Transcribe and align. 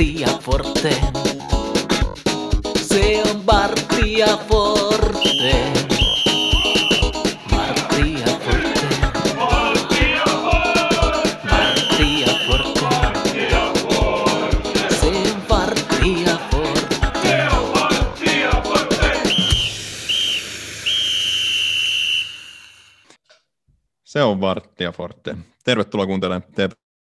Martti 0.00 0.20
ja 0.20 0.28
Forte. 0.28 0.90
Se 2.82 3.22
on 3.22 3.42
Martti 3.44 4.18
ja 4.18 4.38
Forte. 4.48 5.72
Martti 7.50 8.14
ja 8.14 8.26
Forte. 8.26 8.80
Forte. 18.68 19.30
Se 24.04 24.22
on 24.22 24.40
Varttia 24.40 24.92
Forte. 24.92 25.36
Tervetuloa 25.64 26.06
kuuntelemaan 26.06 26.42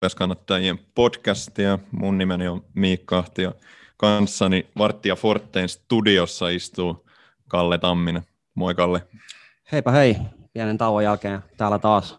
TPS-kannattajien 0.05 0.79
podcastia. 0.95 1.79
Mun 1.91 2.19
nimeni 2.19 2.49
on 2.49 2.65
Miikka 2.75 3.19
Ahti 3.19 3.43
ja 3.43 3.53
kanssani 3.97 4.67
Varttia 4.79 5.17
Forteen 5.17 5.69
studiossa 5.69 6.49
istuu 6.49 7.07
Kalle 7.49 7.79
Tamminen. 7.79 8.23
Moi 8.55 8.75
Kalle. 8.75 9.07
Heipä 9.73 9.91
hei, 9.91 10.17
pienen 10.53 10.79
tauon 10.79 11.05
jälkeen 11.05 11.41
täällä 11.57 11.79
taas. 11.79 12.19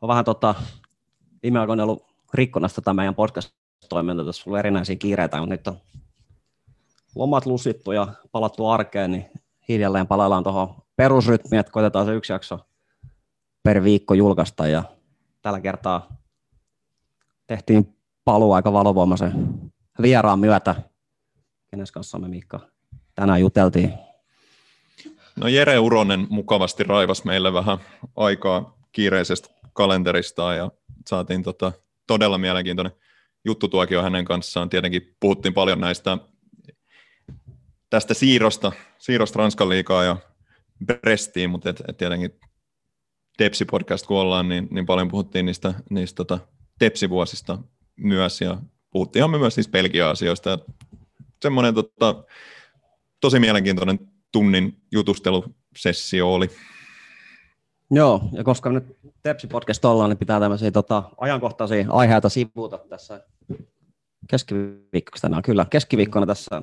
On 0.00 0.08
vähän 0.08 0.24
tota, 0.24 0.54
viime 1.42 1.60
aikoina 1.60 1.82
ollut 1.82 2.06
rikkonasta 2.34 2.80
tätä 2.80 2.94
meidän 2.94 3.14
podcast-toiminta, 3.14 4.24
tässä 4.24 4.42
on 4.46 4.50
ollut 4.50 4.58
erinäisiä 4.58 4.96
kiireitä, 4.96 5.38
mutta 5.38 5.54
nyt 5.54 5.66
on 5.66 5.76
lomat 7.14 7.46
lusittu 7.46 7.92
ja 7.92 8.06
palattu 8.32 8.66
arkeen, 8.66 9.10
niin 9.10 9.26
hiljalleen 9.68 10.06
palaillaan 10.06 10.44
tuohon 10.44 10.74
perusrytmiin, 10.96 11.60
että 11.60 11.72
koitetaan 11.72 12.06
se 12.06 12.14
yksi 12.14 12.32
jakso 12.32 12.58
per 13.62 13.84
viikko 13.84 14.14
julkaista 14.14 14.68
ja 14.68 14.82
tällä 15.42 15.60
kertaa 15.60 16.19
tehtiin 17.50 17.96
paluu 18.24 18.52
aika 18.52 18.72
valovoimaisen 18.72 19.32
vieraan 20.02 20.38
myötä, 20.38 20.74
kenes 21.70 21.92
kanssa 21.92 22.18
me 22.18 22.28
Miikka 22.28 22.60
tänään 23.14 23.40
juteltiin. 23.40 23.92
No 25.36 25.48
Jere 25.48 25.78
Uronen 25.78 26.26
mukavasti 26.28 26.84
raivas 26.84 27.24
meille 27.24 27.52
vähän 27.52 27.78
aikaa 28.16 28.78
kiireisestä 28.92 29.48
kalenteristaan 29.72 30.56
ja 30.56 30.70
saatiin 31.08 31.42
tota, 31.42 31.72
todella 32.06 32.38
mielenkiintoinen 32.38 32.92
juttutuokio 33.44 34.02
hänen 34.02 34.24
kanssaan. 34.24 34.70
Tietenkin 34.70 35.16
puhuttiin 35.20 35.54
paljon 35.54 35.80
näistä 35.80 36.18
tästä 37.90 38.14
siirrosta, 38.14 38.72
siirrosta 38.98 39.38
Ranskan 39.38 39.68
liikaa 39.68 40.04
ja 40.04 40.16
Brestiin, 40.86 41.50
mutta 41.50 41.70
et, 41.70 41.82
et 41.88 41.96
tietenkin 41.96 42.40
Tepsi-podcast 43.38 44.06
kun 44.06 44.18
ollaan, 44.18 44.48
niin, 44.48 44.68
niin 44.70 44.86
paljon 44.86 45.08
puhuttiin 45.08 45.46
niistä, 45.46 45.74
niistä 45.90 46.16
tota, 46.16 46.38
Tepsi-vuosista 46.80 47.58
myös 47.96 48.40
ja 48.40 48.58
puhuttiin 48.90 49.30
myös 49.30 49.56
niistä 49.56 49.72
Belgia-asioista. 49.72 50.58
Semmoinen 51.42 51.74
tota, 51.74 52.24
tosi 53.20 53.40
mielenkiintoinen 53.40 53.98
tunnin 54.32 54.76
jutustelusessio 54.92 56.34
oli. 56.34 56.50
Joo, 57.90 58.20
ja 58.32 58.44
koska 58.44 58.70
nyt 58.70 58.84
Tepsi-podcast 59.22 59.84
ollaan, 59.84 60.10
niin 60.10 60.18
pitää 60.18 60.40
tämmöisiä 60.40 60.70
tota, 60.70 61.02
ajankohtaisia 61.16 61.86
aiheita 61.88 62.28
sivuuta 62.28 62.78
tässä 62.78 63.26
keskiviikkoksi 64.30 65.22
tänään. 65.22 65.42
Kyllä, 65.42 65.66
keskiviikkona 65.70 66.26
tässä 66.26 66.62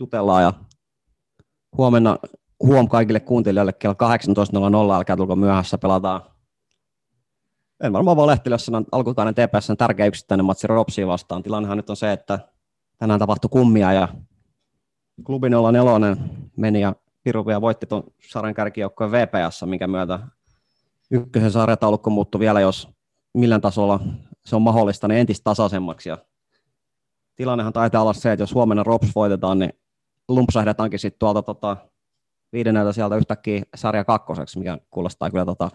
jutellaan 0.00 0.42
ja 0.42 0.52
huomenna 1.76 2.18
huom 2.62 2.88
kaikille 2.88 3.20
kuuntelijoille 3.20 3.72
kello 3.72 3.94
18.00, 4.92 4.96
älkää 4.96 5.16
tulko 5.16 5.36
myöhässä, 5.36 5.78
pelataan 5.78 6.22
en 7.82 7.92
varmaan 7.92 8.16
valehtele, 8.16 8.54
jos 8.54 8.66
sanon 8.66 8.84
alkukainen 8.92 9.34
TPSn 9.34 9.76
tärkeä 9.76 10.06
yksittäinen 10.06 10.44
matsi 10.44 10.66
Ropsia 10.66 11.06
vastaan. 11.06 11.42
Tilannehan 11.42 11.76
nyt 11.76 11.90
on 11.90 11.96
se, 11.96 12.12
että 12.12 12.38
tänään 12.98 13.20
tapahtui 13.20 13.48
kummia 13.48 13.92
ja 13.92 14.08
klubi 15.24 15.48
04 15.50 16.16
meni 16.56 16.80
ja 16.80 16.94
Piruvia 17.24 17.60
voitti 17.60 17.86
tuon 17.86 18.02
sarjan 18.30 18.54
kärkijoukkojen 18.54 19.12
VPS, 19.12 19.64
minkä 19.66 19.86
myötä 19.86 20.18
ykkösen 21.10 21.50
sarjataulukko 21.50 22.10
muuttui 22.10 22.38
vielä, 22.38 22.60
jos 22.60 22.88
millään 23.34 23.60
tasolla 23.60 24.00
se 24.46 24.56
on 24.56 24.62
mahdollista, 24.62 25.08
niin 25.08 25.20
entistä 25.20 25.44
tasaisemmaksi. 25.44 26.08
Ja 26.08 26.18
tilannehan 27.36 27.72
taitaa 27.72 28.02
olla 28.02 28.12
se, 28.12 28.32
että 28.32 28.42
jos 28.42 28.54
huomenna 28.54 28.82
Rops 28.82 29.08
voitetaan, 29.14 29.58
niin 29.58 29.72
lumpsahdetaankin 30.28 30.98
sitten 30.98 31.18
tuolta 31.18 31.42
tota, 31.42 31.76
viidenneltä 32.52 32.92
sieltä 32.92 33.16
yhtäkkiä 33.16 33.62
sarja 33.74 34.04
kakkoseksi, 34.04 34.58
mikä 34.58 34.78
kuulostaa 34.90 35.30
kyllä 35.30 35.44
tota, 35.44 35.70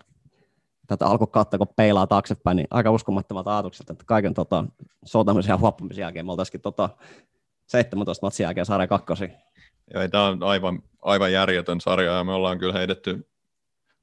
tätä 0.88 1.06
alkukautta, 1.06 1.58
kun 1.58 1.68
peilaa 1.76 2.08
taaksepäin, 2.08 2.58
niin 2.58 2.68
aika 2.72 2.92
uskomattomat 2.92 3.48
ajatukset, 3.48 3.90
että 3.90 4.04
kaiken 4.08 4.34
tota, 4.34 4.66
soutamisen 5.06 5.54
ja 5.54 5.58
huoppamisen 5.58 6.02
jälkeen 6.02 6.26
me 6.26 6.32
oltaisiin 6.32 6.62
tota, 6.62 6.90
17 7.68 8.26
matsin 8.26 8.44
jälkeen 8.44 8.66
sarja 8.66 8.88
kakkosi. 8.88 9.30
Joo, 9.94 10.08
tämä 10.08 10.26
on 10.26 10.44
aivan, 10.44 10.84
aivan 11.02 11.32
järjetön 11.32 11.82
sarja 11.82 12.18
ja 12.18 12.24
me 12.24 12.34
ollaan 12.34 12.60
kyllä 12.60 12.74
heitetty, 12.74 13.28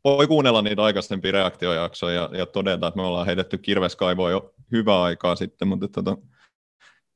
voi 0.05 0.27
kuunnella 0.27 0.63
niitä 0.63 0.83
aikaisempia 0.83 1.33
reaktiojaksoja 1.33 2.15
ja, 2.15 2.39
ja 2.39 2.47
todeta, 2.47 2.87
että 2.87 3.01
me 3.01 3.07
ollaan 3.07 3.27
heitetty 3.27 3.59
kirveskaivoa 3.59 4.31
jo 4.31 4.55
hyvää 4.73 5.03
aikaa 5.03 5.37
sitten, 5.37 5.69
mutta 5.69 5.89
tota, 5.89 6.17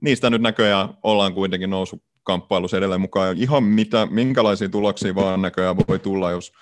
niistä 0.00 0.30
nyt 0.30 0.42
näköjään 0.42 0.88
ollaan 1.02 1.34
kuitenkin 1.34 1.70
noussut 1.70 2.02
kamppailussa 2.22 2.76
edelleen 2.76 3.00
mukaan. 3.00 3.36
Ihan 3.36 3.64
mitä, 3.64 4.06
minkälaisia 4.06 4.68
tuloksia 4.68 5.14
vaan 5.14 5.42
näköjään 5.42 5.76
voi 5.88 5.98
tulla, 5.98 6.30
jos 6.30 6.52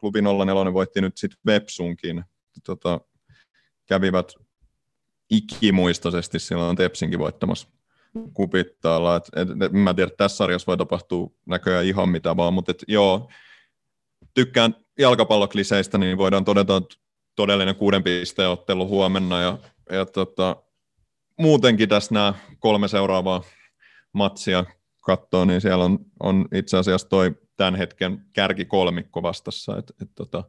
klubi 0.00 0.20
04 0.22 0.72
voitti 0.72 1.00
nyt 1.00 1.16
sitten 1.16 1.38
Vepsunkin. 1.46 2.24
Tota, 2.64 3.00
kävivät 3.86 4.32
ikimuistoisesti 5.30 6.38
silloin 6.38 6.76
Tepsinkin 6.76 7.18
voittamassa 7.18 7.68
kupittaalla. 8.32 9.16
Et, 9.16 9.24
et, 9.36 9.48
et, 9.62 9.72
mä 9.72 9.94
tiedän, 9.94 10.08
että 10.08 10.24
tässä 10.24 10.36
sarjassa 10.36 10.66
voi 10.66 10.76
tapahtua 10.76 11.30
näköjään 11.46 11.86
ihan 11.86 12.08
mitä 12.08 12.36
vaan, 12.36 12.54
mutta 12.54 12.70
et, 12.70 12.84
joo, 12.88 13.30
tykkään 14.34 14.74
jalkapallokliseistä, 14.98 15.98
niin 15.98 16.18
voidaan 16.18 16.44
todeta, 16.44 16.76
että 16.76 16.96
todellinen 17.36 17.76
kuuden 17.76 18.02
pisteen 18.02 18.48
ottelu 18.48 18.88
huomenna 18.88 19.40
ja, 19.40 19.58
ja 19.92 20.06
tota, 20.06 20.56
muutenkin 21.38 21.88
tässä 21.88 22.14
nämä 22.14 22.34
kolme 22.58 22.88
seuraavaa 22.88 23.42
matsia 24.12 24.64
katsoo, 25.00 25.44
niin 25.44 25.60
siellä 25.60 25.84
on, 25.84 25.98
on 26.20 26.48
itse 26.54 26.76
asiassa 26.76 27.08
toi 27.08 27.34
tämän 27.56 27.74
hetken 27.74 28.26
kärki 28.32 28.64
kolmikko 28.64 29.22
vastassa, 29.22 29.76
että 29.78 29.94
et, 30.02 30.10
tota, 30.14 30.44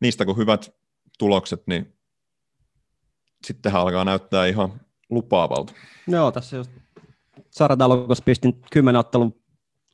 niistä 0.00 0.24
kun 0.24 0.36
hyvät 0.36 0.74
tulokset, 1.20 1.62
niin 1.66 1.94
sittenhän 3.46 3.82
alkaa 3.82 4.04
näyttää 4.04 4.46
ihan 4.46 4.80
lupaavalta. 5.10 5.72
Joo, 6.06 6.32
tässä 6.32 6.56
just 6.56 6.70
sarjataulukossa 7.50 8.24
pistin 8.24 8.62
kymmenen 8.72 8.98
ottelun 8.98 9.40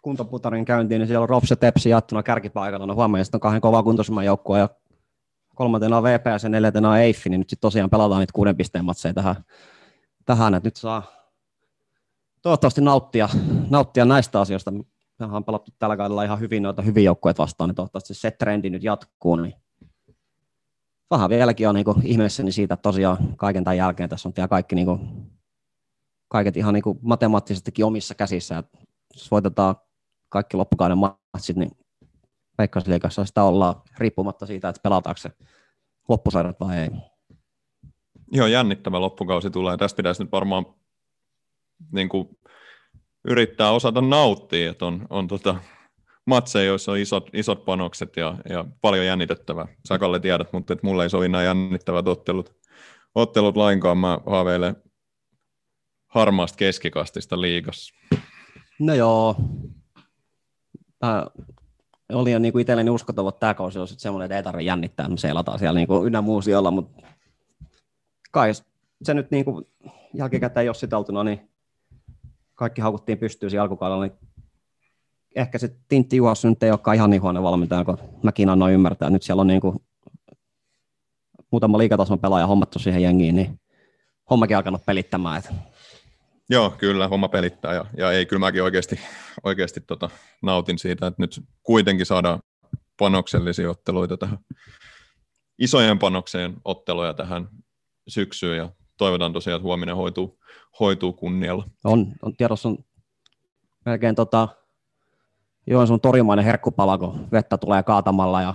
kuntoputarin 0.03 0.65
käyntiin, 0.65 0.99
niin 0.99 1.07
siellä 1.07 1.23
on 1.23 1.29
Rops 1.29 1.51
ja 1.51 1.57
Tepsi 1.57 1.89
jaettuna 1.89 2.23
kärkipaikalla. 2.23 2.87
No 2.87 2.95
huomenna 2.95 3.25
sitten 3.25 3.37
on 3.37 3.41
kahden 3.41 3.61
kovaa 3.61 3.83
kuntoisemman 3.83 4.25
joukkoa 4.25 4.59
ja 4.59 4.69
kolmantena 5.55 5.97
on 5.97 6.03
VPS 6.03 6.43
ja 6.43 6.49
neljäntenä 6.49 6.91
on 6.91 6.99
Eiffi, 6.99 7.31
niin 7.31 7.39
nyt 7.39 7.51
sitten 7.51 7.67
tosiaan 7.67 7.91
pelataan 7.91 8.21
niitä 8.21 8.33
kuuden 8.33 8.57
pisteen 8.57 8.85
matseja 8.85 9.15
tähän, 9.15 9.37
tähän 10.25 10.55
että 10.55 10.67
nyt 10.67 10.77
saa 10.77 11.03
toivottavasti 12.43 12.81
nauttia, 12.81 13.29
nauttia 13.71 14.05
näistä 14.05 14.41
asioista. 14.41 14.71
Me 14.71 14.85
on 15.21 15.45
pelattu 15.45 15.71
tällä 15.79 15.97
kaudella 15.97 16.25
ihan 16.25 16.41
hyvin 16.41 16.63
noita 16.63 16.83
hyviä 16.83 17.03
joukkoja 17.03 17.35
vastaan, 17.39 17.69
niin 17.69 17.75
toivottavasti 17.75 18.15
se 18.15 18.31
trendi 18.31 18.71
nyt 18.71 18.83
jatkuu, 18.83 19.37
niin 19.37 19.55
vähän 21.11 21.31
vieläkin 21.31 21.69
on 21.69 21.75
niin 21.75 21.87
ihmeessäni 22.03 22.53
siitä, 22.53 22.75
että 22.75 22.83
tosiaan 22.83 23.37
kaiken 23.37 23.65
tämän 23.65 23.77
jälkeen 23.77 24.09
tässä 24.09 24.29
on 24.29 24.33
vielä 24.37 24.49
kaikki 24.49 24.75
niin 24.75 24.87
kuin, 24.87 25.01
kaiket 26.29 26.57
ihan 26.57 26.75
niin 26.75 26.83
kuin 26.83 26.99
matemaattisestikin 27.03 27.85
omissa 27.85 28.15
käsissä, 28.15 28.59
että 28.59 28.79
jos 29.15 29.31
voitetaan 29.31 29.77
kaikki 30.29 30.57
loppukauden 30.57 30.99
matsit, 30.99 31.57
niin 31.57 31.71
Veikkausliikassa 32.59 33.25
sitä 33.25 33.43
ollaan 33.43 33.75
riippumatta 33.99 34.47
siitä, 34.47 34.69
että 34.69 34.83
pelataanko 34.83 35.19
se 35.19 35.31
loppusarjat 36.09 36.61
vai 36.61 36.79
ei. 36.79 36.91
Ihan 38.33 38.53
jännittävä 38.53 39.01
loppukausi 39.01 39.51
tulee. 39.51 39.77
Tästä 39.77 39.97
pitäisi 39.97 40.23
nyt 40.23 40.33
varmaan 40.33 40.67
niin 41.93 42.09
kuin, 42.09 42.29
yrittää 43.29 43.71
osata 43.71 44.01
nauttia, 44.01 44.71
että 44.71 44.87
on, 44.87 45.07
on 45.11 45.29
tota, 45.29 45.57
matseja, 46.27 46.65
joissa 46.65 46.93
on 46.93 46.99
isot, 46.99 47.31
isot 47.33 47.65
panokset 47.65 48.17
ja, 48.17 48.37
ja 48.49 48.65
paljon 48.81 49.07
jännitettävää. 49.07 49.69
Sä 49.89 49.99
Kalle 49.99 50.21
tiedät, 50.21 50.53
mutta 50.53 50.73
et 50.73 50.83
mulle 50.83 51.03
ei 51.03 51.11
sovi 51.11 51.29
nämä 51.29 51.45
jännittävät 51.45 52.09
ottelut, 52.09 52.57
ottelut 53.15 53.57
lainkaan. 53.57 53.99
Mä 53.99 54.19
haaveilen 54.27 54.77
harmaasta 56.07 56.57
keskikastista 56.57 57.41
liigassa. 57.41 57.95
No 58.81 58.95
joo. 58.95 59.37
Tää 60.99 61.27
oli 62.13 62.33
jo 62.33 62.39
niinku 62.39 62.59
itselleni 62.59 62.91
uskottava, 62.91 63.29
että 63.29 63.41
tämä 63.41 63.55
kausi 63.55 63.79
olisi 63.79 63.95
semmoinen, 63.99 64.25
että 64.25 64.37
ei 64.37 64.43
tarvitse 64.43 64.67
jännittää, 64.67 65.09
me 65.09 65.17
seilataan 65.17 65.59
siellä 65.59 65.79
niinku 65.79 66.05
ynnä 66.05 66.21
muusi 66.21 66.55
olla, 66.55 66.71
mutta 66.71 67.07
kai 68.31 68.53
se 69.03 69.15
nyt 69.15 69.31
niinku 69.31 69.69
jälkikäteen 70.15 70.67
jossiteltuna, 70.67 71.25
niin 71.25 71.51
kaikki 72.55 72.81
haukuttiin 72.81 73.19
pystyyn 73.19 73.51
siinä 73.51 73.63
alkukaudella, 73.63 74.05
niin 74.07 74.19
ehkä 75.37 75.59
se 75.59 75.77
Tintti 75.89 76.17
Juhassa 76.17 76.49
nyt 76.49 76.63
ei 76.63 76.71
olekaan 76.71 76.95
ihan 76.95 77.11
niin 77.11 77.23
huono 77.23 77.43
valmentaja, 77.43 77.85
kun 77.85 77.99
mäkin 78.23 78.49
annoin 78.49 78.75
ymmärtää. 78.75 79.11
Nyt 79.11 79.23
siellä 79.23 79.41
on 79.41 79.47
niin 79.47 79.61
kuin 79.61 79.77
muutama 81.51 81.79
liikatason 81.79 82.19
pelaaja 82.19 82.47
hommattu 82.47 82.79
siihen 82.79 83.03
jengiin, 83.03 83.37
niin 83.37 83.61
hommakin 84.31 84.57
alkanut 84.57 84.87
pelittämään. 84.87 85.39
Että 85.39 85.55
Joo, 86.51 86.71
kyllä, 86.71 87.09
homma 87.09 87.29
pelittää 87.29 87.75
ja, 87.75 87.85
ja 87.97 88.13
ei, 88.13 88.27
kyllä 88.27 88.41
mäkin 88.41 88.63
oikeasti, 88.63 89.01
oikeasti 89.45 89.81
tota, 89.81 90.11
nautin 90.43 90.79
siitä, 90.79 91.07
että 91.07 91.23
nyt 91.23 91.41
kuitenkin 91.63 92.07
saadaan 92.07 92.41
panoksellisia 92.99 93.71
otteluita 93.71 94.17
tähän, 94.17 94.39
isojen 95.59 95.99
panokseen 95.99 96.57
otteluja 96.65 97.15
tähän 97.15 97.49
syksyyn 98.09 98.57
ja 98.57 98.69
toivotaan 98.97 99.33
tosiaan, 99.33 99.57
että 99.57 99.67
huominen 99.67 99.97
hoituu, 99.97 100.39
hoituu 100.81 101.13
kunnialla. 101.13 101.65
On, 101.85 102.13
on 102.23 102.37
tiedossa 102.37 102.69
on 102.69 102.79
melkein 103.85 104.15
tota, 104.15 104.49
Joensuun 105.67 106.01
torimainen 106.01 106.45
herkkupala, 106.45 106.99
kun 106.99 107.29
vettä 107.33 107.59
tulee 107.59 107.83
kaatamalla 107.83 108.43
ja 108.43 108.55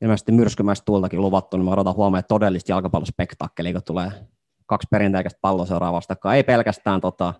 ilmeisesti 0.00 0.32
myrskymäistä 0.32 0.84
tuultakin 0.84 1.20
luvattu, 1.20 1.56
niin 1.56 1.64
mä 1.64 1.70
odotan 1.70 1.94
huomenna 1.94 2.22
todellista 2.22 2.72
jalkapallospektaakkeliä, 2.72 3.72
kun 3.72 3.82
tulee 3.82 4.12
kaksi 4.66 4.88
perinteikäistä 4.90 5.38
palloseuraa 5.42 5.92
vastakkain. 5.92 6.36
Ei 6.36 6.44
pelkästään 6.44 7.00
tota, 7.00 7.34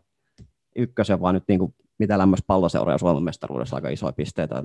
ykkösen, 0.77 1.21
vaan 1.21 1.35
nyt 1.35 1.45
niin 1.49 1.59
kuin, 1.59 1.75
mitä 1.99 2.19
lämmössä 2.19 2.45
palloseuraa 2.47 2.99
Suomen 2.99 3.23
mestaruudessa 3.23 3.77
aika 3.77 3.89
isoja 3.89 4.13
pisteitä. 4.13 4.63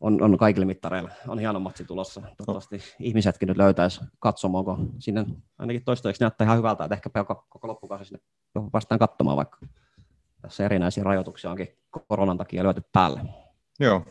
On, 0.00 0.22
on 0.22 0.38
kaikille 0.38 0.66
mittareilla. 0.66 1.10
On 1.28 1.38
hieno 1.38 1.60
matsi 1.60 1.84
tulossa. 1.84 2.20
Toivottavasti 2.20 2.80
ihmisetkin 3.00 3.46
nyt 3.46 3.56
löytäisi 3.56 4.00
katsomaan, 4.18 4.64
kun 4.64 4.94
sinne 4.98 5.26
ainakin 5.58 5.84
toistaiseksi 5.84 6.22
näyttää 6.24 6.44
ihan 6.44 6.58
hyvältä, 6.58 6.84
että 6.84 6.94
ehkä 6.94 7.10
koko 7.48 7.68
loppukausi 7.68 8.04
sinne 8.04 8.20
päästään 8.72 8.98
katsomaan, 8.98 9.36
vaikka 9.36 9.58
tässä 10.42 10.64
erinäisiä 10.64 11.04
rajoituksia 11.04 11.50
onkin 11.50 11.68
koronan 12.08 12.38
takia 12.38 12.62
lyöty 12.62 12.82
päälle. 12.92 13.20
Joo, 13.80 14.06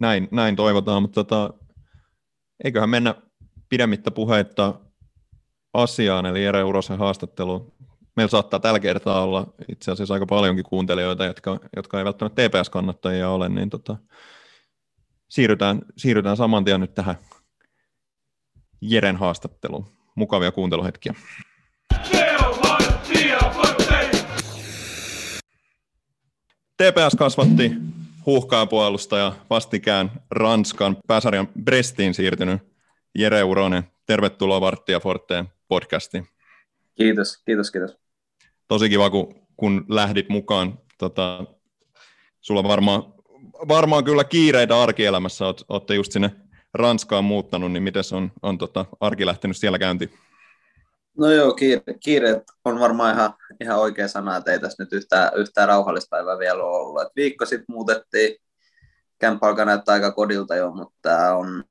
näin, 0.00 0.28
näin 0.30 0.56
toivotaan, 0.56 1.02
mutta 1.02 1.24
tota, 1.24 1.54
eiköhän 2.64 2.90
mennä 2.90 3.14
pidemmittä 3.68 4.10
puheitta 4.10 4.74
asiaan, 5.74 6.26
eli 6.26 6.44
Jere 6.44 6.64
Urosen 6.64 6.98
haastattelu. 6.98 7.74
Meillä 8.16 8.30
saattaa 8.30 8.60
tällä 8.60 8.80
kertaa 8.80 9.22
olla 9.22 9.46
itse 9.68 9.92
asiassa 9.92 10.14
aika 10.14 10.26
paljonkin 10.26 10.64
kuuntelijoita, 10.64 11.24
jotka, 11.24 11.60
jotka 11.76 11.98
ei 11.98 12.04
välttämättä 12.04 12.42
TPS-kannattajia 12.48 13.28
ole, 13.28 13.48
niin 13.48 13.70
tota, 13.70 13.96
siirrytään, 15.28 15.80
siirrytään 15.96 16.36
saman 16.36 16.64
tien 16.64 16.80
nyt 16.80 16.94
tähän 16.94 17.16
Jeren 18.80 19.16
haastatteluun. 19.16 19.86
Mukavia 20.14 20.52
kuunteluhetkiä. 20.52 21.14
TPS 26.82 27.16
kasvatti 27.18 27.72
huuhkaa 28.26 28.66
puolustaja 28.66 29.32
vastikään 29.50 30.10
Ranskan 30.30 30.96
pääsarjan 31.06 31.48
Brestiin 31.64 32.14
siirtynyt 32.14 32.62
Jere 33.14 33.44
Uronen. 33.44 33.82
Tervetuloa 34.06 34.60
Varttia 34.60 35.00
Forteen 35.00 35.48
podcastiin. 35.68 36.26
Kiitos, 36.94 37.42
kiitos, 37.46 37.70
kiitos. 37.70 37.96
Tosi 38.68 38.88
kiva, 38.88 39.10
kun, 39.10 39.34
kun 39.56 39.84
lähdit 39.88 40.28
mukaan. 40.28 40.78
Tota, 40.98 41.44
sulla 42.40 42.62
varmaan, 42.62 43.02
varmaan 43.68 44.04
kyllä 44.04 44.24
kiireitä 44.24 44.82
arkielämässä, 44.82 45.46
Oot, 45.46 45.64
olette 45.68 45.94
just 45.94 46.12
sinne 46.12 46.30
Ranskaan 46.74 47.24
muuttanut, 47.24 47.72
niin 47.72 47.82
miten 47.82 48.02
on, 48.12 48.32
on 48.42 48.58
tota, 48.58 48.86
arki 49.00 49.26
lähtenyt 49.26 49.56
siellä 49.56 49.78
käyntiin? 49.78 50.10
No 51.18 51.30
joo, 51.30 51.54
kiire, 51.54 51.82
kiireet 52.00 52.42
on 52.64 52.80
varmaan 52.80 53.14
ihan, 53.14 53.34
ihan 53.60 53.78
oikea 53.78 54.08
sana, 54.08 54.36
että 54.36 54.52
ei 54.52 54.58
tässä 54.58 54.82
nyt 54.82 54.92
yhtään, 54.92 55.30
yhtään 55.36 55.68
rauhallista 55.68 56.16
päivää 56.16 56.38
vielä 56.38 56.64
ole 56.64 56.76
ollut. 56.76 57.02
Et 57.02 57.08
viikko 57.16 57.46
sitten 57.46 57.64
muutettiin, 57.68 58.36
kämppä 59.18 59.46
alkaa 59.46 59.64
näyttää 59.64 59.92
aika 59.92 60.12
kodilta 60.12 60.56
jo, 60.56 60.70
mutta 60.70 61.34
on, 61.34 61.64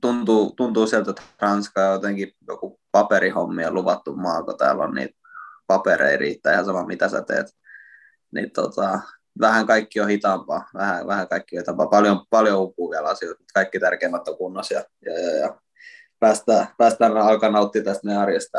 tuntuu, 0.00 0.52
tuntuu 0.56 0.86
sieltä, 0.86 1.10
että 1.10 1.22
Ranska 1.40 1.86
on 1.86 1.92
jotenkin 1.92 2.32
joku 2.48 2.80
paperihommia 2.92 3.72
luvattu 3.72 4.16
maa, 4.16 4.42
kun 4.42 4.58
täällä 4.58 4.84
on 4.84 4.94
niitä 4.94 5.18
papereja 5.66 6.18
riittää 6.18 6.52
ihan 6.52 6.64
sama 6.64 6.86
mitä 6.86 7.08
sä 7.08 7.22
teet. 7.22 7.46
Niin 8.34 8.50
tota, 8.50 9.00
vähän 9.40 9.66
kaikki 9.66 10.00
on 10.00 10.08
hitaampaa, 10.08 10.68
vähän, 10.74 11.06
vähän 11.06 11.28
kaikki 11.28 11.56
on 11.56 11.60
hitaampaa. 11.60 11.86
Paljon, 11.86 12.26
paljon 12.30 12.58
uupuu 12.58 12.90
vielä 12.90 13.08
asioita, 13.08 13.44
kaikki 13.54 13.80
tärkeimmät 13.80 14.28
on 14.28 14.36
kunnossa 14.36 14.74
ja, 14.74 14.84
ja, 15.04 15.18
ja, 15.18 15.36
ja 15.36 15.60
päästään, 16.20 16.68
päästään 16.78 17.16
alkaa 17.16 17.50
nauttia 17.50 17.84
tästä 17.84 18.06
meidän 18.06 18.22
arjesta 18.22 18.58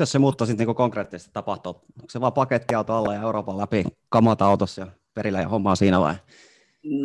Jos 0.00 0.12
se 0.12 0.18
muuttaa 0.18 0.46
sitten 0.46 0.66
niin 0.66 0.76
konkreettisesti 0.76 1.30
tapahtuu, 1.32 1.72
onko 1.72 2.10
se 2.10 2.20
vaan 2.20 2.32
pakettiauto 2.32 2.94
alla 2.94 3.14
ja 3.14 3.22
Euroopan 3.22 3.58
läpi 3.58 3.84
kamata 4.08 4.46
autossa 4.46 4.80
ja 4.80 4.86
perillä 5.14 5.40
ja 5.40 5.48
hommaa 5.48 5.76
siinä 5.76 6.00
vai? 6.00 6.14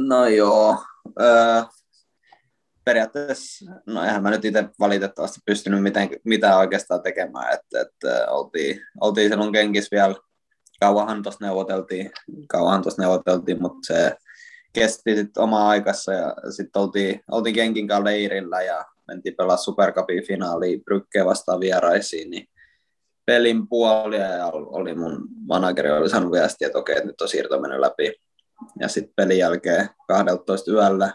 No 0.07 0.27
joo, 0.27 0.83
öö, 1.21 1.61
periaatteessa, 2.85 3.71
no 3.85 4.03
eihän 4.03 4.23
mä 4.23 4.29
nyt 4.29 4.45
itse 4.45 4.69
valitettavasti 4.79 5.39
pystynyt 5.45 5.83
miten, 5.83 6.09
mitään 6.23 6.57
oikeastaan 6.57 7.01
tekemään, 7.01 7.53
että, 7.53 7.81
että 7.81 8.31
oltiin, 8.31 8.81
oltiin 9.01 9.29
silloin 9.29 9.53
kenkissä 9.53 9.95
vielä, 9.95 10.15
kauanhan 10.79 11.23
tuossa 11.23 11.45
neuvoteltiin, 11.45 12.11
kauanhan 12.47 12.81
tuossa 12.81 13.01
neuvoteltiin, 13.01 13.61
mutta 13.61 13.87
se 13.87 14.17
kesti 14.79 15.15
sitten 15.15 15.43
oma 15.43 15.69
aikassa 15.69 16.13
ja 16.13 16.35
sitten 16.49 16.81
oltiin, 16.81 17.23
oltiin 17.31 17.55
Kenkin 17.55 17.87
kanssa 17.87 18.03
leirillä 18.03 18.61
ja 18.61 18.85
mentiin 19.07 19.35
pelaa 19.35 19.57
Supercupin 19.57 20.27
finaaliin 20.27 20.83
Brykkeen 20.83 21.25
vastaan 21.25 21.59
vieraisiin, 21.59 22.29
niin 22.29 22.47
pelin 23.25 23.67
puolia 23.67 24.27
ja 24.27 24.47
oli 24.53 24.95
mun 24.95 25.27
manageri 25.47 25.91
oli 25.91 26.09
sanonut 26.09 26.31
viesti, 26.31 26.65
että 26.65 26.77
okei, 26.77 27.05
nyt 27.05 27.21
on 27.21 27.27
siirto 27.27 27.61
mennyt 27.61 27.79
läpi. 27.79 28.13
Ja 28.79 28.87
sitten 28.87 29.13
pelin 29.15 29.37
jälkeen 29.37 29.89
12 30.07 30.71
yöllä, 30.71 31.13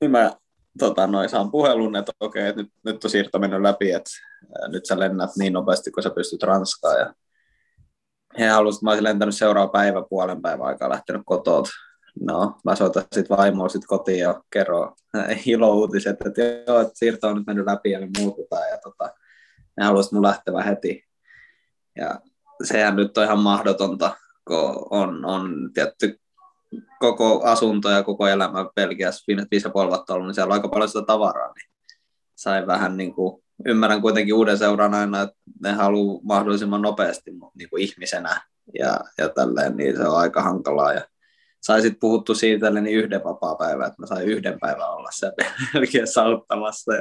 niin 0.00 0.10
mä 0.10 0.32
tota, 0.78 1.06
noin, 1.06 1.28
saan 1.28 1.50
puhelun, 1.50 1.96
että 1.96 2.12
okei, 2.20 2.52
nyt, 2.52 2.68
nyt 2.84 3.04
on 3.04 3.10
siirto 3.10 3.38
mennyt 3.38 3.62
läpi, 3.62 3.92
että 3.92 4.10
nyt 4.68 4.86
sä 4.86 4.98
lennät 4.98 5.30
niin 5.38 5.52
nopeasti, 5.52 5.90
kun 5.90 6.02
sä 6.02 6.10
pystyt 6.10 6.42
Ranskaan. 6.42 6.98
Ja 6.98 7.14
he 8.38 8.46
halusivat, 8.46 8.78
että 8.78 8.84
mä 8.84 8.90
olisin 8.90 9.04
lentänyt 9.04 9.34
seuraava 9.34 9.72
päivä 9.72 10.02
puolen 10.10 10.42
päivän 10.42 10.66
aikaa 10.66 10.90
lähtenyt 10.90 11.22
kotoa 11.24 11.62
no, 12.20 12.54
mä 12.64 12.74
soitan 12.74 13.04
sitten 13.12 13.36
vaimoa 13.36 13.68
sit 13.68 13.86
kotiin 13.86 14.18
ja 14.18 14.42
kerron 14.50 14.94
ilouutiset, 15.46 16.16
että 16.26 16.42
joo, 16.66 16.80
että 16.80 16.92
siirto 16.94 17.28
on 17.28 17.36
nyt 17.36 17.46
mennyt 17.46 17.66
läpi 17.66 17.90
ja 17.90 18.00
me 18.00 18.08
muututaan 18.18 18.68
ja 18.70 18.78
tota, 18.78 19.14
ne 19.76 19.84
haluaisivat 19.84 20.12
mun 20.12 20.22
lähtevä 20.22 20.62
heti. 20.62 21.04
Ja 21.96 22.20
sehän 22.64 22.96
nyt 22.96 23.18
on 23.18 23.24
ihan 23.24 23.38
mahdotonta, 23.38 24.16
kun 24.48 24.86
on, 24.90 25.24
on 25.24 25.70
tietty 25.74 26.20
koko 27.00 27.42
asunto 27.44 27.90
ja 27.90 28.02
koko 28.02 28.26
elämä 28.26 28.70
Belgiassa 28.74 29.24
viimeiset 29.28 29.50
viisi 29.50 29.66
ja 29.66 29.70
puoli 29.70 29.88
vuotta 29.88 30.14
ollut, 30.14 30.26
niin 30.26 30.34
siellä 30.34 30.52
on 30.52 30.52
aika 30.52 30.68
paljon 30.68 30.88
sitä 30.88 31.02
tavaraa, 31.02 31.52
niin 31.52 31.70
sain 32.34 32.66
vähän 32.66 32.96
niin 32.96 33.14
kuin, 33.14 33.44
ymmärrän 33.66 34.02
kuitenkin 34.02 34.34
uuden 34.34 34.58
seuran 34.58 34.94
aina, 34.94 35.22
että 35.22 35.36
ne 35.62 35.72
haluaa 35.72 36.20
mahdollisimman 36.22 36.82
nopeasti 36.82 37.30
niin 37.54 37.70
kuin 37.70 37.82
ihmisenä 37.82 38.40
ja, 38.78 39.00
ja 39.18 39.28
tälleen, 39.28 39.76
niin 39.76 39.96
se 39.96 40.08
on 40.08 40.18
aika 40.18 40.42
hankalaa. 40.42 40.92
Ja 40.92 41.02
sai 41.60 41.82
sitten 41.82 42.00
puhuttu 42.00 42.34
siitä 42.34 42.70
niin 42.70 42.96
yhden 42.96 43.24
vapaa-päivän, 43.24 43.86
että 43.86 44.02
mä 44.02 44.06
sain 44.06 44.28
yhden 44.28 44.60
päivän 44.60 44.90
olla 44.90 45.08
se 45.12 45.32
Belgiassa 45.72 46.22
auttamassa. 46.24 46.92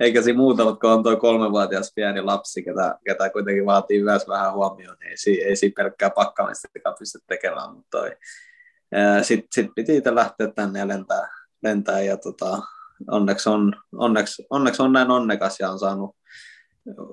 Eikä 0.00 0.22
siinä 0.22 0.36
muuta, 0.36 0.64
mutta 0.64 0.80
kun 0.80 0.90
on 0.90 1.02
tuo 1.02 1.16
kolmevuotias 1.16 1.92
pieni 1.94 2.22
lapsi, 2.22 2.62
ketä, 2.62 2.98
ketä 3.04 3.30
kuitenkin 3.30 3.66
vaatii 3.66 4.02
myös 4.02 4.28
vähän 4.28 4.52
huomioon, 4.52 4.96
niin 5.00 5.10
ei, 5.10 5.16
si, 5.16 5.42
ei 5.42 5.56
siinä 5.56 5.74
pelkkää 5.76 6.10
pakkamistakaan 6.10 6.96
pysty 6.98 7.18
tekemään. 7.26 7.74
Mutta 7.74 7.98
sitten 9.22 9.48
sit 9.54 9.70
piti 9.74 9.96
itse 9.96 10.14
lähteä 10.14 10.52
tänne 10.54 10.78
ja 10.78 10.88
lentää, 10.88 11.28
lentää 11.62 12.00
ja 12.00 12.16
tota, 12.16 12.62
onneksi, 13.10 13.48
on, 13.48 13.76
onneksi, 13.92 14.46
onneksi 14.50 14.82
on 14.82 14.92
näin 14.92 15.10
onnekas 15.10 15.60
ja 15.60 15.70
on 15.70 15.78
saanut 15.78 16.16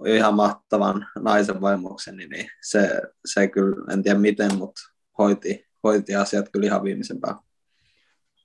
ihan 0.06 0.34
mahtavan 0.34 1.08
naisen 1.20 1.62
vaimoksen, 1.62 2.18
niin 2.18 2.48
se, 2.62 3.02
se 3.26 3.48
kyllä, 3.48 3.94
en 3.94 4.04
tiedä 4.04 4.20
miten, 4.20 4.56
mutta 4.56 4.82
hoiti, 5.18 5.67
hoiti 5.84 6.16
asiat 6.16 6.50
kyllä 6.50 6.66
ihan 6.66 6.84
viimeisen 6.84 7.22
päälle. 7.22 7.42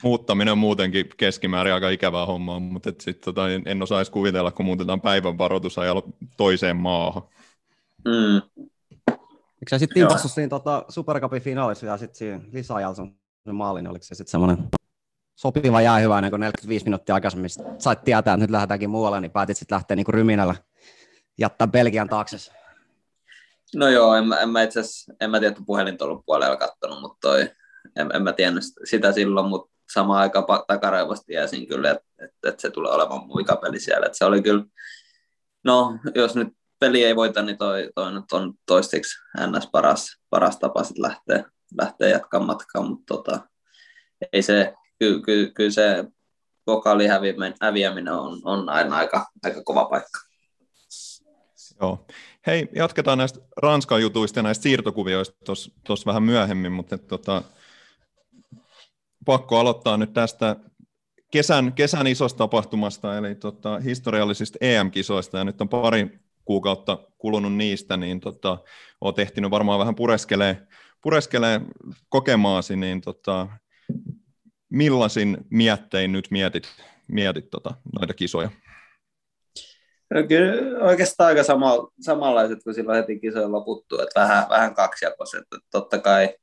Muuttaminen 0.03 0.53
on 0.53 0.59
muutenkin 0.59 1.07
keskimäärin 1.17 1.75
aika 1.75 1.91
ikävää 1.91 2.27
hommaa, 2.27 2.61
mutta 2.61 2.93
sit, 3.01 3.21
tota, 3.21 3.43
en 3.67 3.83
osaisi 3.83 4.13
kuvitella, 4.13 4.51
kun 4.51 4.67
muutetaan 4.67 5.01
päivän 5.01 5.39
varoitusajalla 5.39 6.03
toiseen 6.37 6.77
maahan. 6.77 7.23
Mm. 8.05 8.43
Eikö 9.63 9.71
sä 9.71 9.79
sitten 9.79 9.95
timpassu 9.95 10.29
siinä 10.29 10.49
tota, 10.49 10.85
Supercupin 10.89 11.43
finaalissa 11.43 11.87
ja 11.87 11.97
sitten 11.97 12.17
siinä 12.17 12.41
lisäajalla 12.53 12.95
sen 12.95 13.55
maalin, 13.55 13.89
oliko 13.89 14.03
se 14.03 14.15
sitten 14.15 14.31
semmoinen 14.31 14.69
sopiva 15.35 15.83
jäähyväinen, 15.83 16.31
kun 16.31 16.41
45 16.41 16.85
minuuttia 16.85 17.15
aikaisemmin 17.15 17.51
sait 17.79 18.05
tietää, 18.05 18.35
että 18.35 18.37
nyt 18.37 18.51
lähdetäänkin 18.51 18.91
muualle, 18.91 19.21
niin 19.21 19.31
päätit 19.31 19.57
sitten 19.57 19.77
lähteä 19.77 19.97
niin 19.97 20.07
ryminällä 20.09 20.55
jättää 21.39 21.67
Belgian 21.67 22.09
taakse. 22.09 22.37
No 23.77 23.89
joo, 23.89 24.15
en, 24.15 24.25
en 24.43 24.49
mä 24.49 24.63
itse 24.63 24.81
en 25.21 25.31
mä 25.31 25.39
tiedä, 25.39 25.53
että 25.53 25.63
puhelinta 25.67 26.05
puolella 26.27 26.57
kattonut, 26.57 27.01
mutta 27.01 27.19
toi, 27.21 27.41
en, 27.97 28.11
en 28.15 28.23
mä 28.23 28.33
tiennyt 28.33 28.65
sitä 28.85 29.13
silloin, 29.13 29.47
mutta 29.47 29.73
samaan 29.93 30.21
aikaan 30.21 30.45
takaraivosta 30.67 31.25
tiesin 31.27 31.69
kyllä, 31.69 31.91
että, 31.91 32.05
että, 32.25 32.49
että, 32.49 32.63
se 32.63 32.71
tulee 32.71 32.93
olemaan 32.93 33.27
mun 33.27 33.37
vikapeli 33.37 33.81
siellä. 33.81 34.07
Että 34.07 34.19
se 34.19 34.25
oli 34.25 34.43
kyllä, 34.43 34.65
no 35.65 35.99
jos 36.15 36.35
nyt 36.37 36.49
peli 36.81 37.05
ei 37.05 37.17
voita, 37.17 37.43
niin 37.43 37.59
toi, 37.59 37.91
toi 37.95 38.13
nyt 38.13 38.33
on 38.33 38.55
toistaiseksi 38.67 39.19
ns. 39.47 39.69
paras, 39.73 40.17
paras 40.31 40.59
tapa 40.59 40.85
sitten 40.85 41.03
lähteä, 41.03 41.45
lähteä 41.79 42.09
jatkamaan 42.09 42.47
matkaa, 42.47 42.83
mutta 42.83 43.15
tota, 43.15 43.41
ei 44.33 44.43
se, 44.43 44.75
kyllä, 44.99 45.23
kyllä, 45.23 45.51
kyllä 45.55 45.71
se 45.71 46.05
vokaali 46.67 47.07
häviäminen 47.61 48.13
on, 48.13 48.41
on 48.45 48.69
aina 48.69 48.97
aika, 48.97 49.27
aika 49.45 49.63
kova 49.65 49.85
paikka. 49.85 50.21
Joo. 51.81 52.07
Hei, 52.47 52.69
jatketaan 52.75 53.19
näistä 53.19 53.41
Ranskan 53.57 54.03
jutuista 54.03 54.39
ja 54.39 54.43
näistä 54.43 54.63
siirtokuvioista 54.63 55.37
tuossa 55.87 56.07
vähän 56.07 56.23
myöhemmin, 56.23 56.73
mutta 56.73 56.99
tota, 56.99 57.43
pakko 59.25 59.59
aloittaa 59.59 59.97
nyt 59.97 60.13
tästä 60.13 60.57
kesän, 61.31 61.73
kesän 61.73 62.07
isosta 62.07 62.39
tapahtumasta, 62.39 63.19
eli 63.19 63.35
tota, 63.35 63.79
historiallisista 63.79 64.59
EM-kisoista, 64.61 65.39
ja 65.39 65.45
nyt 65.45 65.61
on 65.61 65.69
pari 65.69 66.21
kuukautta 66.45 66.99
kulunut 67.19 67.55
niistä, 67.55 67.97
niin 67.97 68.21
tota, 68.21 68.59
olet 69.01 69.19
ehtinyt 69.19 69.51
varmaan 69.51 69.79
vähän 69.79 69.95
pureskelee, 69.95 70.67
pureskelee 71.03 71.61
kokemaasi, 72.09 72.77
niin 72.77 73.01
tota, 73.01 73.49
millaisin 74.71 75.39
miettein 75.51 76.13
nyt 76.13 76.31
mietit, 76.31 76.69
mietit 77.09 77.51
tota, 77.51 77.75
noita 77.99 78.15
kisoja? 78.15 78.51
No 80.15 80.23
kyllä 80.29 80.85
oikeastaan 80.85 81.29
aika 81.29 81.43
sama, 81.43 81.89
samanlaiset 82.01 82.59
kuin 82.65 82.75
silloin 82.75 82.97
heti 82.97 83.21
kisojen 83.21 83.53
loputtu, 83.53 84.01
että 84.01 84.21
vähän, 84.21 84.49
vähän 84.49 84.75
kaksijakoiset. 84.75 85.41
Että 85.41 85.69
totta 85.71 85.99
kai 85.99 86.35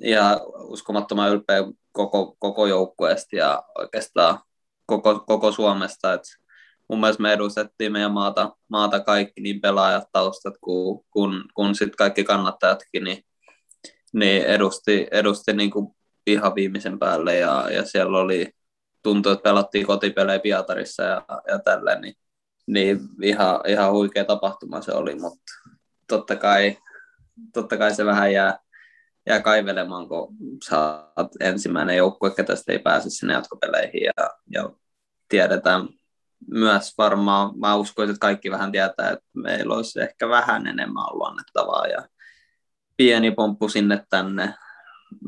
ja 0.00 0.40
uskomattoman 0.58 1.30
ylpeä 1.30 1.64
koko, 1.92 2.36
koko 2.38 2.66
joukkueesta 2.66 3.36
ja 3.36 3.62
oikeastaan 3.78 4.38
koko, 4.86 5.20
koko 5.20 5.52
Suomesta. 5.52 6.12
Että 6.12 6.28
mun 6.88 7.00
mielestä 7.00 7.22
me 7.22 7.32
edustettiin 7.32 7.92
meidän 7.92 8.12
maata, 8.12 8.56
maata 8.68 9.00
kaikki, 9.00 9.40
niin 9.40 9.60
pelaajat, 9.60 10.08
taustat 10.12 10.54
kuin 10.60 11.04
kun, 11.10 11.44
kun 11.54 11.74
sit 11.74 11.96
kaikki 11.96 12.24
kannattajatkin, 12.24 13.04
niin, 13.04 13.24
niin 14.12 14.42
edusti, 14.42 15.06
edusti 15.10 15.52
niin 15.52 15.70
kuin 15.70 15.86
ihan 16.26 16.54
viimeisen 16.54 16.98
päälle 16.98 17.36
ja, 17.36 17.70
ja 17.70 17.84
siellä 17.84 18.18
oli, 18.18 18.50
tuntui, 19.02 19.32
että 19.32 19.42
pelattiin 19.42 19.86
kotipelejä 19.86 20.38
Pietarissa 20.38 21.02
ja, 21.02 21.22
ja 21.48 21.58
tälleen, 21.58 22.00
niin, 22.00 22.14
niin 22.66 23.00
ihan, 23.22 23.60
ihan 23.66 23.92
huikea 23.92 24.24
tapahtuma 24.24 24.80
se 24.80 24.92
oli, 24.92 25.14
mutta 25.14 25.52
totta 26.08 26.36
kai, 26.36 26.78
totta 27.54 27.76
kai 27.76 27.94
se 27.94 28.04
vähän 28.04 28.32
jää, 28.32 28.58
jää 29.26 29.40
kaivelemaan, 29.40 30.08
kun 30.08 30.36
oot 31.16 31.32
ensimmäinen 31.40 31.96
joukkue, 31.96 32.30
ketä 32.30 32.52
ei 32.68 32.78
pääse 32.78 33.10
sinne 33.10 33.34
jatkopeleihin 33.34 34.02
ja, 34.02 34.30
ja 34.50 34.70
tiedetään 35.28 35.88
myös 36.50 36.94
varmaan, 36.98 37.58
mä 37.58 37.74
uskoisin, 37.74 38.10
että 38.14 38.20
kaikki 38.20 38.50
vähän 38.50 38.72
tietää, 38.72 39.10
että 39.10 39.26
meillä 39.34 39.74
olisi 39.74 40.00
ehkä 40.00 40.28
vähän 40.28 40.66
enemmän 40.66 41.12
ollut 41.12 41.28
annettavaa 41.28 41.86
ja 41.86 42.08
pieni 42.96 43.30
pomppu 43.30 43.68
sinne 43.68 44.06
tänne, 44.10 44.54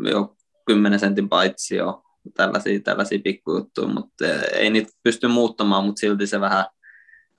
jo 0.04 0.37
10 0.66 0.99
sentin 0.99 1.28
paitsi 1.28 1.76
jo, 1.76 2.02
tällaisia, 2.35 2.80
tällaisia 2.80 3.21
pikkujuttuja, 3.25 3.88
mutta 3.88 4.25
ei 4.52 4.71
niitä 4.71 4.92
pysty 5.02 5.28
muuttamaan, 5.28 5.85
mutta 5.85 6.00
silti 6.00 6.26
se 6.26 6.40
vähän, 6.40 6.64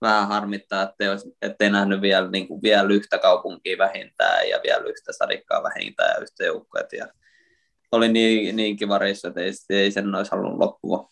vähän 0.01 0.27
harmittaa, 0.27 0.81
että 0.81 0.95
ei, 0.99 1.09
ettei 1.41 1.69
nähnyt 1.69 2.01
vielä, 2.01 2.31
niin 2.31 2.47
kuin, 2.47 2.61
vielä 2.61 2.93
yhtä 2.93 3.17
kaupunkia 3.17 3.77
vähintään 3.77 4.49
ja 4.49 4.59
vielä 4.63 4.83
yhtä 4.83 5.13
sadikkaa 5.13 5.63
vähintään 5.63 6.09
ja 6.09 6.21
yhtä 6.21 6.43
joukkoa. 6.43 6.81
Ja 6.97 7.07
oli 7.91 8.09
niin, 8.09 8.55
niin 8.55 8.77
kiva 8.77 8.97
reissu, 8.97 9.27
että 9.27 9.41
ei, 9.41 9.51
ei 9.69 9.91
sen 9.91 10.15
olisi 10.15 10.31
halunnut 10.31 10.59
loppua. 10.59 11.11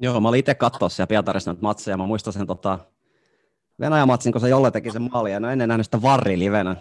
Joo, 0.00 0.20
mä 0.20 0.28
olin 0.28 0.40
itse 0.40 0.54
katsoa 0.54 0.88
siellä 0.88 1.08
Pietarissa 1.08 1.50
näitä 1.50 1.62
matseja. 1.62 1.96
Mä 1.96 2.06
muistan 2.06 2.32
sen 2.32 2.46
tota, 2.46 2.78
Venäjän 3.80 4.06
matsin, 4.06 4.32
kun 4.32 4.40
se 4.40 4.48
Jolle 4.48 4.70
teki 4.70 4.90
sen 4.90 5.02
maali, 5.02 5.32
ja 5.32 5.40
no 5.40 5.50
ennen 5.50 5.68
nähnyt 5.68 5.86
sitä 5.86 6.02
varrilivenä. 6.02 6.76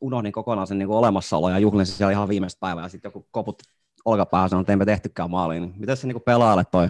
Unohdin 0.00 0.32
kokonaan 0.32 0.66
sen 0.66 0.78
niin 0.78 0.86
kuin 0.86 0.96
olemassaolo 0.96 1.50
ja 1.50 1.58
juhlin 1.58 1.86
siellä 1.86 2.12
ihan 2.12 2.28
viimeistä 2.28 2.60
päivää, 2.60 2.84
ja 2.84 2.88
sitten 2.88 3.08
joku 3.08 3.28
koputti 3.30 3.64
olkapäähän 4.04 4.48
sanoi, 4.48 4.60
että 4.60 4.72
emme 4.72 4.84
tehtykään 4.84 5.30
maaliin. 5.30 5.74
Miten 5.76 5.96
se 5.96 6.06
niin 6.06 6.22
pelaajalle 6.22 6.64
toi 6.70 6.88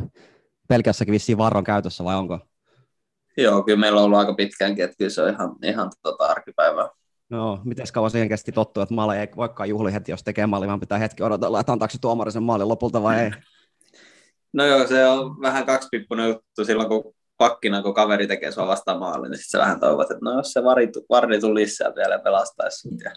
pelkässäkin 0.69 1.13
vissiin 1.13 1.39
varron 1.39 1.65
käytössä 1.65 2.05
vai 2.05 2.17
onko? 2.17 2.39
Joo, 3.37 3.63
kyllä 3.63 3.79
meillä 3.79 4.01
on 4.01 4.05
ollut 4.05 4.19
aika 4.19 4.35
pitkäänkin, 4.35 4.85
että 4.85 4.97
kyllä 4.99 5.11
se 5.11 5.23
on 5.23 5.31
ihan, 5.31 5.57
ihan 5.63 5.91
tota 6.03 6.25
arkipäivää. 6.25 6.89
No, 7.31 7.61
miten 7.65 7.87
kauan 7.93 8.11
siihen 8.11 8.29
kesti 8.29 8.53
tottua, 8.53 8.83
että 8.83 8.95
maali 8.95 9.17
ei 9.17 9.29
voikaan 9.37 9.69
juhli 9.69 9.93
heti, 9.93 10.13
jos 10.13 10.23
tekee 10.25 10.47
maali, 10.47 10.67
vaan 10.67 10.81
pitää 10.81 10.99
hetki 10.99 11.23
odotella, 11.23 11.61
että 11.61 11.73
antaako 11.73 11.93
se 11.93 12.01
tuomari 12.01 12.33
sen 12.33 12.43
maalin 12.43 12.69
lopulta 12.69 13.03
vai 13.03 13.21
ei? 13.21 13.31
No 14.53 14.67
joo, 14.67 14.87
se 14.87 15.07
on 15.07 15.41
vähän 15.41 15.67
kaksipippunen 15.67 16.29
juttu 16.29 16.65
silloin, 16.65 16.89
kun 16.89 17.15
pakkina, 17.37 17.83
kun 17.83 17.95
kaveri 17.95 18.27
tekee 18.27 18.53
sua 18.53 18.67
vastaan 18.67 18.99
maali, 18.99 19.29
niin 19.29 19.39
sitten 19.39 19.51
sä 19.51 19.59
vähän 19.59 19.81
toivot, 19.81 20.11
että 20.11 20.25
no 20.25 20.37
jos 20.37 20.53
se 20.53 20.65
varri, 20.65 20.89
varri 21.11 21.41
tulisi 21.41 21.75
sieltä 21.75 21.97
vielä 21.97 22.19
pelastaisi 22.19 22.79
sut. 22.79 23.01
Ja 23.05 23.11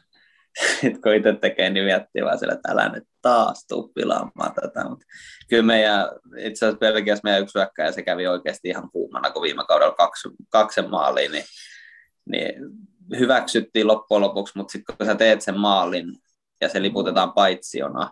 sitten 0.81 1.01
kun 1.01 1.15
itse 1.15 1.33
tekee, 1.33 1.69
niin 1.69 1.85
miettii 1.85 2.23
vaan 2.23 2.39
sille, 2.39 2.53
että 2.53 2.71
älä 2.71 2.89
nyt 2.89 3.03
taas 3.21 3.65
tuu 3.67 3.91
pilaamaan 3.95 4.53
tätä. 4.53 4.89
Mutta 4.89 5.05
kyllä 5.49 5.63
meidän, 5.63 6.05
itse 6.37 6.65
asiassa 6.65 6.79
Belgiassa 6.79 7.21
meidän 7.23 7.41
yksi 7.41 7.59
ja 7.77 7.91
se 7.91 8.03
kävi 8.03 8.27
oikeasti 8.27 8.69
ihan 8.69 8.91
kuumana, 8.91 9.31
kun 9.31 9.41
viime 9.41 9.63
kaudella 9.67 9.93
kaksi, 9.93 10.29
kaksi 10.49 10.81
maaliin, 10.81 11.31
niin, 11.31 11.45
niin 12.29 12.53
hyväksyttiin 13.19 13.87
loppujen 13.87 14.21
lopuksi, 14.21 14.57
mutta 14.57 14.71
sitten 14.71 14.97
kun 14.97 15.05
sä 15.05 15.15
teet 15.15 15.41
sen 15.41 15.59
maalin 15.59 16.05
ja 16.61 16.69
se 16.69 16.81
liputetaan 16.81 17.33
paitsiona, 17.33 18.11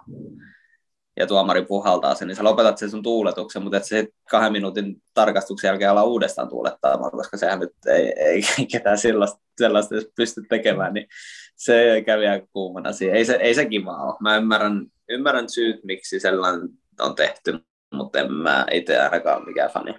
ja 1.17 1.27
tuomari 1.27 1.65
puhaltaa 1.65 2.15
sen, 2.15 2.27
niin 2.27 2.35
sä 2.35 2.43
lopetat 2.43 2.77
sen 2.77 2.91
sun 2.91 3.03
tuuletuksen, 3.03 3.63
mutta 3.63 3.77
et 3.77 3.85
se 3.85 4.07
kahden 4.29 4.51
minuutin 4.51 5.01
tarkastuksen 5.13 5.67
jälkeen 5.67 5.91
ala 5.91 6.03
uudestaan 6.03 6.49
tuulettamaan, 6.49 7.11
koska 7.11 7.37
sehän 7.37 7.59
nyt 7.59 7.73
ei, 7.87 8.13
ei 8.17 8.41
ketään 8.71 8.97
sellaista, 8.97 9.39
sellaista 9.57 9.95
pysty 10.15 10.41
tekemään, 10.49 10.93
niin 10.93 11.07
se 11.55 12.03
kävi 12.05 12.27
aika 12.27 12.47
kuumana 12.53 12.91
siihen. 12.91 13.15
Ei 13.15 13.25
se, 13.25 13.35
ei 13.35 13.53
se 13.53 13.65
kiva 13.65 13.97
ole. 13.97 14.15
Mä 14.19 14.37
ymmärrän, 14.37 14.85
ymmärrän 15.09 15.49
syyt, 15.49 15.83
miksi 15.83 16.19
sellainen 16.19 16.69
on 16.99 17.15
tehty, 17.15 17.59
mutta 17.93 18.19
en 18.19 18.33
mä 18.33 18.65
itse 18.71 18.99
ainakaan 18.99 19.45
mikään 19.45 19.71
fani. 19.71 19.93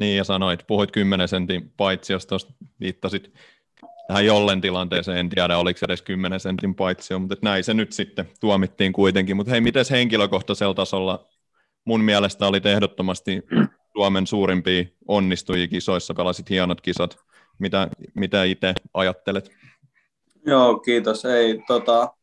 Niin 0.00 0.16
ja 0.16 0.24
sanoit, 0.24 0.64
puhuit 0.66 0.90
10 0.90 1.28
sentin 1.28 1.72
paitsi, 1.76 2.12
jos 2.12 2.26
tuosta 2.26 2.52
viittasit 2.80 3.32
tähän 4.10 4.26
jollen 4.26 4.60
tilanteeseen, 4.60 5.18
en 5.18 5.28
tiedä 5.28 5.58
oliko 5.58 5.78
se 5.78 5.86
edes 5.86 6.02
10 6.02 6.40
sentin 6.40 6.74
paitsio, 6.74 7.18
mutta 7.18 7.36
näin 7.42 7.64
se 7.64 7.74
nyt 7.74 7.92
sitten 7.92 8.28
tuomittiin 8.40 8.92
kuitenkin. 8.92 9.36
Mutta 9.36 9.50
hei, 9.50 9.60
miten 9.60 9.84
henkilökohtaisella 9.90 10.74
tasolla 10.74 11.28
mun 11.84 12.00
mielestä 12.00 12.46
oli 12.46 12.60
ehdottomasti 12.64 13.42
Suomen 13.96 14.26
suurimpia 14.26 14.84
onnistujia 15.08 15.68
kisoissa, 15.68 16.14
pelasit 16.14 16.50
hienot 16.50 16.80
kisat. 16.80 17.18
Mitä, 17.58 17.88
mitä 18.14 18.44
itse 18.44 18.74
ajattelet? 18.94 19.50
Joo, 20.46 20.78
kiitos. 20.78 21.24
Ei, 21.24 21.62
tota, 21.66 22.14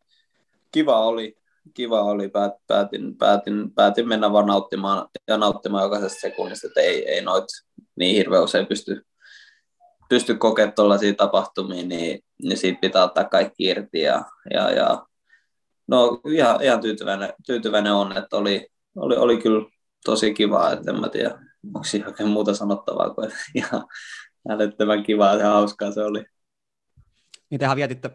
kiva 0.71 0.99
oli. 0.99 1.37
Kiva 1.73 2.01
oli. 2.01 2.29
Päät, 2.29 2.53
päätin, 2.67 3.17
päätin, 3.17 3.71
päätin, 3.71 4.07
mennä 4.07 4.33
vaan 4.33 4.45
nauttimaan 4.45 5.07
ja 5.27 5.37
nauttimaan 5.37 5.83
jokaisesta 5.83 6.19
sekunnista, 6.19 6.67
että 6.67 6.81
ei, 6.81 7.09
ei 7.09 7.21
noit 7.21 7.45
niin 7.95 8.15
hirveän 8.15 8.43
usein 8.43 8.65
pysty, 8.65 9.05
pysty 10.09 10.35
kokemaan 10.35 10.73
tuollaisia 10.73 11.13
tapahtumia, 11.13 11.85
niin, 11.85 12.19
niin 12.43 12.57
siitä 12.57 12.79
pitää 12.81 13.03
ottaa 13.03 13.23
kaikki 13.23 13.63
irti. 13.63 13.99
Ja, 14.01 14.25
ja, 14.53 14.71
ja 14.71 15.05
no 15.87 16.21
ihan, 16.31 16.63
ihan 16.63 16.81
tyytyväinen, 16.81 17.33
tyytyväinen 17.45 17.93
on, 17.93 18.17
että 18.17 18.37
oli, 18.37 18.67
oli, 18.95 19.15
oli 19.15 19.37
kyllä 19.37 19.69
tosi 20.05 20.33
kiva, 20.33 20.71
että 20.71 20.91
en 20.91 20.99
mä 20.99 21.09
tiedä, 21.09 21.39
onko 21.65 21.83
siinä 21.83 22.07
oikein 22.07 22.29
muuta 22.29 22.53
sanottavaa 22.53 23.13
kuin 23.13 23.31
ihan 23.55 23.87
älyttömän 24.49 25.03
kivaa 25.03 25.35
ja 25.35 25.49
hauskaa 25.49 25.91
se 25.91 26.03
oli. 26.03 26.25
Mitenhän 27.51 27.77
vietitte 27.77 28.11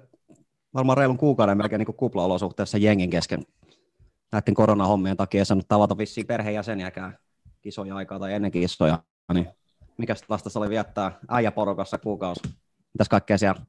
varmaan 0.74 0.98
reilun 0.98 1.18
kuukauden 1.18 1.56
melkein 1.56 1.78
niin 1.78 1.96
kupla-olosuhteessa 1.96 2.78
jengin 2.78 3.10
kesken 3.10 3.42
näiden 4.32 4.54
koronahommien 4.54 5.16
takia 5.16 5.40
ei 5.40 5.44
saanut 5.44 5.68
tavata 5.68 5.98
vissiin 5.98 6.26
perheenjäseniäkään 6.26 7.18
kisoja 7.62 7.96
aikaa 7.96 8.18
tai 8.18 8.32
ennen 8.32 8.50
kisoja, 8.50 8.98
niin 9.32 9.48
mikä 9.98 10.14
lasta 10.28 10.50
se 10.50 10.58
oli 10.58 10.68
viettää 10.68 11.18
äijäporukassa 11.28 11.98
kuukausi? 11.98 12.40
Mitäs 12.94 13.08
kaikkea 13.08 13.38
siellä 13.38 13.60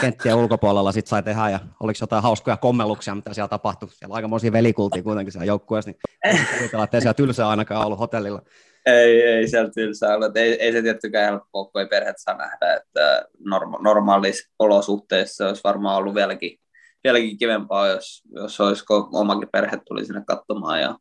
kenttien 0.00 0.36
ulkopuolella 0.36 0.92
sit 0.92 1.06
sai 1.06 1.22
tehdä 1.22 1.50
ja 1.50 1.60
oliko 1.80 1.98
jotain 2.00 2.22
hauskoja 2.22 2.56
kommelluksia, 2.56 3.14
mitä 3.14 3.34
siellä 3.34 3.48
tapahtui? 3.48 3.88
Siellä 3.88 4.12
on 4.12 4.16
aikamoisia 4.16 4.52
velikultia 4.52 5.02
kuitenkin 5.02 5.32
siellä 5.32 5.46
joukkueessa, 5.46 5.90
niin 5.90 6.46
kuvitella, 6.58 6.84
että 6.84 6.96
ei 6.96 7.00
siellä 7.00 7.14
tylsää 7.14 7.48
ainakaan 7.48 7.86
ollut 7.86 7.98
hotellilla. 7.98 8.42
Ei, 8.86 9.22
ei 9.22 9.48
siellä 9.48 9.70
tylsää 9.70 10.14
ollut. 10.14 10.36
Ei, 10.36 10.62
ei 10.62 10.72
se 10.72 10.82
tiettykään 10.82 11.30
helppoa, 11.30 11.64
kun 11.64 11.80
ei 11.80 11.86
perhettä 11.86 12.22
saa 12.22 12.36
nähdä, 12.36 12.74
että 12.74 13.24
norma- 13.38 13.82
normaalissa 13.82 14.50
olosuhteissa 14.58 15.48
olisi 15.48 15.64
varmaan 15.64 15.96
ollut 15.96 16.14
vieläkin, 16.14 16.58
vieläkin 17.04 17.38
kivempaa, 17.38 17.88
jos, 17.88 18.22
jos 18.30 18.60
olisiko 18.60 19.08
omakin 19.12 19.48
perhe 19.52 19.80
tuli 19.88 20.04
sinne 20.04 20.22
katsomaan 20.26 20.80
ja 20.80 20.98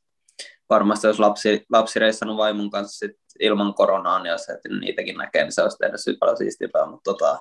varmasti 0.70 1.08
jos 1.08 1.20
lapsi, 1.20 1.66
lapsi 1.72 2.00
reissannut 2.00 2.38
vaimon 2.38 2.70
kanssa 2.70 3.08
sit 3.08 3.18
ilman 3.40 3.74
koronaa, 3.74 4.24
niin 4.24 4.32
jos 4.32 4.48
niitäkin 4.80 5.18
näkee, 5.18 5.44
niin 5.44 5.52
se 5.52 5.62
olisi 5.62 5.78
tehdä 5.78 6.18
paljon 6.20 6.38
siistimpää, 6.38 6.86
mutta 6.86 7.12
tota, 7.12 7.40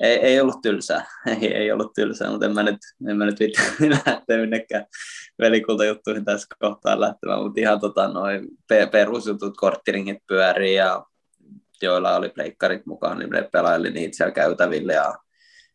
ei, 0.00 0.16
ei 0.16 0.40
ollut 0.40 0.62
tylsää, 0.62 1.06
ei, 1.40 1.54
ei 1.54 1.72
ollut 1.72 1.92
tylsää, 1.94 2.30
mutta 2.30 2.46
en 2.46 2.54
mä 2.54 2.62
nyt, 2.62 2.78
en 3.08 3.16
mä 3.16 3.26
nyt 3.26 3.38
lähteä 4.06 4.38
minnekään 4.38 4.86
velikulta 5.38 5.84
juttuihin 5.84 6.24
tässä 6.24 6.46
kohtaa 6.58 7.00
lähtemään, 7.00 7.42
mutta 7.42 7.60
ihan 7.60 7.80
tota, 7.80 8.08
noin 8.08 8.48
perusjutut, 8.92 9.56
korttiringit 9.56 10.18
pyörii 10.26 10.74
ja 10.74 11.04
joilla 11.82 12.16
oli 12.16 12.28
pleikkarit 12.28 12.86
mukaan, 12.86 13.18
niin 13.18 13.30
ne 13.30 13.48
pelaili 13.52 13.90
niitä 13.90 14.16
siellä 14.16 14.32
käytäville 14.32 14.92
ja 14.92 15.14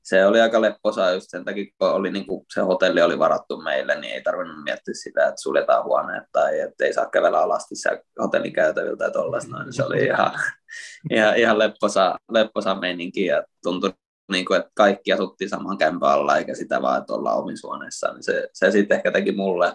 se 0.06 0.26
oli 0.26 0.42
aika 0.42 0.62
lepposaa 0.62 1.12
just 1.12 1.30
sen 1.30 1.46
takia, 1.46 1.66
kun 1.78 1.90
oli, 1.90 2.12
niin 2.12 2.28
kuin, 2.28 2.46
se 2.54 2.62
hotelli 2.62 3.02
oli 3.02 3.20
varattu 3.20 3.58
meille, 3.58 4.00
niin 4.00 4.14
ei 4.14 4.22
tarvinnut 4.22 4.64
miettiä 4.64 4.94
sitä, 4.94 5.28
että 5.28 5.42
suljetaan 5.42 5.84
huoneet 5.84 6.24
tai 6.32 6.60
että 6.60 6.86
ei 6.86 6.94
saa 6.94 7.10
kävellä 7.10 7.40
alasti 7.40 7.76
siellä 7.76 8.02
hotellin 8.22 8.54
käytäviltä 8.54 9.04
ja 9.04 9.12
tollaista 9.12 9.52
noin. 9.52 9.74
Se 9.74 9.84
oli 9.84 10.04
ihan, 10.04 10.32
ihan, 11.16 11.38
ihan 11.38 11.60
lepposa, 11.60 12.16
lepposa 12.32 12.76
meininki 12.76 13.26
ja 13.26 13.44
tuntui 13.64 13.94
niin 14.32 14.46
kuin, 14.46 14.60
että 14.60 14.72
kaikki 14.76 15.14
asuttiin 15.14 15.50
saman 15.50 15.78
kämpän 15.78 16.10
alla, 16.10 16.38
eikä 16.38 16.54
sitä 16.56 16.82
vaan, 16.82 17.02
että 17.02 17.14
ollaan 17.14 17.38
omissa 17.38 17.68
huoneissa, 17.68 18.14
niin 18.14 18.24
se, 18.24 18.50
se 18.54 18.72
sitten 18.72 18.98
ehkä 18.98 19.12
teki 19.12 19.32
mulle 19.32 19.74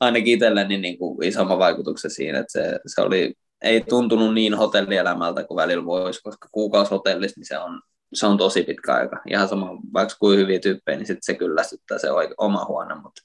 ainakin 0.00 0.34
itselleni 0.34 0.78
niin 0.78 0.98
kuin 0.98 1.24
isomman 1.24 1.58
vaikutuksen 1.58 2.10
siinä, 2.10 2.38
että 2.38 2.52
se, 2.52 2.80
se 2.86 3.00
oli, 3.00 3.34
ei 3.62 3.80
tuntunut 3.80 4.34
niin 4.34 4.54
hotellielämältä 4.54 5.44
kuin 5.44 5.56
välillä 5.56 5.84
voisi, 5.84 6.22
koska 6.22 6.48
kuukausihotellissa 6.52 7.40
niin 7.40 7.46
se 7.46 7.58
on, 7.58 7.82
se 8.14 8.26
on 8.26 8.38
tosi 8.38 8.62
pitkä 8.62 8.94
aika. 8.94 9.20
Ihan 9.30 9.48
sama, 9.48 9.70
vaikka 9.92 10.16
kuin 10.20 10.38
hyviä 10.38 10.58
tyyppejä, 10.58 10.98
niin 10.98 11.06
sitten 11.06 11.22
se 11.22 11.34
kyllästyttää 11.34 11.98
se 11.98 12.08
oma 12.38 12.64
huone, 12.64 12.94
mutta 12.94 13.22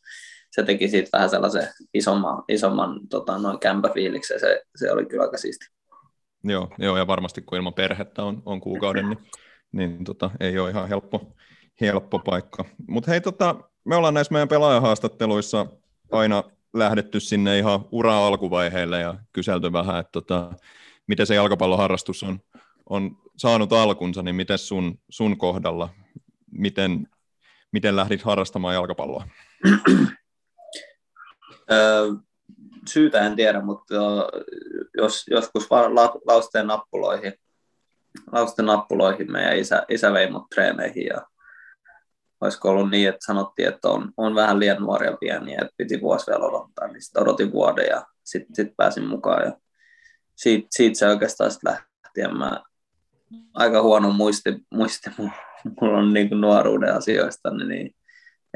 se 0.52 0.64
teki 0.64 0.88
siitä 0.88 1.10
vähän 1.14 1.30
sellaisen 1.30 1.68
isomman, 1.94 2.44
isomman 2.48 3.00
tota, 3.10 3.38
noin 3.38 3.60
kämpäfiiliksen, 3.60 4.40
se, 4.40 4.62
se 4.76 4.92
oli 4.92 5.06
kyllä 5.06 5.24
aika 5.24 5.38
siisti. 5.38 5.66
Joo, 6.44 6.70
joo, 6.80 6.98
ja 6.98 7.08
varmasti 7.08 7.42
kun 7.42 7.58
ilman 7.58 7.74
perhettä 7.74 8.24
on, 8.24 8.42
on 8.46 8.62
kuukauden, 8.62 9.10
niin 9.10 9.20
niin 9.76 10.04
tota, 10.04 10.32
ei 10.40 10.60
ole 10.60 10.70
ihan 10.70 10.90
helppo, 10.90 11.36
helppo 11.82 12.20
paikka. 12.20 12.66
Mutta 12.88 13.12
hei, 13.12 13.22
tota, 13.22 13.56
me 13.84 13.96
ollaan 13.96 14.14
näissä 14.14 14.34
meidän 14.34 14.48
pelaajahaastatteluissa 14.48 15.66
aina 16.12 16.44
lähdetty 16.74 17.20
sinne 17.20 17.60
ihan 17.60 17.86
ura 17.92 18.28
alkuvaiheelle 18.28 19.00
ja 19.00 19.16
kyselty 19.34 19.74
vähän, 19.74 20.00
että 20.00 20.12
tota, 20.12 20.52
miten 21.08 21.28
se 21.28 21.36
jalkapalloharrastus 21.36 22.24
on, 22.24 22.40
on 22.90 23.18
saanut 23.38 23.74
alkunsa, 23.74 24.22
niin 24.22 24.36
miten 24.36 24.58
sun, 24.58 25.00
sun 25.10 25.38
kohdalla, 25.38 25.90
miten, 26.52 27.08
miten 27.72 27.96
lähdit 27.96 28.22
harrastamaan 28.22 28.76
jalkapalloa? 28.76 29.28
Syytä 32.88 33.26
en 33.26 33.36
tiedä, 33.36 33.62
mutta 33.62 33.96
jos 34.98 35.24
joskus 35.28 35.68
lausteen 36.26 36.68
nappuloihin 36.68 37.34
lausten 38.32 38.66
nappuloihin 38.66 39.32
meidän 39.32 39.58
isä, 39.58 39.86
isä 39.90 40.14
vei 40.14 40.32
mut 40.32 40.50
treeneihin 40.50 41.06
ja 41.06 41.22
olisiko 42.42 42.70
ollut 42.70 42.90
niin, 42.90 43.10
että 43.10 43.26
sanottiin, 43.26 43.68
että 43.68 43.90
on, 43.90 44.12
on 44.18 44.36
vähän 44.36 44.60
liian 44.60 44.82
nuoria 44.82 45.18
pieniä, 45.20 45.60
että 45.62 45.74
piti 45.78 46.02
vuosi 46.02 46.28
vielä 46.28 46.46
odottaa, 46.46 46.88
niin 46.88 47.02
sitten 47.02 47.22
odotin 47.22 47.52
vuoden 47.52 47.86
ja 47.90 48.06
sitten 48.24 48.56
sit 48.56 48.78
pääsin 48.78 49.08
mukaan 49.08 49.44
ja 49.46 49.58
siitä, 50.36 50.68
siitä 50.72 51.00
se 51.00 51.08
oikeastaan 51.08 51.52
sitten 51.52 51.74
lähti 51.74 52.38
mä 52.38 52.64
aika 53.54 53.82
huono 53.82 54.12
muisti, 54.12 54.66
muisti 54.74 55.10
mulla 55.82 55.98
on 55.98 56.14
niin 56.14 56.42
nuoruuden 56.42 56.96
asioista, 56.96 57.50
niin, 57.50 57.96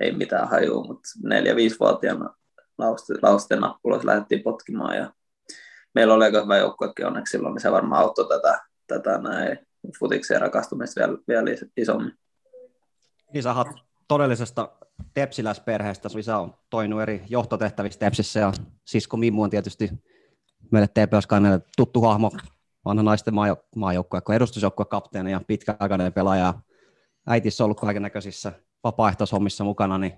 ei 0.01 0.11
mitään 0.11 0.49
hajua, 0.49 0.83
mutta 0.83 1.09
neljä-viisivuotiaana 1.23 2.35
lausten, 2.77 3.17
lausten 3.21 3.59
nappuloissa 3.59 4.07
lähdettiin 4.07 4.43
potkimaan 4.43 4.97
ja 4.97 5.13
meillä 5.95 6.13
oli 6.13 6.25
aika 6.25 6.41
hyvä 6.41 6.57
joukkuekin 6.57 7.05
onneksi 7.05 7.31
silloin, 7.31 7.53
niin 7.53 7.61
se 7.61 7.71
varmaan 7.71 8.01
auttoi 8.01 8.27
tätä, 8.27 8.61
tätä 8.87 9.17
näin 9.17 9.59
futikseen 9.99 10.41
rakastumista 10.41 10.99
vielä, 10.99 11.17
vielä 11.27 11.49
isommin. 11.77 12.13
Niin 13.33 13.43
todellisesta 14.07 14.71
tepsiläisperheestä. 15.13 16.09
Isä 16.17 16.37
on 16.37 16.53
toinut 16.69 17.01
eri 17.01 17.23
johtotehtävissä 17.29 17.99
Tepsissä 17.99 18.39
ja 18.39 18.51
sisko 18.85 19.17
Mimmu 19.17 19.43
on 19.43 19.49
tietysti 19.49 19.89
meille 20.71 20.87
TPS 20.87 21.27
tuttu 21.77 22.01
hahmo, 22.01 22.31
vanha 22.85 23.03
naisten 23.03 23.33
maajo- 23.33 23.65
maajoukkue, 23.75 24.35
edustusjoukkue 24.35 24.85
kapteeni 24.85 25.31
ja 25.31 25.41
pitkäaikainen 25.47 26.13
pelaaja. 26.13 26.53
Äitissä 27.27 27.63
on 27.63 27.65
ollut 27.65 27.79
kaiken 27.79 28.01
näköisissä 28.01 28.51
vapaaehtoishommissa 28.83 29.63
mukana, 29.63 29.97
niin 29.97 30.13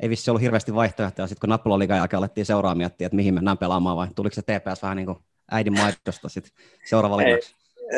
ei 0.00 0.10
vissi 0.10 0.30
ollut 0.30 0.42
hirveästi 0.42 0.74
vaihtoehtoja. 0.74 1.26
Sitten 1.26 1.40
kun 1.40 1.48
Nappuloliigan 1.48 1.96
jälkeen 1.96 2.18
alettiin 2.18 2.46
seuraa 2.46 2.74
miettiä, 2.74 3.06
että 3.06 3.16
mihin 3.16 3.34
mennään 3.34 3.58
pelaamaan 3.58 3.96
vai 3.96 4.08
tuliko 4.16 4.34
se 4.34 4.42
TPS 4.42 4.82
vähän 4.82 4.96
niin 4.96 5.06
kuin 5.06 5.18
äidin 5.50 5.78
maidosta 5.78 6.28
sitten 6.28 6.52
seuraava 6.88 7.16
linjaksi? 7.16 7.54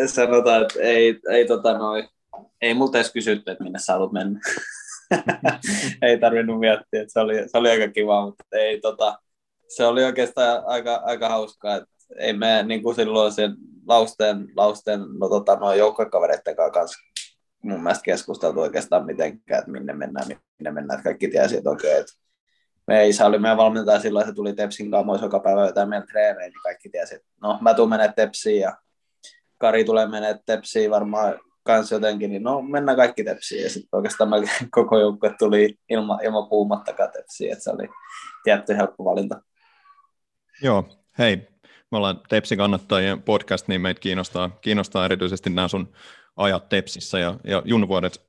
sanotaan, 0.06 0.62
että 0.62 0.80
ei, 0.80 1.20
ei, 1.30 1.46
tota 1.46 1.78
noi, 1.78 2.08
ei 2.62 2.74
multa 2.74 2.98
edes 2.98 3.12
kysytty, 3.12 3.50
että 3.50 3.64
minne 3.64 3.78
sä 3.78 3.92
haluat 3.92 4.12
mennä. 4.12 4.40
ei 6.02 6.18
tarvinnut 6.18 6.60
miettiä, 6.60 7.02
että 7.02 7.12
se 7.12 7.20
oli, 7.20 7.48
se 7.48 7.58
oli 7.58 7.70
aika 7.70 7.88
kiva, 7.88 8.26
mutta 8.26 8.44
ei, 8.52 8.80
tota, 8.80 9.18
se 9.68 9.86
oli 9.86 10.04
oikeastaan 10.04 10.62
aika, 10.66 10.94
aika 10.94 11.28
hauskaa, 11.28 11.76
että 11.76 11.88
ei 12.18 12.32
me 12.32 12.62
niin 12.62 12.82
kuin 12.82 12.96
silloin 12.96 13.32
sen 13.32 13.56
lausten, 13.86 14.48
lausten 14.56 15.00
no, 15.20 15.28
tota, 15.28 15.56
no, 15.56 15.74
joukkokavereiden 15.74 16.56
kanssa 16.72 16.98
mun 17.62 17.82
mielestä 17.82 18.02
keskusteltu 18.02 18.60
oikeastaan 18.60 19.06
mitenkään, 19.06 19.58
että 19.58 19.70
minne 19.70 19.92
mennään, 19.92 20.26
minne 20.28 20.70
mennään, 20.70 20.98
että 20.98 21.04
kaikki 21.04 21.28
tiesi, 21.28 21.56
että 21.56 21.70
okei, 21.70 22.00
okay, 22.00 22.04
me 22.86 23.08
isä 23.08 23.26
oli 23.26 23.38
meidän 23.38 23.56
valmentaja 23.56 24.00
silloin, 24.00 24.22
että 24.22 24.32
se 24.32 24.36
tuli 24.36 24.52
Tepsin 24.52 24.90
kaamoissa 24.90 25.26
joka 25.26 25.40
päivä 25.40 25.66
jotain 25.66 25.88
meidän 25.88 26.08
treeneihin, 26.08 26.52
niin 26.52 26.62
kaikki 26.62 26.88
tiesi, 26.88 27.14
että 27.14 27.28
no 27.42 27.58
mä 27.60 27.74
tuun 27.74 27.88
menemään 27.88 28.14
Tepsiin 28.14 28.60
ja 28.60 28.76
Kari 29.60 29.84
tulee 29.84 30.06
menee 30.06 30.38
tepsiin 30.46 30.90
varmaan 30.90 31.40
kans 31.62 31.92
jotenkin, 31.92 32.30
niin 32.30 32.42
no 32.42 32.62
mennään 32.62 32.96
kaikki 32.96 33.24
tepsiin. 33.24 33.62
Ja 33.62 33.70
sitten 33.70 33.88
oikeastaan 33.92 34.30
koko 34.70 34.98
joukkue 34.98 35.34
tuli 35.38 35.78
ilma, 35.88 36.18
ilman 36.22 36.48
puumattakaan 36.48 37.10
tepsiin, 37.12 37.52
että 37.52 37.64
se 37.64 37.70
oli 37.70 37.88
tietty 38.44 38.76
helppo 38.76 39.04
valinta. 39.04 39.42
Joo, 40.62 40.84
hei, 41.18 41.48
me 41.90 41.96
ollaan 41.96 42.20
Tepsi 42.28 42.56
kannattajien 42.56 43.22
podcast, 43.22 43.68
niin 43.68 43.80
meitä 43.80 44.00
kiinnostaa, 44.00 44.58
kiinnostaa 44.60 45.04
erityisesti 45.04 45.50
nämä 45.50 45.68
sun 45.68 45.92
ajat 46.36 46.68
Tepsissä 46.68 47.18
ja, 47.18 47.36
ja 47.44 47.62
junvuodet. 47.64 48.26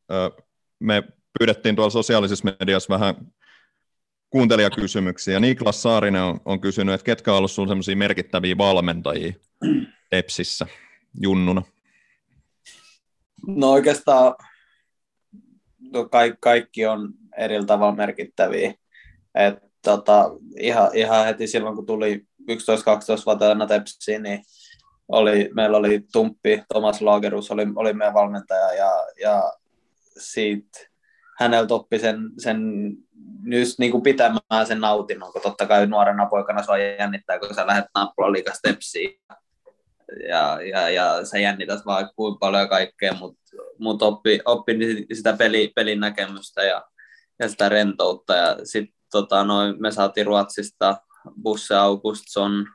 Me 0.79 1.03
pyydettiin 1.39 1.75
tuolla 1.75 1.91
sosiaalisessa 1.91 2.55
mediassa 2.59 2.93
vähän 2.93 3.15
kuuntelijakysymyksiä. 4.29 5.39
Niklas 5.39 5.81
Saarinen 5.81 6.21
on, 6.21 6.39
on 6.45 6.61
kysynyt, 6.61 6.95
että 6.95 7.05
ketkä 7.05 7.31
on 7.31 7.37
ollut 7.37 7.51
sun 7.51 7.67
merkittäviä 7.95 8.57
valmentajia 8.57 9.33
Tepsissä? 10.09 10.67
junnuna? 11.19 11.61
No 13.47 13.71
oikeastaan 13.71 14.35
no 15.79 16.09
kaikki, 16.09 16.37
kaikki 16.41 16.85
on 16.85 17.13
eri 17.37 17.65
tavalla 17.65 17.95
merkittäviä. 17.95 18.73
Et, 19.35 19.55
tota, 19.83 20.31
ihan, 20.59 20.89
ihan 20.93 21.25
heti 21.25 21.47
silloin, 21.47 21.75
kun 21.75 21.85
tuli 21.85 22.25
11-12-vuotiaana 22.49 23.67
Tepsiin, 23.67 24.23
niin 24.23 24.43
oli, 25.07 25.49
meillä 25.55 25.77
oli 25.77 26.03
Tumppi, 26.13 26.63
Thomas 26.73 27.01
Lagerus 27.01 27.51
oli, 27.51 27.67
oli 27.75 27.93
meidän 27.93 28.13
valmentaja 28.13 28.73
ja, 28.73 28.91
ja 29.21 29.53
siitä 30.17 30.79
häneltä 31.39 31.73
oppi 31.73 31.99
sen, 31.99 32.17
sen 32.37 32.61
just 33.45 33.79
niin 33.79 33.91
kuin 33.91 34.03
pitämään 34.03 34.67
sen 34.67 34.81
nautinnon, 34.81 35.31
kun 35.31 35.41
totta 35.41 35.65
kai 35.65 35.87
nuorena 35.87 36.25
poikana 36.25 36.63
sua 36.63 36.77
jännittää, 36.77 37.39
kun 37.39 37.55
sä 37.55 37.67
lähdet 37.67 37.85
nappula 37.95 38.31
liikas 38.31 38.59
Tepsiin 38.61 39.21
ja, 40.29 40.59
ja, 40.61 40.89
ja 40.89 41.25
sä 41.25 41.37
jännität 41.37 41.85
vaan 41.85 42.09
kuinka 42.15 42.37
paljon 42.39 42.69
kaikkea, 42.69 43.13
mutta 43.13 43.41
mut 43.79 44.01
oppi, 44.01 44.39
oppi 44.45 44.73
sitä 45.13 45.33
peli, 45.33 45.71
pelin 45.75 45.99
näkemystä 45.99 46.63
ja, 46.63 46.83
ja 47.39 47.49
sitä 47.49 47.69
rentoutta. 47.69 48.35
Ja 48.35 48.57
sitten 48.63 48.95
tota, 49.11 49.43
noin, 49.43 49.81
me 49.81 49.91
saatiin 49.91 50.25
Ruotsista 50.25 50.97
Busse 51.43 51.75
Augustsson, 51.75 52.67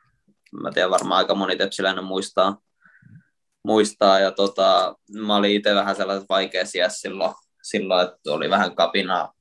mä 0.63 0.71
tiedän 0.71 0.91
varmaan 0.91 1.19
aika 1.19 1.35
moni 1.35 1.57
tepsiläinen 1.57 2.05
muistaa, 2.05 2.59
muistaa 3.65 4.19
ja 4.19 4.31
tota, 4.31 4.97
mä 5.27 5.37
olin 5.37 5.57
itse 5.57 5.75
vähän 5.75 5.97
sellaisessa 5.97 6.27
vaikeassa 6.29 6.89
silloin, 6.89 7.35
silloin, 7.63 8.07
että 8.07 8.33
oli 8.33 8.51
vähän 8.51 8.77
kapina, 8.77 9.33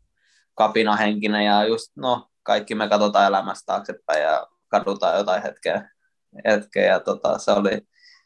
kapina 0.56 0.96
henkinen 0.96 1.46
ja 1.46 1.66
just 1.66 1.92
no, 1.96 2.28
kaikki 2.44 2.76
me 2.76 2.90
katsotaan 2.90 3.28
elämästä 3.28 3.64
taaksepäin 3.66 4.24
ja 4.24 4.48
kadutaan 4.68 5.18
jotain 5.18 5.44
hetkeä 5.44 5.90
hetken 6.48 6.86
ja 6.86 7.00
tota, 7.00 7.38
se 7.38 7.52
oli 7.52 7.82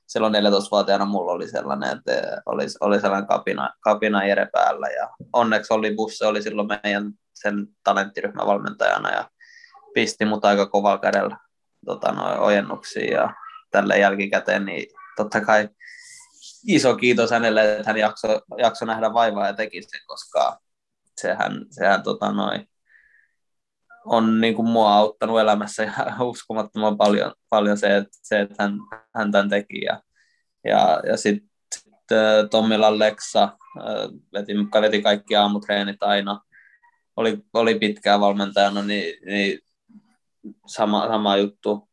silloin 0.07 0.33
14-vuotiaana 0.33 1.05
mulla 1.05 1.31
oli 1.31 1.47
sellainen, 1.47 1.97
että 1.97 2.41
oli, 2.45 2.63
oli 2.79 3.01
sellainen 3.01 3.27
kapina, 3.27 3.69
kapina 3.79 4.25
Jere 4.25 4.49
päällä 4.53 4.87
ja 4.87 5.09
onneksi 5.33 5.73
oli 5.73 5.95
Busse 5.95 6.25
oli 6.25 6.41
silloin 6.41 6.67
meidän 6.83 7.11
sen 7.33 7.67
talenttiryhmän 7.83 8.47
valmentajana 8.47 9.11
ja 9.11 9.29
pisti 9.93 10.25
mut 10.25 10.45
aika 10.45 10.65
kovalla 10.65 10.97
kädellä 10.97 11.37
tota, 11.85 12.11
noin 12.11 12.39
ojennuksiin 12.39 13.11
ja 13.11 13.33
tälle 13.71 13.99
jälkikäteen, 13.99 14.65
niin 14.65 14.85
totta 15.15 15.41
kai 15.41 15.69
iso 16.67 16.95
kiitos 16.95 17.31
hänelle, 17.31 17.71
että 17.71 17.89
hän 17.89 17.97
jaksoi 17.97 18.41
jakso 18.57 18.85
nähdä 18.85 19.13
vaivaa 19.13 19.47
ja 19.47 19.53
teki 19.53 19.81
sen, 19.81 20.01
koska 20.07 20.59
sehän, 21.21 21.65
sehän 21.71 22.03
tota, 22.03 22.31
noin, 22.31 22.69
on 24.05 24.41
niin 24.41 24.55
kuin 24.55 24.69
mua 24.69 24.95
auttanut 24.95 25.39
elämässä 25.39 25.83
ja 25.83 25.93
uskomattoman 26.25 26.97
paljon, 26.97 27.33
paljon 27.49 27.77
se, 27.77 27.97
että, 27.97 28.17
se, 28.21 28.39
että 28.39 28.63
hän, 28.63 28.79
hän 29.15 29.31
tämän 29.31 29.49
teki. 29.49 29.81
Ja, 29.81 30.01
ja, 30.63 31.01
ja 31.07 31.17
sitten 31.17 31.49
sit, 31.75 31.93
Tommila 32.51 32.99
Leksa 32.99 33.57
veti, 34.33 34.53
veti 34.81 35.01
kaikki 35.01 35.35
aamutreenit 35.35 36.03
aina. 36.03 36.41
Oli, 37.15 37.37
oli 37.53 37.79
pitkään 37.79 38.19
valmentajana, 38.19 38.81
niin, 38.81 39.25
niin 39.25 39.59
sama, 40.67 41.07
sama 41.07 41.37
juttu 41.37 41.89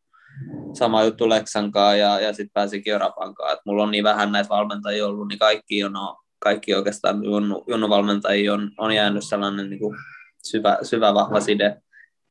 sama 0.73 1.05
juttu 1.05 1.29
Leksan 1.29 1.73
ja, 1.99 2.21
ja 2.21 2.33
sitten 2.33 2.53
pääsi 2.55 2.83
Kiorapan 2.83 3.35
kanssa. 3.35 3.53
Et 3.53 3.61
mulla 3.67 3.83
on 3.83 3.91
niin 3.91 4.05
vähän 4.05 4.33
näitä 4.33 4.49
valmentajia 4.49 5.07
ollut, 5.07 5.29
niin 5.29 5.39
kaikki 5.39 5.85
on, 5.85 5.93
kaikki 6.39 6.75
oikeastaan 6.75 7.25
junnu, 7.25 7.65
junnuvalmentajia 7.67 8.55
on, 8.55 8.71
on 8.79 8.93
jäänyt 8.93 9.25
sellainen 9.25 9.71
niin 9.71 9.81
kuin 9.81 9.97
syvä, 10.45 10.79
syvä, 10.83 11.15
vahva 11.15 11.41
side. 11.41 11.83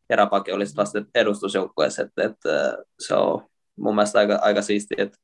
Ja 0.09 0.15
Rapaki 0.15 0.51
oli 0.51 0.63
vasta 0.77 1.01
edustusjoukkueessa, 1.15 2.01
että, 2.01 2.23
että 2.23 2.77
se 2.99 3.15
on 3.15 3.47
mun 3.77 3.95
mielestä 3.95 4.19
aika, 4.19 4.39
aika 4.41 4.61
siistiä, 4.61 5.03
että, 5.03 5.17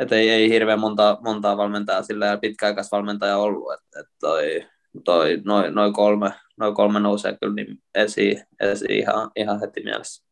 että 0.00 0.16
ei, 0.16 0.30
ei 0.30 0.50
hirveän 0.50 0.80
monta, 0.80 1.18
montaa 1.20 1.56
valmentajaa 1.56 2.02
sillä 2.02 2.26
ja 2.26 2.36
pitkäaikaisvalmentaja 2.36 3.36
ollut, 3.36 3.72
että, 3.72 4.00
että 4.00 4.12
toi, 4.20 4.68
toi, 5.04 5.42
noin 5.44 5.74
noi 5.74 5.92
kolme, 5.92 6.32
noi 6.56 6.72
kolme 6.72 7.00
nousee 7.00 7.36
kyllä 7.40 7.54
niin 7.54 7.78
esiin, 7.94 8.42
esiin 8.60 8.98
ihan, 8.98 9.30
ihan 9.36 9.60
heti 9.60 9.82
mielessä. 9.84 10.24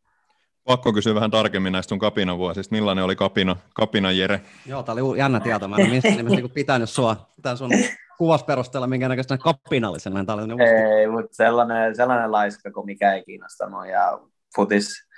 Pakko 0.64 0.92
kysyä 0.92 1.14
vähän 1.14 1.30
tarkemmin 1.30 1.72
näistä 1.72 1.88
sun 1.88 1.98
kapinavuosista. 1.98 2.74
Millainen 2.74 3.04
oli 3.04 3.16
kapina, 3.16 3.56
kapina 3.74 4.12
Jere? 4.12 4.40
Joo, 4.66 4.82
tämä 4.82 5.02
oli 5.02 5.18
jännä 5.18 5.40
tieto. 5.40 5.68
Mä 5.68 5.76
en 5.76 5.90
missään 5.90 6.16
nimessä 6.16 6.40
niin 6.40 6.50
pitänyt 6.50 6.90
sua 6.90 7.16
tämän 7.42 7.58
sun 7.58 7.70
kuvasperusteella 8.18 8.86
minkä 8.86 9.08
näköistä 9.08 9.38
kapinallisena. 9.38 10.24
Tämä 10.24 10.42
oli 10.42 10.62
ei, 10.62 11.06
mutta 11.06 11.36
sellainen, 11.36 11.96
sellainen 11.96 12.32
laiska, 12.32 12.70
kun 12.70 12.86
mikä 12.86 13.12
ei 13.12 13.24
kiinnostanut. 13.24 13.86
Ja 13.88 14.20
futis, 14.56 15.08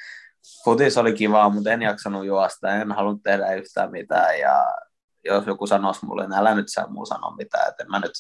futis 0.64 0.98
oli 0.98 1.12
kivaa, 1.12 1.48
mutta 1.48 1.70
en 1.70 1.83
jaksanut 1.83 2.24
juosta. 2.24 2.74
En 2.74 2.92
halunnut 2.92 3.22
tehdä 3.22 3.52
yhtään 3.52 3.90
mitään. 3.90 4.38
Ja 4.38 4.64
jos 5.24 5.46
joku 5.46 5.66
sanoisi 5.66 6.07
mulle, 6.07 6.22
niin 6.22 6.38
älä 6.38 6.55
nyt 6.55 6.68
sä 6.68 6.87
muu 6.87 7.07
sano 7.07 7.31
mitään. 7.31 7.68
Että 7.68 7.83
en 7.83 7.90
mä 7.90 7.98
nyt 7.98 8.12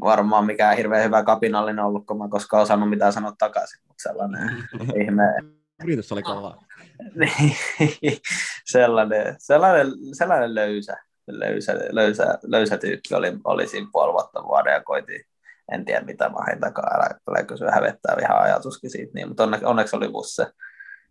varmaan 0.00 0.46
mikään 0.46 0.76
hirveän 0.76 1.04
hyvä 1.04 1.22
kapinallinen 1.22 1.84
ollut, 1.84 2.06
kun 2.06 2.18
mä 2.18 2.28
koskaan 2.28 2.62
osannut 2.62 2.90
mitään 2.90 3.12
sanoa 3.12 3.32
takaisin. 3.38 3.80
Mutta 3.88 4.02
sellainen 4.02 4.50
ihme, 5.02 5.24
Yritys 5.84 6.12
oli 6.12 6.22
kova. 6.22 6.56
sellainen, 8.72 9.36
sellainen, 9.38 9.86
sellainen 10.12 10.54
löysä, 10.54 10.96
löysä, 11.26 11.72
löysä, 11.90 12.38
löysä 12.42 12.78
tyyppi 12.78 13.14
oli, 13.14 13.32
oli 13.44 13.66
siinä 13.66 13.88
puoli 13.92 14.12
vuotta 14.12 14.42
vuoden 14.42 14.72
ja 14.72 14.82
koitin, 14.82 15.24
en 15.72 15.84
tiedä 15.84 16.00
mitä 16.00 16.28
mä 16.28 16.38
hain 16.38 16.60
takaa, 16.60 16.94
älä, 16.94 17.20
älä 17.30 17.42
kysy, 17.42 17.64
hävettää 17.64 18.16
ihan 18.20 18.40
ajatuskin 18.40 18.90
siitä, 18.90 19.12
niin, 19.14 19.28
mutta 19.28 19.42
onneksi, 19.42 19.66
onneksi 19.66 19.96
oli 19.96 20.08
busse, 20.08 20.46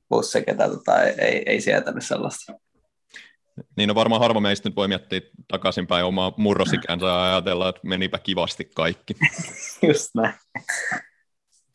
busse 0.10 0.42
ketä 0.42 0.70
tota, 0.70 1.04
ei, 1.04 1.16
ei, 1.18 1.44
ei 1.46 1.62
sietänyt 1.62 2.06
sellaista. 2.06 2.54
Niin 3.78 3.88
no 3.88 3.96
varmaan 3.96 4.22
harva 4.22 4.40
meistä 4.40 4.70
nyt 4.70 4.76
voi 4.76 4.88
miettiä 4.88 5.22
takaisinpäin 5.48 6.06
omaa 6.06 6.34
murrosikänsä 6.38 7.06
ja 7.06 7.24
ajatella, 7.24 7.70
että 7.70 7.82
menipä 7.84 8.20
kivasti 8.20 8.66
kaikki. 8.76 9.16
Just 9.88 10.10
näin. 10.16 10.34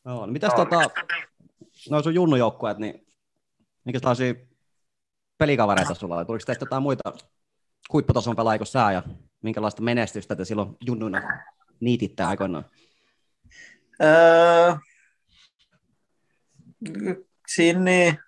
No, 0.05 0.27
mitäs 0.27 0.55
tota, 0.55 0.91
no 1.91 2.03
sun 2.03 2.15
junnujoukkueet, 2.15 2.79
niin 2.79 3.07
minkälaisia 3.85 4.35
pelikavereita 5.39 5.95
sulla 5.95 6.17
oli? 6.17 6.25
Tuliko 6.25 6.45
teistä 6.47 6.63
jotain 6.63 6.83
muita 6.83 7.13
huipputason 7.93 8.37
pelaajia 8.37 8.59
kuin 8.59 8.67
sää 8.67 8.93
ja 8.93 9.03
minkälaista 9.43 9.83
menestystä 9.83 10.37
te 10.37 10.45
silloin 10.45 10.77
junnuina 10.87 11.23
niititte 11.81 12.23
aikoinaan? 12.23 12.65
Öö, 14.03 14.75
siinä 17.49 17.81
niin, 17.81 18.19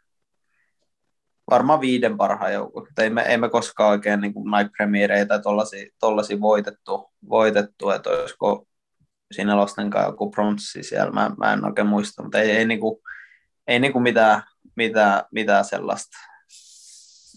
varmaan 1.50 1.80
viiden 1.80 2.16
parhaan 2.16 2.52
joukko. 2.52 2.86
Ei 2.98 3.10
me, 3.10 3.22
ei 3.22 3.38
me 3.38 3.48
koskaan 3.48 3.90
oikein 3.90 4.20
niin 4.20 4.32
Night 4.32 4.72
Premiereitä 4.76 5.28
tai 5.28 5.42
tollaisia 6.00 6.40
voitettu, 6.40 7.10
voitettu, 7.28 7.90
että 7.90 8.10
olisiko 8.10 8.66
siinä 9.32 9.56
Losten 9.56 9.90
kanssa 9.90 10.10
joku 10.10 10.30
pronssi 10.30 10.82
siellä, 10.82 11.12
mä, 11.12 11.30
mä 11.38 11.52
en 11.52 11.64
oikein 11.64 11.86
muista, 11.86 12.22
mutta 12.22 12.38
ei, 12.38 12.50
ei, 12.50 12.66
niin 12.66 12.80
kuin, 12.80 12.98
ei 13.66 13.80
niin 13.80 13.92
kuin 13.92 14.02
mitään, 14.02 14.42
mitään, 14.76 15.22
mitään 15.30 15.64
sellaista 15.64 16.16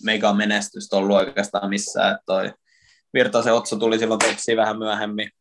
mega 0.04 0.34
menestystä 0.34 0.98
ollut 0.98 1.17
oikeastaan 1.17 1.69
missään. 1.69 2.12
Että 2.12 2.24
toi 2.26 2.54
Virtasen 3.13 3.54
Otso 3.54 3.76
tuli 3.76 4.00
silloin 4.00 4.19
tepsiin 4.19 4.58
vähän 4.58 4.80
myöhemmin, 4.80 5.32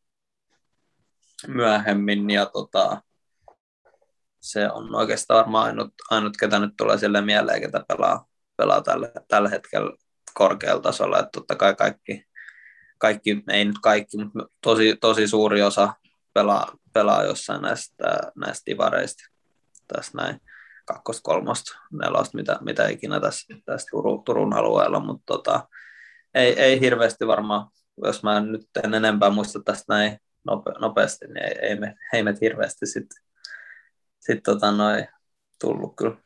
myöhemmin 1.46 2.30
ja 2.30 2.46
tota, 2.46 3.02
se 4.40 4.70
on 4.70 4.94
oikeastaan 4.94 5.38
varmaan 5.38 5.66
ainut, 5.66 5.94
ainut 6.10 6.36
ketä 6.36 6.58
nyt 6.58 6.74
tulee 6.76 6.98
sille 6.98 7.20
mieleen, 7.20 7.60
ketä 7.60 7.84
pelaa, 7.88 8.27
pelaa 8.58 8.82
tällä, 8.82 9.12
tällä 9.28 9.48
hetkellä 9.48 9.92
korkealla 10.34 10.82
tasolla. 10.82 11.18
Että 11.18 11.30
totta 11.32 11.56
kai 11.56 11.74
kaikki, 11.74 12.24
kaikki, 12.98 13.44
ei 13.48 13.64
nyt 13.64 13.78
kaikki, 13.82 14.16
mutta 14.16 14.54
tosi, 14.60 14.96
tosi 15.00 15.28
suuri 15.28 15.62
osa 15.62 15.94
pelaa, 16.34 16.72
pelaa 16.92 17.24
jossain 17.24 17.62
näistä, 17.62 18.04
näistä 18.36 18.70
divareista 18.70 19.22
tässä 19.94 20.12
näin 20.14 20.40
kakkosta, 20.84 21.22
kolmosta, 21.22 21.78
nelosta, 21.92 22.36
mitä, 22.36 22.58
mitä 22.60 22.88
ikinä 22.88 23.20
tässä, 23.20 23.54
tässä 23.64 23.88
Turun, 23.90 24.24
Turun 24.24 24.54
alueella, 24.54 25.00
mutta 25.00 25.24
tota, 25.26 25.68
ei, 26.34 26.60
ei 26.60 26.80
hirveästi 26.80 27.26
varmaan, 27.26 27.66
jos 28.04 28.22
mä 28.22 28.40
nyt 28.40 28.66
en 28.84 28.94
enempää 28.94 29.30
muista 29.30 29.60
tästä 29.64 29.94
näin 29.94 30.18
nope, 30.44 30.72
nopeasti, 30.80 31.26
niin 31.26 31.44
ei, 31.44 31.58
ei, 31.62 31.80
me, 31.80 31.94
ei 32.12 32.22
me 32.22 32.34
hirveästi 32.40 32.86
sitten 32.86 33.22
sit 34.20 34.42
tota 34.42 34.66
tullut 35.60 35.96
kyllä. 35.96 36.16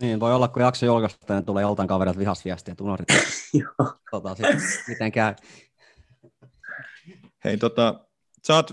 Niin, 0.00 0.20
voi 0.20 0.34
olla, 0.34 0.48
kun 0.48 0.62
jakso 0.62 0.86
julkaista, 0.86 1.34
niin 1.34 1.44
tulee 1.44 1.62
joltain 1.62 1.88
kaverilta 1.88 2.18
vihasviestiä, 2.18 2.72
että 2.72 2.84
unohdit. 2.84 3.08
tota, 4.10 4.34
sitten, 4.34 4.60
miten 4.88 5.12
käy. 5.12 5.34
Hei, 7.44 7.56
tota, 7.56 8.00
sä 8.46 8.54
oot 8.54 8.72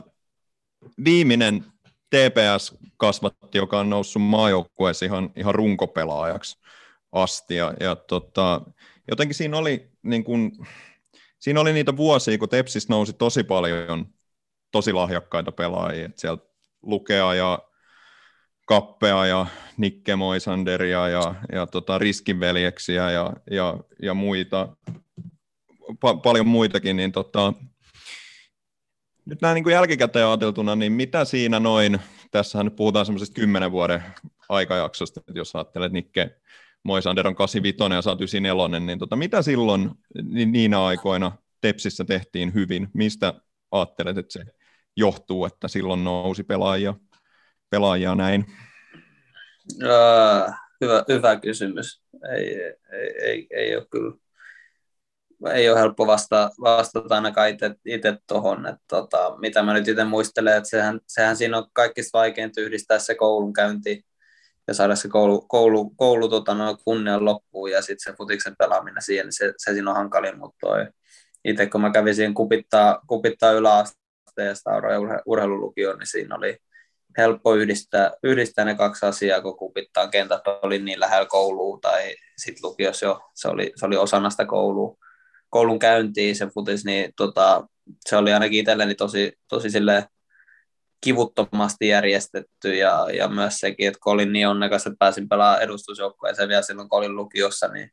viimeinen 1.03 1.65
TPS-kasvatti, 2.09 3.57
joka 3.57 3.79
on 3.79 3.89
noussut 3.89 4.21
maajoukkueessa 4.21 5.05
ihan, 5.05 5.29
ihan 5.35 5.55
runkopelaajaksi 5.55 6.59
asti. 7.11 7.55
Ja, 7.55 7.73
ja 7.79 7.95
tota, 7.95 8.61
jotenkin 9.07 9.35
siinä 9.35 9.57
oli, 9.57 9.91
niin 10.03 10.23
kun, 10.23 10.65
siinä 11.39 11.59
oli 11.59 11.73
niitä 11.73 11.97
vuosia, 11.97 12.38
kun 12.38 12.49
Tepsis 12.49 12.89
nousi 12.89 13.13
tosi 13.13 13.43
paljon 13.43 14.07
tosi 14.71 14.93
lahjakkaita 14.93 15.51
pelaajia. 15.51 16.05
Et 16.05 16.19
siellä 16.19 16.43
Lukea 16.81 17.33
ja 17.33 17.59
Kappea 18.65 19.25
ja 19.25 19.45
Nikke 19.78 20.15
Moisanderia 20.15 21.08
ja, 21.08 21.36
ja 21.51 21.67
tota 21.67 21.97
Riskinveljeksiä 21.97 23.12
ja, 23.12 23.34
ja, 23.51 23.78
ja 24.01 24.13
muita, 24.13 24.75
pa- 25.91 26.21
paljon 26.23 26.47
muitakin, 26.47 26.97
niin 26.97 27.12
tota, 27.12 27.54
nyt 29.25 29.41
näin 29.41 29.56
niin 29.56 29.63
kuin 29.63 29.73
jälkikäteen 29.73 30.28
ajateltuna, 30.28 30.75
niin 30.75 30.91
mitä 30.91 31.25
siinä 31.25 31.60
noin, 31.60 31.99
tässähän 32.32 32.65
nyt 32.65 32.75
puhutaan 32.75 33.06
semmoisesta 33.06 33.34
kymmenen 33.36 33.71
vuoden 33.71 34.04
aikajaksosta, 34.49 35.19
että 35.19 35.39
jos 35.39 35.56
ajattelet 35.56 35.91
Nikke 35.91 36.36
Moisander 36.84 37.28
on 37.28 37.36
85 37.36 37.93
ja 37.93 38.01
sä 38.01 38.10
oot 38.10 38.21
94, 38.21 38.80
niin 38.80 38.99
tota, 38.99 39.15
mitä 39.15 39.41
silloin 39.41 39.91
niin 40.23 40.51
niinä 40.51 40.86
aikoina 40.86 41.32
Tepsissä 41.62 42.06
tehtiin 42.06 42.54
hyvin? 42.54 42.88
Mistä 42.93 43.34
ajattelet, 43.71 44.17
että 44.17 44.34
se 44.34 44.45
johtuu, 44.97 45.45
että 45.45 45.67
silloin 45.67 46.04
nousi 46.04 46.43
pelaajia, 46.43 46.93
pelaajia 47.69 48.15
näin? 48.15 48.45
Uh, 49.84 50.54
hyvä, 50.82 51.04
hyvä 51.10 51.39
kysymys. 51.39 52.01
Ei, 52.36 52.63
ei, 52.91 53.15
ei, 53.21 53.47
ei 53.51 53.75
ole 53.75 53.88
kyllä 53.91 54.15
ei 55.54 55.69
ole 55.69 55.80
helppo 55.80 56.08
vasta, 56.08 56.51
vastata 56.62 57.15
ainakaan 57.15 57.49
itse 57.86 58.17
tuohon, 58.28 58.65
että 58.65 58.84
tota, 58.88 59.38
mitä 59.38 59.63
mä 59.63 59.73
nyt 59.73 59.88
itse 59.88 60.04
muistelen, 60.04 60.58
että 60.58 60.69
sehän, 60.69 60.99
sehän 61.08 61.38
siinä 61.38 61.58
on 61.58 61.67
kaikista 61.73 62.19
vaikeinta 62.19 62.62
yhdistää 62.62 62.99
se 62.99 63.15
koulunkäynti 63.15 64.06
ja 64.67 64.73
saada 64.73 64.95
se 64.95 65.08
koulu, 65.08 65.41
koulu, 65.41 65.89
koulu 65.89 66.30
tota, 66.30 66.54
no, 66.54 66.78
kunnian 66.86 67.25
loppuun 67.25 67.71
ja 67.71 67.82
sitten 67.82 68.13
se 68.13 68.17
futiksen 68.17 68.56
pelaaminen 68.58 69.04
siihen, 69.04 69.25
niin 69.25 69.34
se, 69.34 69.54
se 69.58 69.73
siinä 69.73 69.89
on 69.89 69.97
hankalin, 69.97 70.39
mutta 70.39 70.67
itse 71.45 71.65
kun 71.65 71.82
mä 71.82 71.91
kävin 71.91 72.15
siihen 72.15 72.34
kupittaa, 72.34 73.01
kupittaa 73.08 73.51
yläasteesta 73.51 74.71
urhe, 74.99 75.19
urheilulukioon, 75.25 75.99
niin 75.99 76.08
siinä 76.08 76.36
oli 76.36 76.58
helppo 77.17 77.56
yhdistää, 77.56 78.12
yhdistää 78.23 78.65
ne 78.65 78.75
kaksi 78.75 79.06
asiaa, 79.06 79.41
kun 79.41 79.58
kupittaa 79.58 80.08
kentät 80.08 80.41
oli 80.62 80.80
niin 80.80 80.99
lähellä 80.99 81.25
koulua 81.25 81.80
tai 81.82 82.15
sitten 82.38 82.69
lukiossa 82.69 83.06
jo. 83.06 83.21
Se 83.36 83.47
oli, 83.47 83.71
se 83.75 83.86
oli 83.86 83.97
osana 83.97 84.30
sitä 84.30 84.45
koulua 84.45 84.97
koulun 85.56 85.80
käyntiin 85.80 86.36
se 86.36 86.47
futis, 86.47 86.86
niin 86.86 87.13
tota, 87.17 87.67
se 88.06 88.17
oli 88.17 88.34
ainakin 88.34 88.60
itselleni 88.60 88.95
tosi, 88.95 89.34
tosi 89.49 89.69
sille 89.69 90.08
kivuttomasti 91.01 91.88
järjestetty 91.88 92.75
ja, 92.75 93.08
ja 93.17 93.28
myös 93.28 93.56
sekin, 93.56 93.88
että 93.88 93.99
kun 94.04 94.13
olin 94.13 94.34
niin 94.34 94.47
onnekas, 94.47 94.88
että 94.88 94.97
pääsin 94.99 95.30
pelaamaan 95.30 95.62
edustusjoukkueeseen 95.62 96.49
vielä 96.49 96.62
silloin, 96.62 96.89
kun 96.89 96.99
olin 96.99 97.15
lukiossa, 97.15 97.67
niin, 97.67 97.89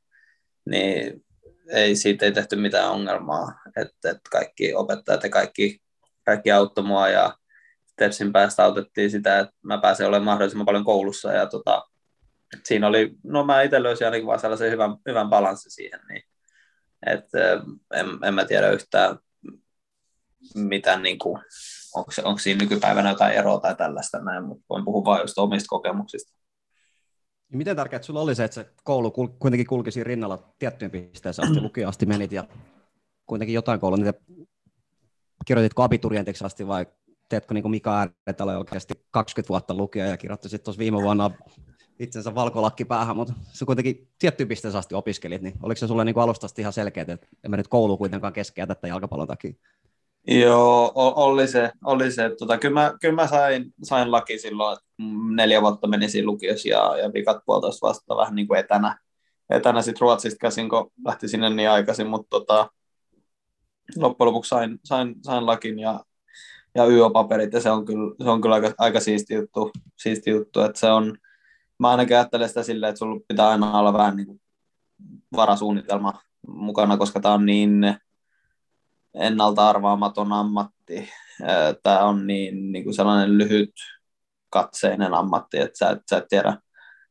niin 0.70 1.24
ei, 1.68 1.96
siitä 1.96 2.24
ei 2.24 2.32
tehty 2.32 2.56
mitään 2.56 2.90
ongelmaa, 2.90 3.52
että, 3.66 4.10
että 4.10 4.30
kaikki 4.30 4.74
opettajat 4.74 5.22
ja 5.22 5.30
kaikki, 5.30 5.78
kaikki 6.24 6.52
auttoi 6.52 6.84
mua 6.84 7.08
ja 7.08 7.36
Tepsin 8.02 8.32
päästä 8.32 8.64
autettiin 8.64 9.10
sitä, 9.10 9.38
että 9.38 9.54
mä 9.62 9.78
pääsin 9.78 10.06
olemaan 10.06 10.24
mahdollisimman 10.24 10.66
paljon 10.66 10.84
koulussa 10.84 11.32
ja 11.32 11.46
tota, 11.46 11.88
siinä 12.64 12.86
oli, 12.86 13.14
no 13.24 13.44
mä 13.44 13.62
itse 13.62 13.82
löysin 13.82 14.06
ainakin 14.06 14.26
vaan 14.26 14.40
sellaisen 14.40 14.70
hyvän, 14.70 14.96
hyvän 15.08 15.28
balanssin 15.28 15.70
siihen, 15.70 16.00
niin 16.08 16.22
et, 17.06 17.24
en, 17.94 18.06
en 18.24 18.34
mä 18.34 18.44
tiedä 18.44 18.70
yhtään, 18.70 19.18
mitä, 20.54 20.98
niin 20.98 21.18
kuin, 21.18 21.42
onko, 21.94 22.10
onko 22.24 22.38
siinä 22.38 22.62
nykypäivänä 22.62 23.10
jotain 23.10 23.34
eroa 23.34 23.60
tai 23.60 23.74
tällaista 23.74 24.18
näin, 24.18 24.44
mutta 24.44 24.64
voin 24.70 24.84
puhua 24.84 25.04
vain 25.04 25.20
just 25.20 25.38
omista 25.38 25.68
kokemuksista. 25.68 26.32
Niin 27.48 27.58
miten 27.58 27.76
tärkeää 27.76 28.02
sulla 28.02 28.20
oli 28.20 28.34
se, 28.34 28.44
että 28.44 28.54
se 28.54 28.70
koulu 28.84 29.10
kuitenkin 29.10 29.66
kulki 29.66 29.90
siinä 29.90 30.04
rinnalla 30.04 30.54
tiettyyn 30.58 30.90
pisteeseen 30.90 31.48
asti, 31.48 31.60
lukioon 31.66 31.88
asti 31.88 32.06
menit 32.06 32.32
ja 32.32 32.44
kuitenkin 33.26 33.54
jotain 33.54 33.80
koulua 33.80 33.96
niitä 33.96 34.14
kirjoititko 35.44 35.82
abiturientiksi 35.82 36.44
asti 36.44 36.66
vai 36.66 36.86
teetkö 37.32 37.54
niin 37.54 37.62
kuin 37.62 37.70
Mika 37.70 37.98
Ääretalo 37.98 38.58
oikeasti 38.58 38.94
20 39.10 39.48
vuotta 39.48 39.74
lukio 39.74 40.04
ja 40.04 40.16
kirjoitti 40.16 40.48
sitten 40.48 40.64
tuossa 40.64 40.78
viime 40.78 41.02
vuonna 41.02 41.30
itsensä 41.98 42.34
valkolakki 42.34 42.84
päähän, 42.84 43.16
mutta 43.16 43.34
se 43.52 43.64
kuitenkin 43.64 44.08
tiettyyn 44.18 44.48
pisteeseen 44.48 44.78
asti 44.78 44.94
opiskelit, 44.94 45.42
niin 45.42 45.54
oliko 45.62 45.78
se 45.78 45.86
sulle 45.86 46.04
niin 46.04 46.18
alusta 46.18 46.46
ihan 46.58 46.72
selkeä, 46.72 47.04
että 47.08 47.26
en 47.44 47.50
mä 47.50 47.56
nyt 47.56 47.68
koulu 47.68 47.96
kuitenkaan 47.96 48.32
keskeä 48.32 48.66
tätä 48.66 48.88
jalkapallon 48.88 49.28
takia? 49.28 49.52
Joo, 50.26 50.92
oli 50.94 51.48
se. 51.48 51.72
Oli 51.84 52.12
se. 52.12 52.30
Tota, 52.38 52.58
kyllä, 52.58 52.80
mä, 52.80 52.94
kyllä 53.00 53.14
mä 53.14 53.26
sain, 53.26 53.74
sain 53.82 54.12
laki 54.12 54.38
silloin, 54.38 54.72
että 54.72 54.86
neljä 55.34 55.62
vuotta 55.62 55.86
meni 55.86 56.08
siinä 56.08 56.26
lukiossa 56.26 56.68
ja, 56.68 56.96
ja 56.96 57.12
vikat 57.12 57.38
puolitoista 57.46 57.86
vasta 57.86 58.16
vähän 58.16 58.34
niin 58.34 58.48
kuin 58.48 58.60
etänä, 58.60 58.98
etänä 59.50 59.82
sit 59.82 60.00
Ruotsista 60.00 60.38
käsin, 60.38 60.68
kun 60.68 60.90
lähti 61.04 61.28
sinne 61.28 61.50
niin 61.50 61.70
aikaisin, 61.70 62.06
mutta 62.06 62.28
tota, 62.30 62.70
loppujen 63.96 64.26
lopuksi 64.26 64.48
sain, 64.48 64.78
sain, 64.84 65.14
sain 65.22 65.46
lakin 65.46 65.78
ja, 65.78 66.00
ja 66.74 66.84
YO-paperit 66.84 67.52
ja 67.52 67.60
se 67.60 67.70
on 67.70 67.84
kyllä, 67.84 68.14
se 68.24 68.30
on 68.30 68.40
kyllä 68.40 68.54
aika, 68.54 68.72
aika 68.78 69.00
siisti 69.00 69.34
juttu, 69.34 69.70
siisti 69.96 70.30
juttu, 70.30 70.60
että 70.60 70.80
se 70.80 70.90
on, 70.90 71.18
mä 71.78 71.90
ainakin 71.90 72.16
ajattelen 72.16 72.48
sitä 72.48 72.62
silleen, 72.62 72.90
että 72.90 72.98
sulla 72.98 73.20
pitää 73.28 73.48
aina 73.48 73.78
olla 73.78 73.92
vähän 73.92 74.16
niin 74.16 74.26
kuin 74.26 74.40
varasuunnitelma 75.36 76.12
mukana, 76.46 76.96
koska 76.96 77.20
tämä 77.20 77.34
on 77.34 77.46
niin 77.46 77.96
ennalta 79.14 79.68
arvaamaton 79.68 80.32
ammatti. 80.32 81.08
Tämä 81.82 82.04
on 82.04 82.26
niin, 82.26 82.72
niin 82.72 82.84
kuin 82.84 82.94
sellainen 82.94 83.38
lyhyt 83.38 83.72
katseinen 84.50 85.14
ammatti, 85.14 85.58
että 85.58 85.78
sä 85.78 85.90
et, 85.90 85.98
sä 86.10 86.16
et 86.16 86.28
tiedä, 86.28 86.56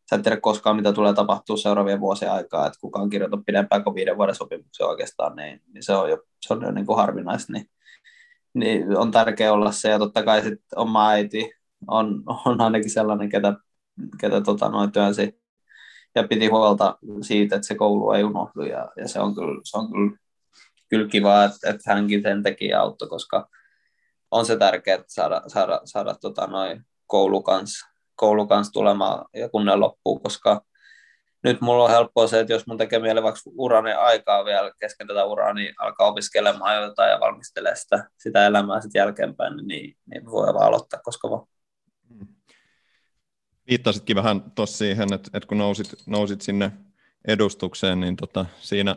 sä 0.10 0.16
et 0.16 0.22
tiedä 0.22 0.38
koskaan, 0.38 0.76
mitä 0.76 0.94
tulee 0.94 1.14
tapahtua 1.14 1.58
seuraavien 1.58 2.00
vuosien 2.00 2.32
aikaa, 2.32 2.68
että 2.68 2.80
kukaan 2.82 3.10
kirjoita 3.10 3.38
pidempään 3.46 3.84
kuin 3.84 3.96
viiden 3.96 4.18
vuoden 4.18 4.36
sopimuksen 4.36 4.88
oikeastaan, 4.88 5.36
niin, 5.36 5.62
niin 5.74 5.84
se 5.84 5.94
on 5.94 6.10
jo, 6.10 6.18
se 6.42 6.54
on 6.54 6.62
jo 6.62 6.72
niin 6.72 6.86
kuin 6.86 6.98
harvinaista, 6.98 7.54
niin, 7.54 7.70
niin 8.54 8.98
on 8.98 9.12
tärkeää 9.12 9.54
olla 9.54 9.72
se, 9.72 9.90
ja 9.90 10.00
totta 10.00 10.24
kai 10.24 10.42
sitten 10.42 10.80
oma 10.80 11.10
äiti 11.10 11.52
on, 11.88 12.24
on 12.46 12.62
ainakin 12.62 12.90
sellainen, 12.92 13.30
ketä, 13.30 13.54
ketä 14.20 14.42
tota, 14.42 14.70
noin 14.70 14.92
työnsi 14.92 15.42
ja 16.16 16.28
piti 16.28 16.48
huolta 16.48 16.98
siitä, 17.22 17.56
että 17.56 17.68
se 17.68 17.76
koulu 17.76 18.12
ei 18.12 18.24
unohdu, 18.24 18.62
ja, 18.62 18.92
ja 18.98 19.08
se 19.08 19.20
on 19.20 19.36
kyllä, 19.36 19.62
se 19.64 19.78
on 19.78 19.92
kyllä, 19.92 20.18
kyllä 20.90 21.08
kiva, 21.08 21.44
että, 21.44 21.70
että 21.70 21.94
hänkin 21.94 22.22
sen 22.22 22.44
teki 22.44 22.74
auttoi, 22.74 23.10
koska 23.10 23.50
on 24.32 24.46
se 24.46 24.58
tärkeää 24.58 25.04
saada, 25.08 25.42
saada, 25.48 25.82
saada 25.86 26.16
tota, 26.22 26.48
noin 26.48 26.86
koulu 27.08 27.44
kanssa, 27.44 27.88
koulu 28.16 28.48
kanssa 28.48 28.74
tulemaan 28.74 29.26
ja 29.34 29.50
kun 29.50 29.66
ne 29.66 29.76
loppuu, 29.76 30.20
koska 30.20 30.62
nyt 31.44 31.62
mulla 31.62 31.84
on 31.84 31.90
helppoa 31.90 32.28
se, 32.28 32.40
että 32.40 32.54
jos 32.54 32.68
mun 32.68 32.78
tekee 32.78 33.00
mieli 33.00 33.24
vaikka 33.24 33.42
urani 33.58 33.92
aikaa 33.92 34.46
vielä 34.46 34.72
kesken 34.80 35.08
tätä 35.08 35.26
uraa, 35.26 35.54
niin 35.54 35.74
alkaa 35.80 36.08
opiskelemaan 36.08 36.84
jotain 36.84 37.12
ja 37.12 37.20
valmistelee 37.20 37.76
sitä, 37.76 38.10
sitä 38.18 38.48
elämää 38.48 38.82
sitten 38.82 39.00
jälkeenpäin, 39.00 39.58
niin, 39.68 39.98
niin 40.06 40.26
voi 40.26 40.54
vaan 40.54 40.68
aloittaa 40.68 41.00
koska 41.04 41.30
vaan. 41.30 41.48
Viittasitkin 43.70 44.16
vähän 44.16 44.52
tuossa 44.52 44.78
siihen, 44.78 45.14
että, 45.14 45.30
että 45.34 45.48
kun 45.48 45.58
nousit, 45.58 45.94
nousit 46.08 46.42
sinne 46.42 46.72
edustukseen, 47.28 48.00
niin 48.00 48.16
tota, 48.16 48.46
siinä, 48.60 48.96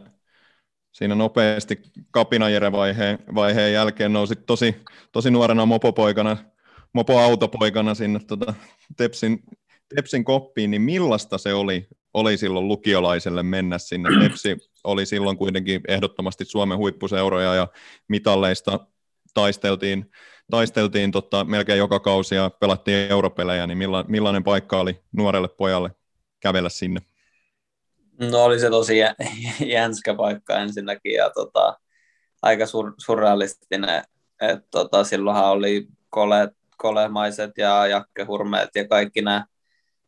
siinä 0.93 1.15
nopeasti 1.15 1.83
kapinajere 2.11 2.73
vaiheen, 2.73 3.19
vaiheen 3.35 3.73
jälkeen 3.73 4.13
nousit 4.13 4.47
tosi, 4.47 4.85
tosi 5.13 5.31
nuorena 5.31 5.67
mopopoikana 5.67 6.37
mopoautopoikana 6.95 7.95
sinne 7.95 8.21
tota, 8.27 8.55
Tepsin, 8.97 9.43
Tepsin 9.95 10.25
koppiin, 10.25 10.71
niin 10.71 10.83
millaista 10.83 11.39
se 11.39 11.55
oli, 11.55 11.89
oli 12.15 12.37
silloin 12.37 12.69
lukiolaiselle 12.69 13.43
mennä 13.43 13.79
sinne? 13.79 14.09
Tepsi 14.23 14.57
oli 14.85 15.07
silloin 15.07 15.37
kuitenkin 15.37 15.81
ehdottomasti 15.89 16.45
Suomen 16.45 16.79
huippuseuroja 16.79 17.55
ja 17.55 17.69
mitalleista 18.09 18.81
taisteltiin, 19.35 20.11
taisteltiin 20.51 21.11
tota, 21.11 21.45
melkein 21.45 21.79
joka 21.79 22.01
kausi 22.01 22.35
ja 22.35 22.51
pelattiin 22.61 23.11
europelejä, 23.11 23.67
niin 23.67 23.79
milla, 23.79 24.05
millainen 24.09 24.45
paikka 24.45 24.81
oli 24.81 25.01
nuorelle 25.13 25.49
pojalle 25.49 25.91
kävellä 26.41 26.69
sinne? 26.69 27.01
No 28.21 28.45
oli 28.45 28.61
se 28.61 28.71
tosi 28.71 28.99
jänskä 29.67 30.15
paikka 30.15 30.59
ensinnäkin 30.59 31.15
ja 31.15 31.31
tota, 31.31 31.79
aika 32.43 32.67
sur, 32.67 32.93
surrealistinen. 32.99 34.05
Et, 34.41 34.65
tota, 34.71 35.05
silloinhan 35.05 35.51
oli 35.51 35.87
koleet 36.11 36.51
kolemaiset 36.77 37.51
ja 37.59 37.87
Jakke 37.87 38.25
Hurmeet 38.25 38.69
ja 38.75 38.89
kaikki 38.89 39.23
nämä 39.23 39.47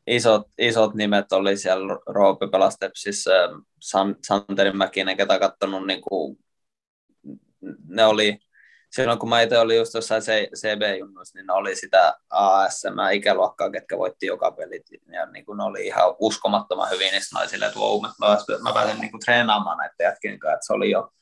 isot, 0.07 0.43
isot 0.59 0.95
nimet 0.95 1.33
oli 1.33 1.57
siellä 1.57 1.99
Roope 2.07 2.49
Pelastepsissä, 2.49 3.33
San, 3.81 4.17
Santeri 4.27 4.73
Mäkinen, 4.73 5.17
ketä 5.17 5.39
katsonut, 5.39 5.87
niin 5.87 6.01
kuin, 6.01 6.39
ne 7.89 8.05
oli, 8.05 8.39
silloin 8.91 9.19
kun 9.19 9.29
mä 9.29 9.43
itse 9.43 9.59
olin 9.59 9.77
just 9.77 9.95
jossain 9.95 10.23
CB-junnuissa, 10.57 11.39
niin 11.39 11.47
ne 11.47 11.53
oli 11.53 11.77
sitä 11.77 12.15
ASM-ikäluokkaa, 12.31 13.71
ketkä 13.71 13.99
voitti 13.99 14.27
joka 14.27 14.53
pelit, 14.53 14.87
ja 15.13 15.27
niin 15.27 15.47
kuin 15.47 15.59
ne 15.59 15.65
oli 15.65 15.87
ihan 15.87 16.15
uskomattoman 16.19 16.91
hyvin 16.91 17.13
niistä 17.13 17.39
naisille, 17.39 17.67
että 17.67 17.79
wow, 17.79 18.03
mä, 18.03 18.09
mä 18.63 18.73
pääsin 18.75 19.01
niin 19.01 19.11
kuin 19.11 19.21
treenaamaan 19.21 19.79
näiden 19.79 20.05
jätkien 20.05 20.39
kanssa, 20.39 20.55
että 20.55 20.67
se 20.67 20.73
oli 20.73 20.91
jo, 20.91 21.13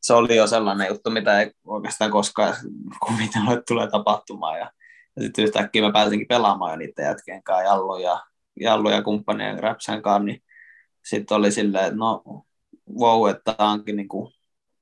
se 0.00 0.14
oli 0.14 0.36
jo 0.36 0.46
sellainen 0.46 0.88
juttu, 0.88 1.10
mitä 1.10 1.40
ei 1.40 1.50
oikeastaan 1.66 2.10
koskaan 2.10 2.54
kuvitella, 3.06 3.52
että 3.52 3.64
tulee 3.68 3.90
tapahtumaan. 3.90 4.58
Ja 4.58 4.70
ja 5.16 5.22
sitten 5.22 5.44
yhtäkkiä 5.44 5.82
mä 5.82 5.92
pääsinkin 5.92 6.28
pelaamaan 6.28 6.70
jo 6.70 6.76
niiden 6.76 7.04
jätkien 7.04 7.42
kanssa, 7.42 7.62
Jallu 7.64 7.98
ja, 7.98 8.20
Jallu 8.60 8.90
ja 8.90 9.02
kumppanien 9.02 9.58
Räpsän 9.58 10.02
kanssa, 10.02 10.24
niin 10.24 10.42
sitten 11.04 11.36
oli 11.36 11.52
silleen, 11.52 11.84
että 11.84 11.96
no 11.96 12.22
wow, 13.00 13.30
että 13.30 13.54
tämä 13.54 13.70
onkin 13.70 13.96
niinku, 13.96 14.32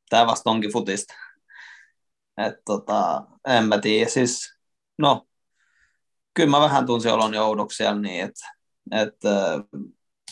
tämä 0.09 0.27
vasta 0.27 0.51
onkin 0.51 0.73
futista. 0.73 1.15
Että 2.37 2.63
tota, 2.65 3.23
en 3.49 3.65
mä 3.65 3.79
tiedä, 3.79 4.11
siis 4.11 4.59
no, 4.99 5.27
kyllä 6.35 6.51
mä 6.51 6.61
vähän 6.61 6.87
tunsin 6.87 7.13
olon 7.13 7.35
oudoksi 7.35 7.77
siellä 7.77 8.01
niin, 8.01 8.25
että, 8.25 8.53
että 8.93 9.65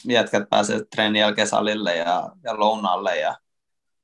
jätkät 0.05 0.49
pääsee 0.51 0.85
treenin 0.95 1.21
jälkeen 1.21 1.49
salille 1.49 1.97
ja, 1.97 2.33
ja 2.45 2.59
lounaalle 2.59 3.19
ja 3.19 3.37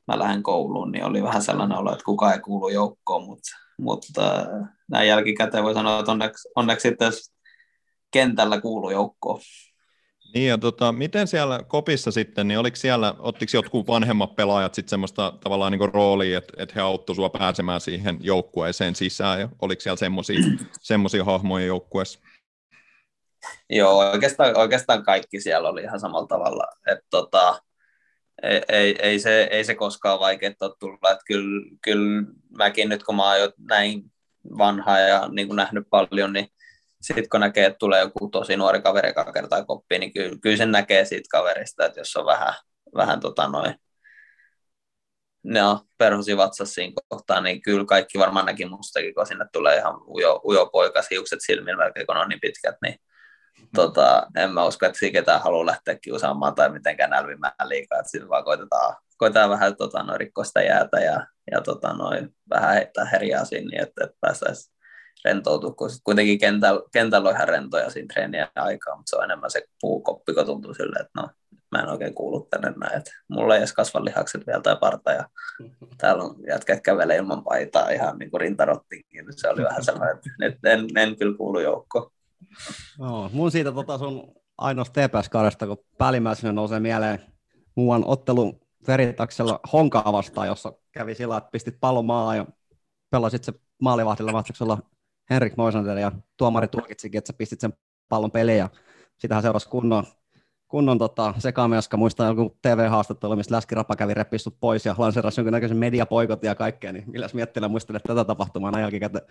mä 0.07 0.18
lähden 0.18 0.42
kouluun, 0.42 0.92
niin 0.92 1.04
oli 1.04 1.22
vähän 1.22 1.42
sellainen 1.42 1.78
olo, 1.78 1.92
että 1.92 2.04
kukaan 2.04 2.33
ei 2.33 2.40
kuulu 2.40 2.68
joukkoon, 2.68 3.24
mutta, 3.24 3.63
mutta 3.78 4.46
näin 4.90 5.08
jälkikäteen 5.08 5.64
voi 5.64 5.74
sanoa, 5.74 5.98
että 5.98 6.12
onneksi, 6.12 6.48
onneksi 6.56 6.88
sitten 6.88 7.12
kentällä 8.10 8.60
kuuluu 8.60 8.90
joukkoon. 8.90 9.40
Niin 10.34 10.48
ja 10.48 10.58
tota, 10.58 10.92
miten 10.92 11.26
siellä 11.26 11.62
kopissa 11.68 12.10
sitten, 12.10 12.48
niin 12.48 12.58
oliko 12.58 12.76
siellä, 12.76 13.14
ottiko 13.18 13.50
jotkut 13.54 13.87
vanhemmat 13.87 14.37
pelaajat 14.37 14.74
sitten 14.74 14.90
semmoista 14.90 15.32
tavallaan 15.40 15.72
niin 15.72 15.94
roolia, 15.94 16.38
että, 16.38 16.52
että 16.56 16.72
he 16.74 16.80
auttoivat 16.80 17.16
sinua 17.16 17.28
pääsemään 17.28 17.80
siihen 17.80 18.18
joukkueeseen 18.20 18.94
sisään 18.94 19.40
ja 19.40 19.48
oliko 19.62 19.80
siellä 19.80 19.98
semmoisia 20.80 21.24
hahmoja 21.24 21.66
joukkueessa? 21.66 22.18
Joo, 23.70 23.98
oikeastaan, 23.98 24.56
oikeastaan 24.56 25.04
kaikki 25.04 25.40
siellä 25.40 25.68
oli 25.68 25.82
ihan 25.82 26.00
samalla 26.00 26.26
tavalla. 26.26 26.64
että 26.87 27.06
tota, 27.10 27.62
ei, 28.44 28.62
ei, 28.68 28.96
ei, 29.02 29.18
se, 29.18 29.48
ei 29.50 29.64
se 29.64 29.74
koskaan 29.74 30.20
vaikea 30.20 30.50
ole 30.61 30.74
tulla. 30.80 31.11
Että 31.11 31.24
kyllä, 31.26 31.66
kyllä 31.83 32.22
mäkin 32.59 32.88
nyt, 32.88 33.04
kun 33.04 33.16
mä 33.16 33.30
oon 33.30 33.40
jo 33.40 33.52
näin 33.70 34.12
vanha 34.59 34.98
ja 34.98 35.28
niin 35.28 35.46
kuin 35.46 35.57
nähnyt 35.57 35.87
paljon, 35.90 36.33
niin 36.33 36.48
sitten 37.00 37.28
kun 37.30 37.40
näkee, 37.40 37.66
että 37.66 37.78
tulee 37.78 38.00
joku 38.00 38.28
tosi 38.28 38.57
nuori 38.57 38.83
kaveri, 38.83 39.09
joka 39.09 39.33
kertaa 39.33 39.64
koppiin, 39.64 40.00
niin 40.00 40.12
kyllä, 40.12 40.38
kyllä 40.42 40.57
sen 40.57 40.72
näkee 40.72 41.04
siitä 41.04 41.28
kaverista, 41.30 41.87
että 41.87 42.00
jos 42.00 42.16
on 42.16 42.26
vähän, 42.26 42.54
vähän 42.94 43.20
tota 43.20 43.48
noin, 43.48 43.74
ne 45.44 45.62
on 45.62 45.78
perhosi 45.98 46.37
vatsassa 46.37 46.74
siinä 46.74 46.92
kohtaa, 47.09 47.40
niin 47.40 47.62
kyllä 47.62 47.85
kaikki 47.85 48.18
varmaan 48.18 48.46
näki 48.46 48.66
mustakin, 48.66 49.14
kun 49.14 49.26
sinne 49.26 49.46
tulee 49.52 49.76
ihan 49.76 49.94
ujo, 50.09 50.40
ujo 50.44 50.66
poika, 50.66 51.02
hiukset 51.11 51.38
silmillä 51.46 51.85
melkein, 51.85 52.07
kun 52.07 52.16
on 52.16 52.28
niin 52.28 52.40
pitkät, 52.40 52.76
niin 52.83 52.94
tota, 53.75 54.27
en 54.37 54.51
mä 54.51 54.64
usko, 54.64 54.87
että 54.87 54.99
ketään 55.12 55.43
haluaa 55.43 55.67
lähteä 55.67 55.99
kiusaamaan 55.99 56.55
tai 56.55 56.73
mitenkään 56.73 57.11
nälvimään 57.11 57.53
liikaa, 57.64 57.99
että 57.99 58.11
sitten 58.11 58.29
vaan 58.29 58.45
koitetaan, 58.45 58.97
koitetaan 59.17 59.51
vähän 59.51 59.77
tota, 59.77 60.03
noin, 60.03 60.21
rikkoa 60.21 60.45
sitä 60.45 60.62
jäätä 60.62 61.01
ja, 61.01 61.27
ja 61.51 61.61
tota, 61.61 61.93
noin, 61.93 62.37
vähän 62.51 62.75
heittää 62.75 63.05
herjaa 63.05 63.45
siinä, 63.45 63.69
niin 63.71 63.83
että, 63.83 64.05
että 64.05 64.17
päästäisiin 64.21 64.75
rentoutua, 65.25 65.71
kun 65.71 65.90
kuitenkin 66.05 66.38
kentällä, 66.38 66.81
kentällä 66.93 67.29
on 67.29 67.35
ihan 67.35 67.49
rentoja 67.49 67.90
siinä 67.90 68.12
treenien 68.12 68.49
aikaa, 68.57 68.97
mutta 68.97 69.11
se 69.11 69.17
on 69.17 69.25
enemmän 69.25 69.51
se 69.51 69.62
puukoppi, 69.81 70.35
kun 70.35 70.47
tuntuu 70.47 70.75
silleen, 70.75 71.07
että 71.07 71.21
no, 71.21 71.29
mä 71.73 71.83
en 71.83 71.88
oikein 71.88 72.14
kuulu 72.14 72.47
tänne 72.51 72.73
näin, 72.77 72.99
että 72.99 73.11
mulla 73.29 73.55
ei 73.55 73.59
edes 73.59 73.73
kasva 73.73 74.05
lihakset 74.05 74.47
vielä 74.47 74.61
tai 74.61 74.77
parta, 74.81 75.12
ja 75.12 75.29
täällä 75.99 76.25
on 76.25 76.37
jätkät 76.49 76.81
kävelee 76.81 77.17
ilman 77.17 77.45
paitaa 77.45 77.90
ihan 77.90 78.19
niin 78.19 78.31
kuin 78.31 78.40
rintarottikin, 78.40 79.27
se 79.31 79.49
oli 79.49 79.62
vähän 79.62 79.85
sellainen, 79.85 80.19
että 80.43 80.71
en, 80.71 80.87
en 80.97 81.17
kyllä 81.17 81.37
kuulu 81.37 81.61
joukkoon. 81.61 82.11
No, 82.98 83.30
mun 83.33 83.50
siitä 83.50 83.72
tota 83.72 83.98
sun 83.98 84.35
ainoasta 84.59 85.00
TPS-kaudesta, 85.00 85.66
kun 85.66 85.85
päällimmäisenä 85.98 86.52
nousee 86.52 86.80
mieleen 86.80 87.18
muuan 87.74 88.04
ottelu 88.07 88.61
veritaksella 88.87 89.61
Honkaa 89.72 90.12
vastaan, 90.12 90.46
jossa 90.46 90.72
kävi 90.92 91.14
sillä, 91.14 91.37
että 91.37 91.50
pistit 91.50 91.80
pallon 91.80 92.04
maahan 92.04 92.37
ja 92.37 92.46
pelasit 93.11 93.44
se 93.44 93.52
maalivahdilla 93.83 94.33
vastauksella 94.33 94.78
Henrik 95.30 95.57
Moisander 95.57 95.98
ja 95.98 96.12
tuomari 96.37 96.68
tulkitsikin, 96.68 97.18
että 97.18 97.33
sä 97.33 97.37
pistit 97.38 97.61
sen 97.61 97.72
pallon 98.09 98.30
peliin 98.30 98.59
ja 98.59 98.68
sitähän 99.18 99.42
seurasi 99.42 99.68
kunnon, 99.68 100.04
kunnon 100.68 100.98
tota, 100.98 101.35
sekamelska. 101.38 101.96
Muistan 101.96 102.26
joku 102.26 102.59
TV-haastattelu, 102.62 103.37
mistä 103.37 103.54
Läskirapa 103.54 103.96
kävi 103.96 104.14
repistut 104.14 104.57
pois 104.61 104.87
ja 104.87 104.94
lanserasi 104.98 105.40
jonkinnäköisen 105.40 105.76
mediapoikot 105.76 106.44
ja 106.44 106.54
kaikkea. 106.54 106.92
Niin 106.92 107.04
milläs 107.07 107.35
miettilä 107.35 107.68
muistelet 107.68 108.02
tätä 108.02 108.24
tapahtumaa 108.24 108.70
näin 108.70 108.83
jälkikäteen? 108.83 109.26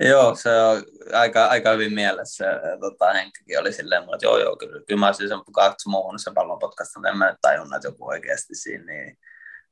Joo, 0.00 0.34
se 0.34 0.60
on 0.60 0.82
aika, 1.12 1.46
aika 1.46 1.72
hyvin 1.72 1.94
mielessä. 1.94 2.44
Tota, 2.80 3.12
Henkkikin 3.12 3.60
oli 3.60 3.72
silleen, 3.72 4.02
että 4.02 4.26
joo, 4.26 4.38
joo, 4.38 4.56
kyllä, 4.56 4.82
kyllä 4.86 5.00
mä 5.00 5.06
olisin 5.06 5.28
sen 5.28 5.38
kaksi 5.52 5.88
muuhun 5.88 6.18
sen 6.18 6.34
pallon 6.34 6.58
potkasta, 6.58 6.98
mutta 6.98 7.08
en 7.08 7.18
mä 7.18 7.30
nyt 7.30 7.38
tajunnut, 7.42 7.76
että 7.76 7.88
joku 7.88 8.06
oikeasti 8.06 8.54
siinä 8.54 8.84
niin 8.84 9.18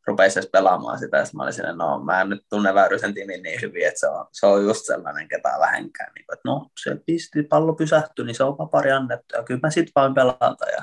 rupesi 0.07 0.39
edes 0.39 0.51
pelaamaan 0.53 0.99
sitä. 0.99 1.25
Sitten 1.25 1.39
mä 1.39 1.43
olin 1.43 1.53
silleen, 1.53 1.79
no 1.79 1.99
mä 2.05 2.21
en 2.21 2.29
nyt 2.29 2.43
tunne 2.51 2.75
Väyrysen 2.75 3.15
timin 3.15 3.43
niin 3.43 3.61
hyvin, 3.63 3.87
että 3.87 4.01
se 4.01 4.09
on, 4.09 4.27
se 4.33 4.47
on 4.47 4.65
just 4.65 4.87
sellainen 4.87 5.29
ketä 5.29 5.49
vähänkään. 5.61 6.13
Niin, 6.15 6.25
että 6.33 6.49
no, 6.49 6.71
se 6.83 6.97
pisti, 7.07 7.43
pallo 7.43 7.73
pysähtyi, 7.73 8.25
niin 8.25 8.35
se 8.35 8.45
on 8.45 8.59
vapari 8.59 8.93
annettu 8.93 9.37
ja 9.37 9.43
kyllä 9.43 9.61
mä 9.63 9.71
sitten 9.71 9.93
vain 9.97 10.15
pelata. 10.15 10.71
Ja 10.71 10.83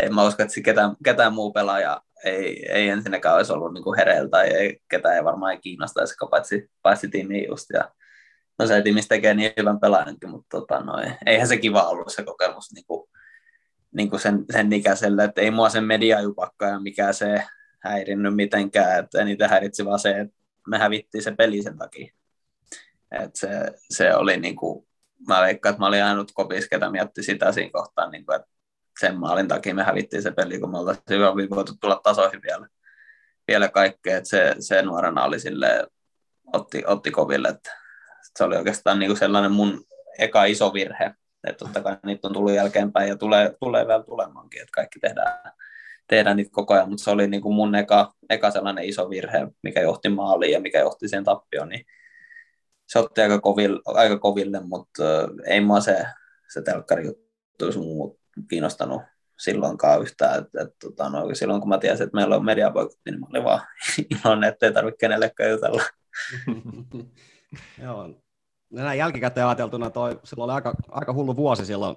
ei 0.00 0.10
mä 0.10 0.26
usko, 0.26 0.42
että 0.42 0.60
ketään, 0.64 0.96
ketään 1.04 1.32
muu 1.32 1.52
pelaaja 1.52 2.00
ei, 2.24 2.72
ei 2.72 2.88
ensinnäkään 2.88 3.34
olisi 3.34 3.52
ollut 3.52 3.74
niin 3.74 3.96
hereillä 3.96 4.28
tai 4.28 4.48
ei, 4.48 4.78
ketään 4.90 5.16
ei 5.16 5.24
varmaan 5.24 5.60
kiinnostaisi, 5.60 6.14
paitsi, 6.30 6.70
paitsi 6.82 7.08
tiimi 7.08 7.46
just. 7.46 7.66
Ja 7.72 7.90
no 8.58 8.66
se 8.66 8.82
tiimissä 8.82 9.08
tekee 9.08 9.34
niin 9.34 9.52
hyvän 9.56 9.80
pelaajankin, 9.80 10.30
mutta 10.30 10.60
tota, 10.60 10.80
no, 10.80 10.92
eihän 11.26 11.48
se 11.48 11.56
kiva 11.56 11.88
ollut 11.88 12.12
se 12.12 12.24
kokemus 12.24 12.72
niin 12.72 12.84
kuin, 12.86 13.10
niin 13.92 14.10
kuin 14.10 14.20
sen, 14.20 14.44
sen 14.52 14.72
ikäiselle, 14.72 15.24
että 15.24 15.40
ei 15.40 15.50
mua 15.50 15.68
sen 15.68 15.84
mediajupakka 15.84 16.66
ja 16.66 16.80
mikä 16.80 17.12
se 17.12 17.44
häirinnyt 17.78 18.34
mitenkään, 18.34 19.04
että 19.04 19.20
eniten 19.20 19.50
häiritsi 19.50 19.84
vaan 19.84 19.98
se, 19.98 20.10
että 20.10 20.36
me 20.68 20.78
hävittiin 20.78 21.22
se 21.22 21.30
peli 21.30 21.62
sen 21.62 21.78
takia. 21.78 22.14
Et 23.10 23.36
se, 23.36 23.48
se 23.90 24.14
oli 24.14 24.36
niin 24.36 24.56
kuin, 24.56 24.86
mä 25.28 25.42
veikkaan, 25.42 25.70
että 25.70 25.80
mä 25.80 25.86
olin 25.86 26.04
ainut 26.04 26.32
kopis, 26.34 26.68
ketä 26.68 26.90
mietti 26.90 27.22
sitä 27.22 27.52
siinä 27.52 27.70
kohtaa, 27.72 28.10
niin 28.10 28.26
kuin, 28.26 28.36
että 28.36 28.48
sen 29.00 29.18
maalin 29.18 29.48
takia 29.48 29.74
me 29.74 29.82
hävittiin 29.82 30.22
se 30.22 30.30
peli, 30.30 30.60
kun 30.60 30.70
me 30.70 30.78
oltaisiin 30.78 31.50
voitu 31.50 31.72
tulla 31.80 32.00
tasoihin 32.02 32.42
vielä, 32.42 32.68
vielä 33.48 33.68
kaikkea, 33.68 34.16
että 34.16 34.28
se, 34.28 34.54
se 34.58 34.82
nuorena 34.82 35.24
oli 35.24 35.40
sille 35.40 35.86
otti, 36.52 36.82
otti 36.86 37.10
koville, 37.10 37.48
että 37.48 37.83
se 38.38 38.44
oli 38.44 38.56
oikeastaan 38.56 38.98
niin 38.98 39.08
kuin 39.08 39.18
sellainen 39.18 39.52
mun 39.52 39.84
eka 40.18 40.44
iso 40.44 40.72
virhe, 40.74 41.14
että 41.44 41.64
totta 41.64 41.80
kai 41.80 41.96
niitä 42.06 42.28
on 42.28 42.34
tullut 42.34 42.52
jälkeenpäin 42.52 43.08
ja 43.08 43.16
tulee, 43.16 43.56
tulee 43.60 43.86
vielä 43.86 44.02
tulemaankin, 44.02 44.62
että 44.62 44.72
kaikki 44.72 45.00
tehdään 45.00 45.52
tehdä 46.08 46.34
niitä 46.34 46.50
koko 46.52 46.74
ajan, 46.74 46.88
mutta 46.88 47.04
se 47.04 47.10
oli 47.10 47.26
niin 47.26 47.42
kuin 47.42 47.54
mun 47.54 47.74
eka, 47.74 48.12
eka 48.30 48.50
sellainen 48.50 48.84
iso 48.84 49.10
virhe, 49.10 49.46
mikä 49.62 49.80
johti 49.80 50.08
maaliin 50.08 50.52
ja 50.52 50.60
mikä 50.60 50.78
johti 50.78 51.08
sen 51.08 51.24
tappioon, 51.24 51.68
niin 51.68 51.84
se 52.86 52.98
otti 52.98 53.20
aika 53.20 53.40
koville, 53.40 53.80
aika 53.84 54.18
koville 54.18 54.60
mutta 54.60 55.02
ei 55.46 55.60
mua 55.60 55.80
se, 55.80 56.06
se 56.52 56.62
telkkari 56.62 57.06
juttu 57.06 57.80
muut 57.80 58.18
kiinnostanut 58.48 59.02
silloinkaan 59.38 60.02
yhtään. 60.02 60.38
Et, 60.38 60.66
et, 60.66 60.74
tota, 60.80 61.08
no, 61.08 61.34
silloin 61.34 61.60
kun 61.60 61.68
mä 61.68 61.78
tiesin, 61.78 62.04
että 62.04 62.16
meillä 62.16 62.36
on 62.36 62.44
mediapoikutti, 62.44 63.10
niin 63.10 63.20
mä 63.20 63.26
olin 63.30 63.44
vaan 63.44 63.60
iloinen, 64.10 64.48
että 64.48 64.66
ei 64.66 64.72
tarvitse 64.72 64.98
kenellekään 64.98 65.50
jutella. 65.50 65.82
Joo. 67.82 68.23
Näin 68.74 68.98
jälkikäteen 68.98 69.46
ajateltuna 69.46 69.90
toi, 69.90 70.20
silloin 70.24 70.50
oli 70.50 70.54
aika, 70.54 70.74
aika 70.90 71.12
hullu 71.12 71.36
vuosi 71.36 71.66
silloin 71.66 71.96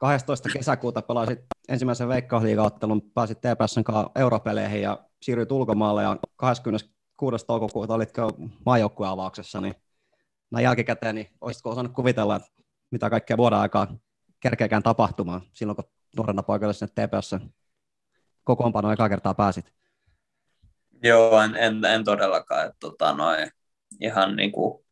12. 0.00 0.48
kesäkuuta 0.52 1.02
pelasit 1.02 1.38
ensimmäisen 1.68 2.08
veikkausliigaottelun, 2.08 3.02
pääsit 3.14 3.38
TPSn 3.38 3.84
kanssa 3.84 4.10
europeleihin 4.14 4.82
ja 4.82 5.04
siirryit 5.22 5.52
ulkomaalle 5.52 6.02
ja 6.02 6.16
26. 6.36 7.46
toukokuuta 7.46 7.94
olitko 7.94 8.32
maajoukkueavauksessa, 8.66 9.60
niin 9.60 9.74
näin 10.50 10.64
jälkikäteen, 10.64 11.14
niin 11.14 11.28
olisitko 11.40 11.70
osannut 11.70 11.92
kuvitella, 11.92 12.40
mitä 12.90 13.10
kaikkea 13.10 13.36
vuoden 13.36 13.58
aikaa 13.58 13.86
kerkeäkään 14.40 14.82
tapahtumaan 14.82 15.40
silloin, 15.52 15.76
kun 15.76 15.84
nuorena 16.16 16.42
poikana 16.42 16.72
sinne 16.72 16.92
TPSn 16.94 17.50
kokoonpanoon 18.44 18.94
eka 18.94 19.08
kertaa 19.08 19.34
pääsit? 19.34 19.72
Joo, 21.02 21.40
en, 21.40 21.56
en, 21.56 21.84
en 21.84 22.04
todellakaan. 22.04 22.66
Että, 22.66 22.76
tota, 22.80 23.14
noin, 23.14 23.50
ihan 24.00 24.36
niin 24.36 24.52
kuin 24.52 24.87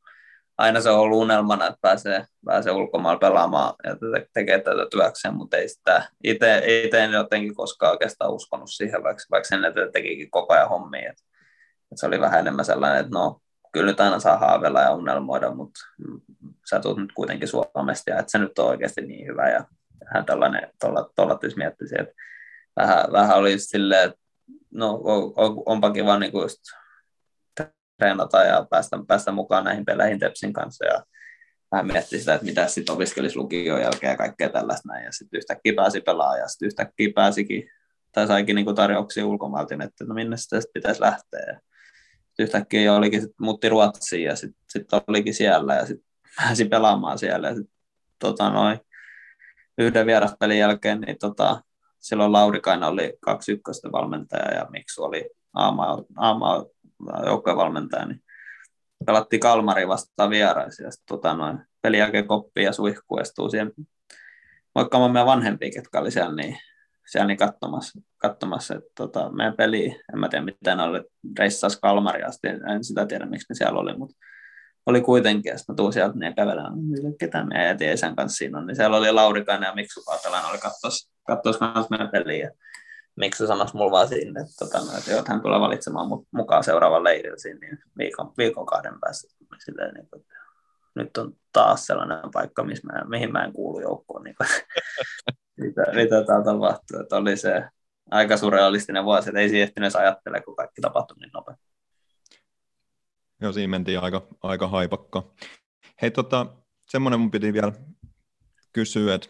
aina 0.59 0.81
se 0.81 0.90
on 0.90 0.99
ollut 0.99 1.19
unelmana, 1.19 1.66
että 1.66 1.79
pääsee, 1.81 2.27
pääsee 2.45 2.73
ulkomailla 2.73 3.19
pelaamaan 3.19 3.75
ja 3.85 3.97
tekee 4.35 4.59
tätä 4.59 4.87
työkseen, 4.90 5.35
mutta 5.35 5.57
ei 5.57 5.69
sitä 5.69 6.09
itse, 6.25 6.62
en 6.92 7.12
jotenkin 7.12 7.55
koskaan 7.55 7.92
oikeastaan 7.92 8.33
uskonut 8.33 8.71
siihen, 8.71 9.03
vaikka, 9.03 9.23
vaikka 9.31 9.49
sen 9.49 9.64
että 9.64 9.81
tekikin 9.92 10.31
koko 10.31 10.55
ajan 10.55 10.69
hommia. 10.69 11.11
Että, 11.11 11.23
että 11.83 12.01
se 12.01 12.07
oli 12.07 12.21
vähän 12.21 12.40
enemmän 12.40 12.64
sellainen, 12.64 13.01
että 13.01 13.19
no, 13.19 13.40
kyllä 13.73 13.87
nyt 13.87 14.01
aina 14.01 14.21
saa 14.21 14.38
haaveilla 14.38 14.81
ja 14.81 14.92
unelmoida, 14.92 15.55
mutta 15.55 15.81
sä 16.71 16.81
tulet 16.81 16.99
nyt 16.99 17.12
kuitenkin 17.12 17.49
Suomesta 17.49 18.11
ja 18.11 18.19
että 18.19 18.31
se 18.31 18.38
nyt 18.38 18.59
on 18.59 18.69
oikeasti 18.69 19.01
niin 19.01 19.27
hyvä 19.27 19.49
ja 19.51 19.64
hän 20.07 20.25
tällainen, 20.25 20.71
tuolla, 20.81 21.11
tuolla 21.16 21.38
miettisi, 21.57 21.95
että 21.99 22.14
vähän, 22.77 23.05
vähän 23.12 23.37
oli 23.37 23.59
silleen, 23.59 24.09
että 24.09 24.21
no 24.71 25.01
on, 25.05 25.62
onpa 25.66 25.90
kiva 25.90 26.19
niin 26.19 26.33
kuin 26.33 26.42
just 26.42 26.61
treenata 27.98 28.42
ja 28.42 28.66
päästä, 28.70 28.98
päästä 29.06 29.32
mukaan 29.32 29.64
näihin 29.64 29.85
peleihin 29.85 30.18
Tepsin 30.18 30.52
kanssa 30.52 30.87
ja 30.87 31.04
vähän 31.72 31.87
miettii 31.87 32.18
sitä, 32.18 32.35
että 32.35 32.46
mitä 32.46 32.66
sitten 32.66 32.94
opiskelisi 32.94 33.37
lukion 33.37 33.80
jälkeen 33.80 34.11
ja 34.11 34.16
kaikkea 34.16 34.48
tällaista 34.48 34.88
näin. 34.92 35.04
Ja 35.04 35.12
sitten 35.12 35.38
yhtäkkiä 35.38 35.72
pääsi 35.76 36.00
pelaamaan 36.00 36.38
ja 36.38 36.48
sitten 36.48 36.66
yhtäkkiä 36.66 37.09
pääsikin, 37.14 37.70
tai 38.12 38.26
saikin 38.26 38.56
niinku 38.56 38.74
tarjouksia 38.74 39.26
ulkomailta, 39.26 39.74
että 39.74 40.04
no 40.04 40.14
minne 40.14 40.37
sitä 40.37 40.61
sitten 40.61 40.72
pitäisi 40.80 41.00
lähteä. 41.00 41.40
Ja 41.46 41.61
yhtäkkiä 42.38 42.82
jo 42.82 42.96
olikin, 42.96 43.20
sit 43.20 43.32
muutti 43.40 43.68
Ruotsiin 43.68 44.24
ja 44.24 44.37
sitten 44.37 44.62
sit 44.68 44.87
olikin 45.09 45.35
siellä 45.35 45.74
ja 45.74 45.87
sitten 45.87 46.06
pääsi 46.37 46.64
pelaamaan 46.64 47.18
siellä. 47.18 47.48
Ja 47.48 47.54
sit, 47.54 47.70
tota, 48.18 48.50
noin, 48.50 48.80
yhden 49.78 50.06
vieraspelin 50.06 50.59
jälkeen, 50.59 51.00
niin 51.00 51.16
tota, 51.20 51.62
silloin 52.00 52.32
Laurikainen 52.32 52.88
oli 52.88 53.16
kaksi 53.20 53.52
ykköstä 53.52 53.92
valmentaja 53.92 54.54
ja 54.54 54.66
Miksu 54.70 55.04
oli 55.04 55.30
Aama, 55.54 56.04
Aama 56.16 56.64
joukkuevalmentaja, 57.26 58.06
niin 58.06 58.22
pelattiin 59.06 59.40
Kalmari 59.40 59.88
vastaan 59.88 60.30
vieraisia. 60.30 60.87
Ja 60.87 60.90
sitten 60.90 61.06
tota, 61.16 61.35
noin, 61.35 61.59
pelin 61.82 62.00
jälkeen 62.00 62.26
koppi 62.28 62.62
ja 62.62 62.72
suihku 62.72 63.18
estuu 63.18 63.50
siihen 63.50 63.72
moikkaamaan 64.74 65.12
meidän 65.12 65.26
vanhempia, 65.26 65.70
ketkä 65.74 65.98
oli 66.00 66.11
siellä, 66.11 66.35
niin, 66.35 66.59
siellä 67.06 67.26
niin 67.26 67.37
katsomassa, 67.37 68.00
katsomassa 68.18 68.74
että 68.74 68.90
tota, 68.94 69.32
meidän 69.32 69.56
peli, 69.56 70.00
en 70.12 70.18
mä 70.18 70.28
tiedä 70.28 70.44
miten 70.44 70.80
oli, 70.80 71.02
reissas 71.38 71.80
Kalmari 71.80 72.22
asti, 72.22 72.48
en 72.48 72.85
sitä 72.85 73.06
tiedä 73.06 73.26
miksi 73.26 73.46
ne 73.48 73.54
siellä 73.54 73.80
oli, 73.80 73.96
mutta 73.96 74.16
oli 74.87 75.00
kuitenkin, 75.00 75.50
ja 75.50 75.59
sitten 75.59 75.72
mä 75.72 75.76
tuun 75.76 75.92
sieltä 75.92 76.18
niin 76.18 76.35
kävelemään, 76.35 76.72
ketä 77.20 77.44
meidän 77.44 77.66
äiti 77.66 77.92
isän 77.92 78.16
kanssa 78.16 78.37
siinä 78.37 78.59
on, 78.59 78.66
niin 78.66 78.76
siellä 78.76 78.96
oli 78.96 79.12
Laurikainen 79.12 79.66
ja 79.66 79.74
Miksu 79.74 80.02
Paatelainen 80.06 80.50
oli 80.50 80.59
katsoa, 80.59 80.90
katsoa 81.26 81.87
meidän 81.90 82.11
peliä, 82.11 82.50
miksi 83.16 83.46
sanoisi 83.46 83.76
mulla 83.76 83.90
vaan 83.90 84.09
sinne, 84.09 84.40
että, 84.40 84.52
tota, 84.59 84.79
no, 84.79 84.98
että, 84.98 85.18
että 85.18 85.33
hän 85.33 85.42
tulee 85.42 85.61
valitsemaan 85.61 86.09
mut 86.09 86.29
mukaan 86.31 86.64
seuraavan 86.64 87.05
leirillä 87.05 87.38
siinä 87.38 87.59
niin 87.61 87.79
viikon, 87.98 88.33
viikon 88.38 88.66
kahden 88.66 89.00
päästä. 89.00 89.29
Silleen, 89.64 89.94
niin 89.94 90.09
kuin, 90.11 90.24
nyt 90.94 91.16
on 91.16 91.37
taas 91.52 91.87
sellainen 91.87 92.31
paikka, 92.33 92.64
missä 92.64 92.87
mä, 92.87 93.05
mihin 93.09 93.33
mä 93.33 93.44
en 93.44 93.52
kuulu 93.52 93.81
joukkoon. 93.81 94.24
Niin 94.24 94.37
kuin, 94.37 94.48
mitä, 95.66 95.83
mitä 95.94 96.24
täällä 96.24 96.44
tapahtuu. 96.44 97.00
Että 97.00 97.16
oli 97.16 97.37
se 97.37 97.64
aika 98.11 98.37
surrealistinen 98.37 99.05
vuosi, 99.05 99.29
että 99.29 99.40
ei 99.40 99.48
siihen 99.48 99.68
ehtinyt 99.68 99.96
ajattele, 99.96 100.40
kun 100.40 100.57
kaikki 100.57 100.81
tapahtui 100.81 101.16
niin 101.16 101.31
nopeasti. 101.35 101.66
Joo, 103.40 103.52
siinä 103.52 103.70
mentiin 103.70 104.00
aika, 104.00 104.26
aika 104.42 104.68
haipakka. 104.68 105.35
Hei, 106.02 106.11
tota, 106.11 106.46
semmoinen 106.88 107.20
mun 107.20 107.31
piti 107.31 107.52
vielä 107.52 107.72
kysyä, 108.72 109.14
että 109.14 109.29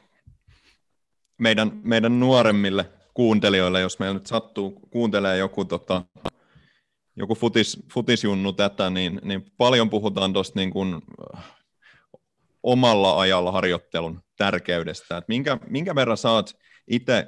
meidän, 1.39 1.81
meidän 1.85 2.21
nuoremmille 2.21 2.96
kuuntelijoille, 3.17 3.81
jos 3.81 3.99
meillä 3.99 4.15
nyt 4.15 4.27
sattuu, 4.27 4.71
kuuntelee 4.71 5.39
joku, 5.39 5.65
tota, 5.65 6.05
joku 7.17 7.35
futis, 7.35 7.79
futisjunnu 7.93 8.53
tätä, 8.53 8.91
niin, 8.91 9.21
niin 9.25 9.53
paljon 9.57 9.91
puhutaan 9.91 10.33
tuosta 10.33 10.59
niin 10.59 10.71
kuin, 10.71 11.03
omalla 12.63 13.21
ajalla 13.21 13.53
harjoittelun 13.53 14.21
tärkeydestä. 14.37 15.17
Et 15.17 15.25
minkä, 15.29 15.59
minkä 15.69 15.95
verran 15.95 16.17
saat 16.17 16.57
itse 16.89 17.27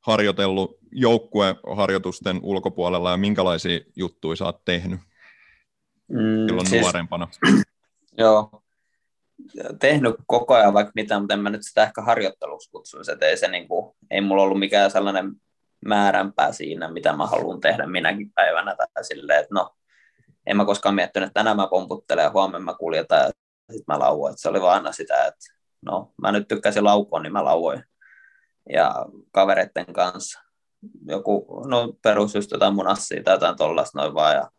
harjoitellut 0.00 0.78
joukkueharjoitusten 0.92 2.40
ulkopuolella 2.42 3.10
ja 3.10 3.16
minkälaisia 3.16 3.80
juttuja 3.96 4.36
sä 4.36 4.44
oot 4.44 4.64
tehnyt 4.64 5.00
mm, 6.08 6.46
silloin 6.46 6.66
siis, 6.66 6.82
nuorempana? 6.82 7.28
Joo, 8.18 8.63
tehnyt 9.80 10.14
koko 10.26 10.54
ajan 10.54 10.74
vaikka 10.74 10.92
mitä, 10.94 11.18
mutta 11.18 11.34
en 11.34 11.40
mä 11.40 11.50
nyt 11.50 11.62
sitä 11.62 11.82
ehkä 11.82 12.02
harjoitteluksi 12.02 12.70
kutsuisi, 12.70 13.12
että 13.12 13.26
ei, 13.26 13.36
se 13.36 13.48
niin 13.48 13.68
kuin, 13.68 13.96
ei 14.10 14.20
mulla 14.20 14.42
ollut 14.42 14.58
mikään 14.58 14.90
sellainen 14.90 15.32
määränpää 15.86 16.52
siinä, 16.52 16.92
mitä 16.92 17.12
mä 17.12 17.26
haluan 17.26 17.60
tehdä 17.60 17.86
minäkin 17.86 18.32
päivänä 18.34 18.76
tai 18.76 19.04
silleen, 19.04 19.40
että 19.40 19.54
no, 19.54 19.74
en 20.46 20.56
mä 20.56 20.64
koskaan 20.64 20.94
miettinyt, 20.94 21.26
että 21.26 21.40
tänään 21.40 21.56
mä 21.56 21.66
pomputtelen 21.66 22.22
ja 22.22 22.30
huomenna 22.30 22.64
mä 22.64 22.74
kuljetan 22.78 23.18
ja 23.18 23.30
sitten 23.72 23.94
mä 23.94 23.98
lauan, 23.98 24.30
että 24.30 24.42
se 24.42 24.48
oli 24.48 24.60
vaan 24.60 24.74
aina 24.74 24.92
sitä, 24.92 25.24
että 25.24 25.54
no, 25.82 26.12
mä 26.22 26.32
nyt 26.32 26.48
tykkäsin 26.48 26.84
laukua, 26.84 27.20
niin 27.20 27.32
mä 27.32 27.44
lauoin. 27.44 27.84
Ja 28.72 29.06
kavereiden 29.32 29.92
kanssa. 29.92 30.40
Joku, 31.06 31.64
no 31.66 31.92
perus 32.02 32.34
just 32.34 32.50
jotain 32.50 32.74
munassia 32.74 33.22
tai 33.22 33.34
jotain 33.34 33.56
tollasta 33.56 33.98
noin 33.98 34.14
vaan 34.14 34.34
ja 34.34 34.50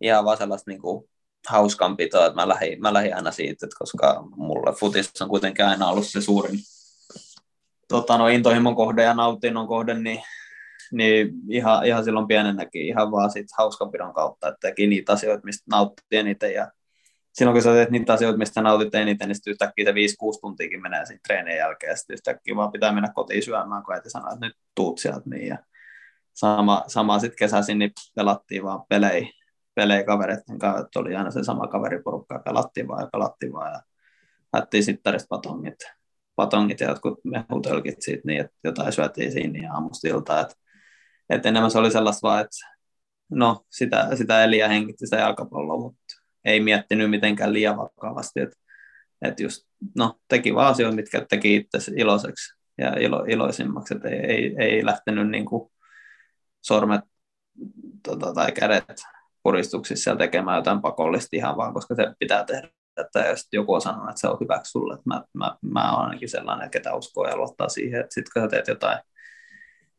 ihan 0.00 0.24
vaan 0.24 0.36
sellaista 0.36 0.70
niin 0.70 0.82
kuin 0.82 1.10
hauskanpitoa, 1.48 2.26
että 2.26 2.36
mä 2.36 2.48
lähdin, 2.48 2.80
mä 2.80 2.92
lähdin 2.92 3.16
aina 3.16 3.30
siitä, 3.30 3.66
että 3.66 3.76
koska 3.78 4.24
mulle 4.36 4.72
futis 4.72 5.22
on 5.22 5.28
kuitenkin 5.28 5.64
aina 5.64 5.88
ollut 5.88 6.06
se 6.06 6.20
suurin, 6.20 6.58
tota, 7.88 8.18
no, 8.18 8.28
intohimon 8.28 8.76
kohde 8.76 9.02
ja 9.02 9.14
nautinnon 9.14 9.66
kohde, 9.66 9.94
niin, 9.94 10.22
niin 10.92 11.30
ihan, 11.50 11.86
ihan 11.86 12.04
silloin 12.04 12.26
pienenäkin 12.26 12.86
ihan 12.86 13.10
vaan 13.10 13.30
siitä 13.30 13.54
hauskanpidon 13.58 14.14
kautta, 14.14 14.48
että 14.48 14.68
teki 14.68 14.86
niitä 14.86 15.12
asioita, 15.12 15.44
mistä 15.44 15.64
nautti 15.70 16.16
eniten 16.16 16.54
ja 16.54 16.70
silloin 17.32 17.54
kun 17.54 17.62
sä 17.62 17.72
teet 17.72 17.90
niitä 17.90 18.12
asioita, 18.12 18.38
mistä 18.38 18.62
nautit 18.62 18.94
eniten, 18.94 19.28
niin 19.28 19.36
sitten 19.36 19.50
yhtäkkiä 19.50 19.84
se 19.84 19.92
5-6 19.92 19.94
tuntiakin 20.40 20.82
menee 20.82 21.06
siinä 21.06 21.20
treenien 21.26 21.58
jälkeen, 21.58 21.90
ja 21.90 21.96
sitten 21.96 22.14
yhtäkkiä 22.14 22.56
vaan 22.56 22.72
pitää 22.72 22.92
mennä 22.92 23.12
kotiin 23.14 23.42
syömään, 23.42 23.82
kun 23.82 23.94
äiti 23.94 24.10
sanoo, 24.10 24.32
että 24.32 24.46
nyt 24.46 24.56
tuut 24.74 24.98
sieltä 24.98 25.30
niin, 25.30 25.46
ja 25.46 25.58
sama, 26.34 26.84
sama 26.86 27.18
sitten 27.18 27.38
kesäisin, 27.38 27.78
niin 27.78 27.92
pelattiin 28.14 28.62
vaan 28.62 28.82
pelejä, 28.88 29.28
pelejä 29.76 30.04
kavereiden 30.04 30.58
kanssa, 30.58 30.84
että 30.84 31.00
oli 31.00 31.16
aina 31.16 31.30
se 31.30 31.44
sama 31.44 31.66
kaveriporukka, 31.66 32.34
ja 32.34 32.42
pelattiin 32.44 32.88
vaan 32.88 33.02
ja 33.02 33.08
pelattiin 33.12 33.52
vaan, 33.52 33.72
ja 33.72 33.80
haettiin 34.52 34.84
sittarista 34.84 35.26
patongit, 35.28 35.78
patongit 36.36 36.80
ja 36.80 36.88
jotkut 36.88 37.20
mehutölkit 37.24 38.02
siitä, 38.02 38.22
niin 38.24 38.40
että 38.40 38.56
jotain 38.64 38.92
syötiin 38.92 39.32
siinä 39.32 39.62
ja 39.62 39.72
aamusta 39.72 40.08
iltaa, 40.08 40.40
että, 40.40 40.54
että 41.30 41.48
enemmän 41.48 41.70
se 41.70 41.78
oli 41.78 41.90
sellaista 41.90 42.28
vaan, 42.28 42.40
että 42.40 42.56
no, 43.30 43.64
sitä, 43.70 44.16
sitä 44.16 44.44
eli 44.44 44.58
ja 44.58 44.68
hengitti 44.68 45.06
sitä 45.06 45.16
jalkapalloa, 45.16 45.80
mutta 45.80 46.04
ei 46.44 46.60
miettinyt 46.60 47.10
mitenkään 47.10 47.52
liian 47.52 47.76
vakavasti, 47.76 48.40
että, 48.40 48.56
että 49.22 49.42
just, 49.42 49.66
no, 49.96 50.20
teki 50.28 50.54
vaan 50.54 50.70
asioita, 50.70 50.96
mitkä 50.96 51.26
teki 51.30 51.56
itse 51.56 51.92
iloiseksi 51.96 52.56
ja 52.78 52.94
ilo, 53.00 53.24
iloisimmaksi, 53.28 53.94
että 53.94 54.08
ei, 54.08 54.20
ei, 54.26 54.54
ei 54.58 54.86
lähtenyt 54.86 55.30
niin 55.30 55.44
kuin 55.44 55.72
sormet 56.62 57.00
tota, 58.02 58.32
tai 58.32 58.52
kädet 58.52 59.02
puristuksissa 59.46 60.16
tekemään 60.16 60.56
jotain 60.56 60.80
pakollista 60.80 61.36
ihan 61.36 61.56
vaan, 61.56 61.74
koska 61.74 61.94
se 61.94 62.14
pitää 62.18 62.44
tehdä. 62.44 62.68
Että 62.96 63.18
jos 63.18 63.48
joku 63.52 63.74
on 63.74 63.80
sanonut, 63.80 64.08
että 64.08 64.20
se 64.20 64.28
on 64.28 64.38
hyväksi 64.40 64.70
sulle, 64.70 64.94
että 64.94 65.08
mä, 65.08 65.24
mä, 65.34 65.56
mä 65.60 65.96
olen 65.96 66.04
ainakin 66.08 66.28
sellainen, 66.28 66.70
ketä 66.70 66.94
uskoo 66.94 67.28
ja 67.28 67.36
luottaa 67.36 67.68
siihen, 67.68 68.00
että 68.00 68.14
sitten 68.14 68.32
kun 68.32 68.42
sä 68.42 68.48
teet 68.48 68.68
jotain, 68.68 68.98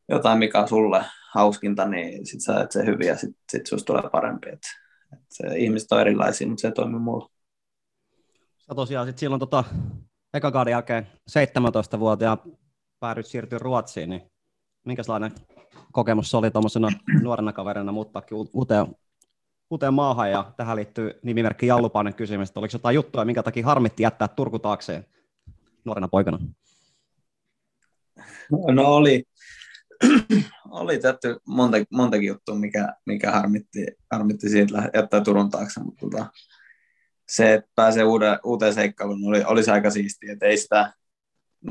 jotain, 0.09 0.39
mikä 0.39 0.59
on 0.59 0.67
sulle 0.67 1.05
hauskinta, 1.33 1.85
niin 1.85 2.25
sit 2.25 2.41
sä 2.41 2.67
se 2.69 2.85
hyvin 2.85 3.07
ja 3.07 3.15
sitten 3.15 3.41
sit 3.51 3.67
susta 3.67 3.85
tulee 3.85 4.09
parempi. 4.11 4.49
Että, 4.49 4.67
että 5.13 5.25
se, 5.29 5.57
ihmiset 5.57 5.91
on 5.91 6.01
erilaisia, 6.01 6.47
mutta 6.47 6.61
se 6.61 6.71
toimii 6.71 6.99
mulla. 6.99 7.29
Sä 8.57 8.75
tosiaan 8.75 9.07
sit 9.07 9.17
silloin 9.17 9.39
tota, 9.39 9.63
eka 10.33 10.51
kauden 10.51 10.71
jälkeen 10.71 11.07
17-vuotiaan 11.29 12.37
päädyt 12.99 13.25
siirtyä 13.25 13.59
Ruotsiin, 13.59 14.09
niin 14.09 14.21
minkälainen 14.85 15.31
kokemus 15.91 16.31
se 16.31 16.37
oli 16.37 16.51
tuommoisena 16.51 16.89
nuorena 17.21 17.53
kaverina 17.53 17.91
muuttaakin 17.91 18.37
uuteen, 18.53 18.87
uuteen 19.69 19.93
maahan, 19.93 20.31
ja 20.31 20.51
tähän 20.57 20.75
liittyy 20.75 21.19
nimimerkki 21.23 21.67
Jallupainen 21.67 22.13
kysymys, 22.13 22.51
oliko 22.55 22.71
jotain 22.73 22.95
juttua, 22.95 23.25
minkä 23.25 23.43
takia 23.43 23.65
harmitti 23.65 24.03
jättää 24.03 24.27
Turku 24.27 24.59
taakseen 24.59 25.05
nuorena 25.85 26.07
poikana? 26.07 26.39
No 28.71 28.83
oli, 28.85 29.23
oli 30.69 30.99
tehty 30.99 31.39
monta, 31.47 31.77
montakin 31.91 32.27
juttua, 32.27 32.55
mikä, 32.55 32.93
mikä 33.05 33.31
harmitti, 33.31 33.85
harmitti 34.11 34.49
siitä 34.49 34.91
jättää 34.93 35.21
Turun 35.21 35.49
taakse, 35.49 35.83
mutta 35.83 36.05
tota, 36.09 36.25
se, 37.27 37.53
että 37.53 37.69
pääsee 37.75 38.03
uude, 38.03 38.39
uuteen 38.43 38.73
seikkailuun, 38.73 39.27
oli, 39.27 39.43
olisi 39.43 39.71
aika 39.71 39.89
siistiä, 39.89 40.33
että 40.33 40.45
ei 40.45 40.57
sitä, 40.57 40.93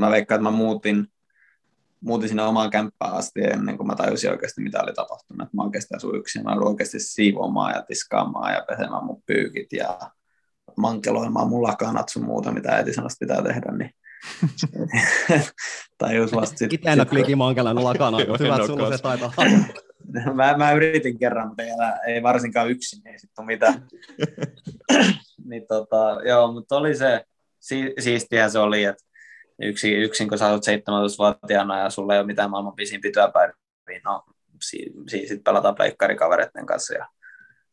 mä 0.01 0.11
veikkaan, 0.11 0.39
että 0.39 0.51
mä 0.51 0.57
muutin, 0.57 1.09
muutin 2.07 2.29
sinne 2.29 2.43
omaan 2.43 2.71
kämppään 2.71 3.13
asti 3.15 3.41
ennen 3.45 3.77
kuin 3.77 3.87
mä 3.87 3.97
tajusin 3.97 4.31
oikeasti, 4.31 4.63
mitä 4.63 4.83
oli 4.83 4.93
tapahtunut. 4.93 5.47
Että 5.47 5.57
mä 5.57 5.63
oikeasti 5.63 5.97
asuin 5.97 6.21
yksin, 6.21 6.43
mä 6.43 6.53
olin 6.53 6.69
oikeasti 6.69 7.01
siivoamaan 7.01 7.75
ja 7.75 7.83
tiskaamaan 7.83 8.53
ja 8.53 8.65
pesemään 8.69 9.05
mun 9.05 9.23
pyykit 9.27 9.73
ja 9.73 9.99
mankeloimaan 10.77 11.49
mun 11.49 11.63
lakanat 11.63 12.09
sun 12.09 12.25
muuta, 12.25 12.53
mitä 12.53 12.73
äiti 12.73 12.93
sanoi, 12.93 13.11
pitää 13.21 13.43
tehdä, 13.43 13.73
niin 13.73 13.91
tajus 15.99 16.35
vasta 16.35 16.57
sitten. 16.57 16.75
Itse 16.75 16.91
en 16.91 17.01
ole 17.01 17.07
klikimankelan 17.07 17.85
lakana, 17.85 18.19
mutta 18.19 18.39
hyvä, 18.45 18.55
että 18.55 18.67
sulla 18.67 18.97
se 18.97 19.03
taitaa 19.03 19.33
mä, 20.35 20.57
mä, 20.57 20.73
yritin 20.73 21.19
kerran, 21.19 21.49
mutta 21.49 21.63
ei, 21.63 21.71
ei 22.07 22.23
varsinkaan 22.23 22.71
yksin, 22.71 23.09
ei 23.09 23.19
sitten 23.19 23.47
mitään. 23.47 23.87
niin 25.45 25.67
tota, 25.69 26.21
joo, 26.25 26.53
mutta 26.53 26.77
oli 26.77 26.95
se, 26.95 27.25
si, 27.61 27.95
siistiä 27.99 28.49
se 28.49 28.59
oli, 28.59 28.85
että 28.85 29.05
yksin, 29.63 30.03
yksin 30.03 30.29
kun 30.29 30.39
sä 30.39 30.47
olet 30.47 30.63
17-vuotiaana 30.67 31.79
ja 31.79 31.91
sulla 31.91 32.15
ei 32.15 32.21
ole 32.21 32.27
mitään 32.27 32.51
maailman 32.51 32.77
pisimpiä 32.77 33.13
työpäiviä, 33.13 33.55
no 34.05 34.25
si, 34.63 34.93
si, 35.09 35.19
sitten 35.19 35.45
pelataan 35.45 35.75
pleikkarikavereiden 35.75 36.67
kanssa 36.67 36.95
ja, 36.95 37.07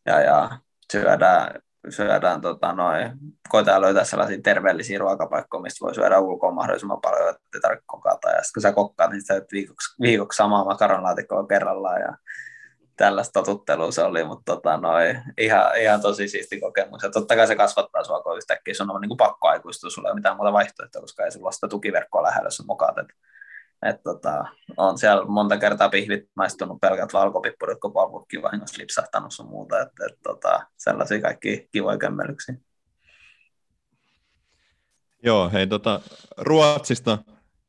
ja, 0.06 0.22
ja 0.22 0.50
syödään, 0.92 1.62
syödään 1.90 2.42
tota, 2.42 2.76
koetaan 3.50 3.82
löytää 3.82 4.04
sellaisia 4.04 4.42
terveellisiä 4.44 5.00
ruokapaikkoja, 5.00 5.62
mistä 5.62 5.86
voi 5.86 5.96
syödä 5.96 6.20
ulkoa 6.20 6.52
mahdollisimman 6.52 7.02
paljon, 7.02 7.30
että 7.30 7.60
tarvitse 7.62 7.84
kokata. 7.86 8.30
Ja 8.30 8.36
sitten 8.44 8.54
kun 8.54 8.62
sä 8.62 8.72
kokkaat, 8.72 9.12
niin 9.12 9.26
sä 9.26 9.42
viikoksi, 9.52 9.96
viikoksi 10.02 10.38
samaa 10.38 10.66
makaronlaatikkoa 10.66 11.48
kerrallaan 11.48 12.02
ja 12.02 12.18
tällaista 12.98 13.40
totuttelua 13.40 13.92
se 13.92 14.04
oli, 14.04 14.24
mutta 14.24 14.56
tota, 14.56 14.78
noi, 14.78 15.16
ihan, 15.38 15.78
ihan 15.82 16.02
tosi 16.02 16.28
siisti 16.28 16.60
kokemus. 16.60 17.04
Ja 17.04 17.10
totta 17.10 17.36
kai 17.36 17.48
se 17.48 17.56
kasvattaa 17.56 18.04
sua, 18.04 18.22
kun 18.22 18.38
yhtäkkiä 18.38 18.74
sun 18.74 18.92
on 18.92 19.02
niin 19.02 19.10
kuin 19.10 19.18
pakko 19.18 19.48
aikuistua, 19.48 19.90
sulla 19.90 20.08
ei 20.08 20.12
ole 20.12 20.20
mitään 20.20 20.36
muuta 20.36 20.54
vaihtoehtoa, 20.54 21.02
koska 21.02 21.26
ei 21.26 21.32
sulla 21.32 21.52
sitä 21.52 21.68
tukiverkkoa 21.68 22.24
lähellä, 22.24 22.48
jos 22.48 22.66
mukaan. 22.68 23.00
Et, 23.00 23.08
et, 23.90 24.04
tota, 24.04 24.46
on 24.78 24.98
siellä 24.98 25.26
monta 25.26 25.58
kertaa 25.58 25.90
pihvit 25.90 26.30
maistunut 26.36 26.82
pelkät 26.82 27.14
valkopippurit, 27.14 27.80
kun 27.80 27.94
palvukki 27.94 28.42
vahingossa 28.42 28.82
lipsahtanut 28.82 29.34
sun 29.34 29.48
muuta. 29.48 29.82
Et, 29.82 29.92
et, 30.06 30.18
tota, 30.24 30.68
sellaisia 30.78 31.22
kaikki 31.22 31.70
kivoja 31.72 31.98
kömmelyksiä. 31.98 32.56
Joo, 35.24 35.50
hei 35.50 35.68
tota, 35.68 36.02
Ruotsista 36.38 37.18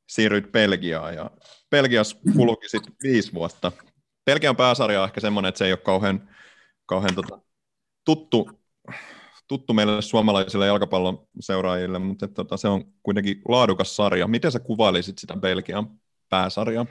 siirryit 0.06 0.52
Belgiaan 0.52 1.14
ja 1.14 1.30
Belgiassa 1.70 2.16
kulukin 2.36 2.70
sitten 2.70 2.94
viisi 3.02 3.34
vuotta. 3.34 3.72
Belgian 4.26 4.56
pääsarja 4.56 5.00
on 5.00 5.08
ehkä 5.08 5.20
semmoinen, 5.20 5.48
että 5.48 5.58
se 5.58 5.64
ei 5.66 5.72
ole 5.72 5.78
kauhean, 5.78 6.28
kauhean 6.86 7.14
tota, 7.14 7.40
tuttu, 8.04 8.50
tuttu 9.48 9.72
meille 9.72 10.02
suomalaisille 10.02 10.66
jalkapallon 10.66 11.26
seuraajille, 11.40 11.98
mutta 11.98 12.24
että, 12.24 12.34
tota, 12.34 12.56
se 12.56 12.68
on 12.68 12.84
kuitenkin 13.02 13.42
laadukas 13.48 13.96
sarja. 13.96 14.28
Miten 14.28 14.52
sä 14.52 14.60
kuvailisit 14.60 15.18
sitä 15.18 15.36
Belgian 15.36 15.90
pääsarjaa? 16.28 16.86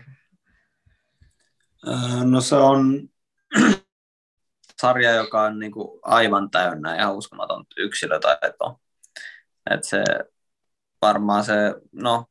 Äh, 1.88 2.26
no 2.26 2.42
se 2.42 2.56
on 2.56 3.10
sarja, 4.82 5.12
joka 5.12 5.42
on 5.42 5.60
niin 5.60 5.72
kuin 5.72 6.00
aivan 6.04 6.52
täynnä 6.52 6.96
ja 6.96 7.12
uskomaton 7.12 7.66
yksilötaito. 7.78 8.80
Et 9.72 9.84
se 9.84 10.04
varmaan 11.02 11.44
se, 11.44 11.54
no 11.92 12.26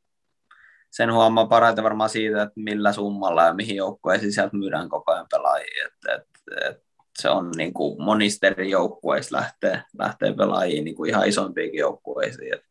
sen 0.92 1.12
huomaa 1.12 1.46
parhaiten 1.46 1.84
varmaan 1.84 2.10
siitä, 2.10 2.42
että 2.42 2.60
millä 2.60 2.92
summalla 2.92 3.44
ja 3.44 3.54
mihin 3.54 3.76
joukkueisiin 3.76 4.32
sieltä 4.32 4.56
myydään 4.56 4.88
koko 4.88 5.12
ajan 5.12 5.26
pelaajia. 5.30 5.86
Et, 5.86 6.14
et, 6.14 6.26
et 6.68 6.82
se 7.18 7.30
on 7.30 7.50
niin 7.56 7.74
kuin 7.74 8.02
monista 8.02 8.46
eri 8.46 8.70
joukkueista 8.70 9.36
lähtee, 9.36 9.82
lähtee 9.98 10.34
pelaajia 10.34 10.82
niin 10.82 10.96
kuin 10.96 11.10
ihan 11.10 11.28
isompiinkin 11.28 11.78
joukkueisiin. 11.78 12.54
Et 12.54 12.64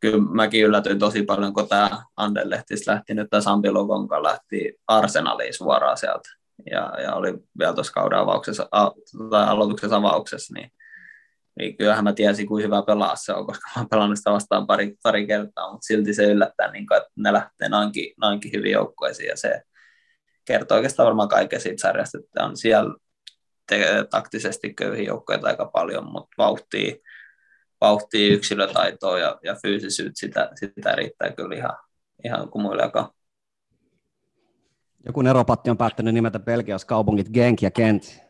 kyllä 0.00 0.24
mäkin 0.30 0.64
yllätyin 0.64 0.98
tosi 0.98 1.22
paljon, 1.22 1.52
kun 1.52 1.68
tämä 1.68 2.02
Anderlehtis 2.16 2.86
lähti 2.86 3.14
nyt, 3.14 3.30
tämä 3.30 3.40
Sampi 3.40 3.70
Lokonka 3.70 4.22
lähti 4.22 4.74
Arsenaliin 4.86 5.54
suoraan 5.54 5.96
sieltä. 5.96 6.28
Ja, 6.70 7.00
ja 7.02 7.14
oli 7.14 7.34
vielä 7.58 7.72
tuossa 7.72 7.92
kauden 7.92 8.18
avauksessa, 8.18 8.68
a, 8.72 8.90
tai 9.30 9.48
aloituksessa 9.48 9.96
avauksessa, 9.96 10.54
niin 10.54 10.72
niin 11.58 11.76
kyllähän 11.76 12.04
mä 12.04 12.12
tiesin, 12.12 12.46
kuin 12.46 12.64
hyvä 12.64 12.82
pelaa 12.82 13.16
se 13.16 13.32
on, 13.32 13.46
koska 13.46 13.70
mä 13.76 13.80
oon 13.80 13.88
pelannut 13.88 14.18
sitä 14.18 14.30
vastaan 14.30 14.66
pari, 14.66 14.94
pari 15.02 15.26
kertaa, 15.26 15.72
mutta 15.72 15.86
silti 15.86 16.14
se 16.14 16.24
yllättää, 16.24 16.70
niin 16.70 16.86
kuin, 16.86 16.96
että 16.96 17.10
ne 17.16 17.32
lähtee 17.32 17.68
noinkin, 17.68 18.14
noinkin 18.20 18.52
hyvin 18.52 18.72
joukkueisiin, 18.72 19.28
ja 19.28 19.36
se 19.36 19.62
kertoo 20.44 20.76
oikeastaan 20.76 21.06
varmaan 21.06 21.28
kaiken 21.28 21.60
siitä 21.60 21.80
sarjasta, 21.80 22.18
että 22.18 22.44
on 22.44 22.56
siellä 22.56 22.94
te- 23.68 24.04
taktisesti 24.10 24.74
köyhiä 24.74 25.06
joukkoja 25.06 25.40
aika 25.42 25.66
paljon, 25.66 26.04
mutta 26.04 26.34
vauhtia, 26.38 26.94
vauhtia 27.80 28.34
yksilötaitoa 28.34 29.18
ja, 29.18 29.38
ja 29.42 29.56
fyysisyyttä, 29.62 30.20
sitä, 30.20 30.50
sitä 30.54 30.92
riittää 30.92 31.32
kyllä 31.32 31.56
ihan, 31.56 31.76
ihan 32.24 32.50
kumuilekaan. 32.50 33.10
Joku 35.06 35.22
neropatti 35.22 35.70
on 35.70 35.78
päättänyt 35.78 36.14
nimetä 36.14 36.38
Belgiassa 36.38 36.86
kaupungit 36.86 37.30
Genk 37.30 37.62
ja 37.62 37.70
Kent 37.70 38.25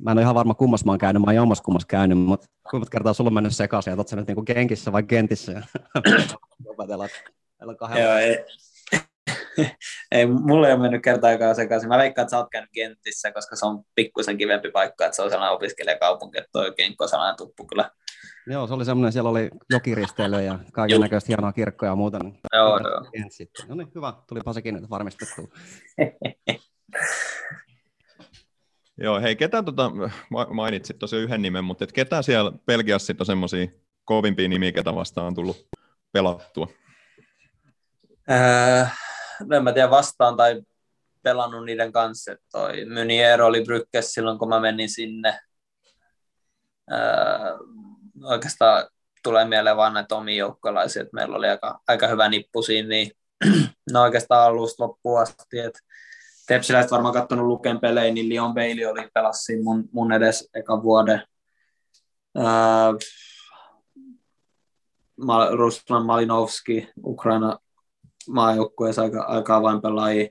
mä 0.00 0.10
en 0.10 0.16
ole 0.18 0.22
ihan 0.22 0.34
varma 0.34 0.54
kummassa 0.54 0.86
mä 0.86 0.92
oon 0.92 0.98
käynyt, 0.98 1.22
mä 1.22 1.40
oon 1.40 1.56
kummassa 1.64 1.88
käynyt, 1.88 2.18
mutta 2.18 2.46
kuinka 2.70 2.88
kertaa 2.90 3.12
sulla 3.12 3.28
on 3.28 3.34
mennyt 3.34 3.56
sekaisin, 3.56 3.92
että 3.92 4.00
oot 4.00 4.08
sä 4.08 4.16
nyt 4.16 4.26
niinku 4.26 4.42
Genkissä 4.42 4.92
vai 4.92 5.02
Gentissä? 5.02 5.52
Joo, 7.98 8.14
ei, 8.14 8.44
ei, 10.12 10.26
mulle 10.26 10.66
ei 10.66 10.72
ole 10.72 10.82
mennyt 10.82 11.02
kertaakaan 11.02 11.54
sekaisin. 11.54 11.88
Mä 11.88 11.98
veikkaan, 11.98 12.24
että 12.24 12.30
sä 12.30 12.38
oot 12.38 12.50
käynyt 12.52 12.70
Gentissä, 12.72 13.32
koska 13.32 13.56
se 13.56 13.66
on 13.66 13.82
pikkusen 13.94 14.38
kivempi 14.38 14.70
paikka, 14.70 15.06
että 15.06 15.16
se 15.16 15.22
on 15.22 15.30
sellainen 15.30 15.56
opiskelijakaupunki, 15.56 16.38
että 16.38 16.50
toi 16.52 16.72
Genkko 16.76 17.04
on 17.04 17.08
sellainen 17.08 17.36
tuppu 17.36 17.66
kyllä. 17.66 17.90
Joo, 18.46 18.66
se 18.66 18.74
oli 18.74 18.84
semmoinen, 18.84 19.12
siellä 19.12 19.30
oli 19.30 19.50
jokiristeily 19.70 20.42
ja 20.42 20.58
kaiken 20.72 21.00
näköistä 21.00 21.28
hienoa 21.28 21.52
kirkkoja 21.52 21.92
ja 21.92 21.96
muuta. 21.96 22.18
Niin 22.18 22.40
joo, 22.52 22.78
joo. 22.78 23.04
Sitten. 23.30 23.68
No 23.68 23.74
niin, 23.74 23.88
hyvä, 23.94 24.12
tulipa 24.28 24.52
sekin 24.52 24.74
nyt 24.74 24.90
varmistettua. 24.90 25.48
Joo, 29.00 29.20
hei, 29.20 29.36
ketä 29.36 29.62
tota, 29.62 29.90
mainitsit 30.50 30.98
tosiaan 30.98 31.22
yhden 31.22 31.42
nimen, 31.42 31.64
mutta 31.64 31.84
et 31.84 31.92
ketä 31.92 32.22
siellä 32.22 32.52
Belgiassa 32.66 33.06
sitten 33.06 33.22
on 33.22 33.26
semmoisia 33.26 33.66
kovimpia 34.04 34.48
nimiä, 34.48 34.72
ketä 34.72 34.94
vastaan 34.94 35.26
on 35.26 35.34
tullut 35.34 35.66
pelattua? 36.12 36.68
Öö, 38.30 38.86
no 39.44 39.56
en 39.56 39.64
mä 39.64 39.72
tiedä 39.72 39.90
vastaan 39.90 40.36
tai 40.36 40.62
pelannut 41.22 41.64
niiden 41.64 41.92
kanssa. 41.92 42.36
Toi 42.52 42.84
Mynier 42.84 43.42
oli 43.42 43.64
Brykkes 43.64 44.12
silloin, 44.12 44.38
kun 44.38 44.48
mä 44.48 44.60
menin 44.60 44.90
sinne. 44.90 45.40
Öö, 46.92 46.98
oikeastaan 48.22 48.88
tulee 49.22 49.44
mieleen 49.44 49.76
vaan 49.76 49.94
näitä 49.94 50.16
omia 50.16 50.36
joukkolaisia, 50.36 51.02
että 51.02 51.14
meillä 51.14 51.36
oli 51.36 51.48
aika, 51.48 51.80
aika 51.88 52.08
hyvä 52.08 52.28
nippu 52.28 52.62
siinä, 52.62 52.88
niin 52.88 53.10
no 53.92 54.02
oikeastaan 54.02 54.46
alusta 54.46 54.84
loppuun 54.84 55.20
asti, 55.20 55.58
että 55.58 55.80
Tepsiläiset 56.48 56.90
varmaan 56.90 57.14
katsonut 57.14 57.46
Luken 57.46 57.80
pelejä, 57.80 58.14
niin 58.14 58.28
Leon 58.28 58.54
Bailey 58.54 58.84
oli 58.84 59.08
pelassi 59.14 59.62
mun, 59.62 59.88
mun 59.92 60.12
edes 60.12 60.50
eka 60.54 60.82
vuoden. 60.82 61.22
Öö, 62.38 62.44
Ruslan 65.56 66.06
Malinovski, 66.06 66.88
Ukraina 67.04 67.58
maajoukkueessa 68.28 69.02
aika, 69.02 69.22
aika 69.22 69.56
avainpelaajia. 69.56 70.28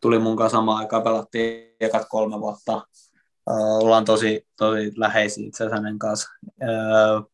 Tuli 0.00 0.18
mun 0.18 0.36
kanssa 0.36 0.58
samaan 0.58 0.78
aikaan, 0.78 1.02
pelattiin 1.02 1.76
ekat 1.80 2.06
kolme 2.08 2.40
vuotta. 2.40 2.86
Uh, 3.50 3.78
ollaan 3.84 4.04
tosi, 4.04 4.46
tosi 4.56 4.92
läheisiä 4.96 5.46
itse 5.46 5.64
asiassa 5.64 5.76
hänen 5.76 5.98
kanssa. 5.98 6.28
Uh, 6.44 7.30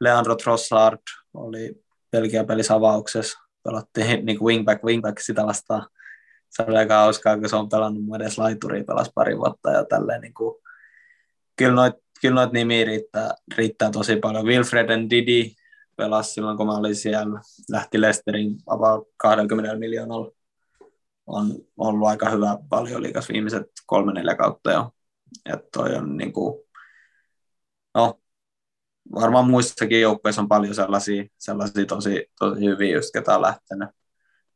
Leandro 0.00 0.36
Trossard 0.36 0.98
oli 1.34 1.84
Belgian 2.12 2.46
pelissä 2.46 2.74
avauksessa. 2.74 3.38
Pelattiin 3.62 4.26
niin 4.26 4.40
wingback, 4.40 4.84
wingback 4.84 5.18
sitä 5.18 5.46
vastaan. 5.46 5.86
Se 6.50 6.62
oli 6.68 6.76
aika 6.76 6.96
hauskaa, 6.96 7.38
kun 7.38 7.48
se 7.48 7.56
on 7.56 7.68
pelannut 7.68 8.04
mun 8.04 8.22
edes 8.22 8.38
laituria, 8.38 8.84
pelas 8.84 9.10
pari 9.14 9.38
vuotta 9.38 9.70
ja 9.70 9.84
tälleen 9.84 10.20
niin 10.20 10.34
kuin, 10.34 10.62
kyllä 11.56 11.74
noit, 11.74 11.94
kyllä 12.20 12.34
noit 12.34 12.52
nimiä 12.52 12.84
riittää, 12.84 13.34
riittää 13.56 13.90
tosi 13.90 14.16
paljon. 14.16 14.46
Wilfred 14.46 15.10
Didi 15.10 15.54
pelasi 15.96 16.32
silloin, 16.32 16.56
kun 16.56 16.66
mä 16.66 16.76
olin 16.76 16.96
siellä. 16.96 17.40
Lähti 17.70 18.00
Lesterin 18.00 18.56
about 18.66 19.08
20 19.16 19.76
miljoonalla. 19.76 20.30
On 21.26 21.46
ollut 21.76 22.08
aika 22.08 22.30
hyvä 22.30 22.58
paljon 22.68 23.02
liikas 23.02 23.28
viimeiset 23.28 23.66
kolme 23.86 24.12
neljä 24.12 24.34
kautta 24.34 24.72
jo. 24.72 24.90
Että 25.46 25.68
toi 25.72 25.94
on 25.94 26.16
niin 26.16 26.32
kuin, 26.32 26.62
no, 27.94 28.20
varmaan 29.14 29.50
muissakin 29.50 30.00
joukkueissa 30.00 30.42
on 30.42 30.48
paljon 30.48 30.74
sellaisia, 30.74 31.24
sellaisia 31.38 31.86
tosi, 31.86 32.26
tosi 32.38 32.60
hyviä, 32.60 32.96
just 32.96 33.10
ketä 33.12 33.34
on 33.34 33.42
lähtenyt. 33.42 33.88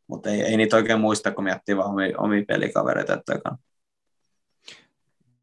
Mutta 0.06 0.30
ei, 0.30 0.40
ei 0.40 0.56
niitä 0.56 0.76
oikein 0.76 1.00
muista, 1.00 1.30
kun 1.30 1.44
miettii 1.44 1.76
vaan 1.76 1.90
omia, 1.90 2.18
omia 2.18 2.44
pelikavereita. 2.48 3.18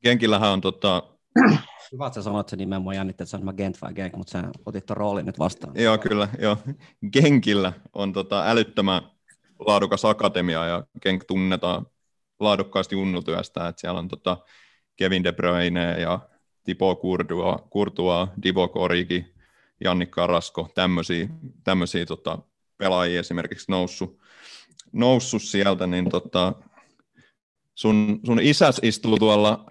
Genkillähän 0.04 0.50
on 0.50 0.62
tota, 0.62 1.04
Hyvä, 1.92 2.08
että 2.08 2.16
sä 2.16 2.24
sanoit 2.24 2.50
sen 2.50 2.60
nimen, 2.60 2.82
mua 2.82 2.94
jännittää, 2.94 3.24
että 3.24 3.38
on 3.38 3.54
Gent 3.58 3.82
vai 3.82 3.94
Genk, 3.94 4.16
mutta 4.16 4.32
sä 4.32 4.44
otit 4.66 4.86
tuon 4.86 4.98
roolin 4.98 5.26
nyt 5.26 5.40
vastaan. 5.40 5.74
Joo, 5.76 5.98
kyllä. 5.98 6.28
Joo. 6.40 6.58
Genkillä 7.12 7.74
on 7.94 8.14
tota 8.14 8.44
älyttömän 8.48 9.02
laadukas 9.60 10.06
akatemia 10.06 10.66
ja 10.66 10.84
Genk 11.02 11.24
tunnetaan 11.24 11.86
laadukkaasti 12.40 12.96
junnutyöstä, 12.96 13.68
että 13.68 13.82
siellä 13.82 14.00
on 14.00 14.08
tota 14.08 14.38
Kevin 14.96 15.24
De 15.24 15.32
Bruyne 15.32 16.00
ja 16.00 16.20
Tipo 16.64 16.96
Kurtua, 16.96 17.68
Kurtua 17.70 18.28
Divo 18.44 18.68
Koriki, 18.68 19.34
Janni 19.84 20.06
Karasko, 20.06 20.70
tämmöisiä, 20.76 21.28
tämmöisiä 21.64 22.06
tota, 22.06 22.40
pelaajia 22.78 23.20
esimerkiksi 23.20 23.72
noussut, 23.72 24.21
noussut 24.94 25.42
sieltä, 25.42 25.88
niin 25.88 26.10
tota, 26.10 26.54
sun, 27.76 28.20
sun 28.26 28.40
isäs 28.40 28.80
istuu 28.84 29.18
tuolla 29.18 29.66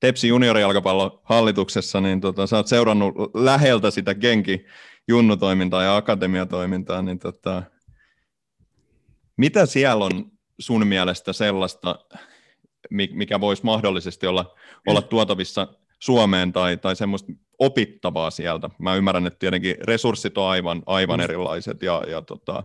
Tepsi 0.00 0.28
juniorijalkapallon 0.28 1.20
hallituksessa, 1.22 2.00
niin 2.00 2.20
tota, 2.20 2.46
sä 2.46 2.56
oot 2.56 2.66
seurannut 2.66 3.14
läheltä 3.34 3.90
sitä 3.90 4.14
Genki 4.14 4.66
junnutoimintaa 5.08 5.82
ja 5.82 5.96
akatemiatoimintaa, 5.96 7.02
niin 7.02 7.18
tota, 7.18 7.62
mitä 9.36 9.66
siellä 9.66 10.04
on 10.04 10.32
sun 10.58 10.86
mielestä 10.86 11.32
sellaista, 11.32 11.98
mikä 12.90 13.40
voisi 13.40 13.64
mahdollisesti 13.64 14.26
olla, 14.26 14.56
olla 14.86 15.02
tuotavissa 15.02 15.68
Suomeen 15.98 16.52
tai, 16.52 16.76
tai 16.76 16.96
semmoista 16.96 17.32
opittavaa 17.58 18.30
sieltä? 18.30 18.70
Mä 18.78 18.94
ymmärrän, 18.94 19.26
että 19.26 19.38
tietenkin 19.38 19.76
resurssit 19.84 20.38
on 20.38 20.48
aivan, 20.48 20.82
aivan 20.86 21.20
erilaiset 21.20 21.82
ja, 21.82 22.04
ja 22.08 22.22
tota, 22.22 22.64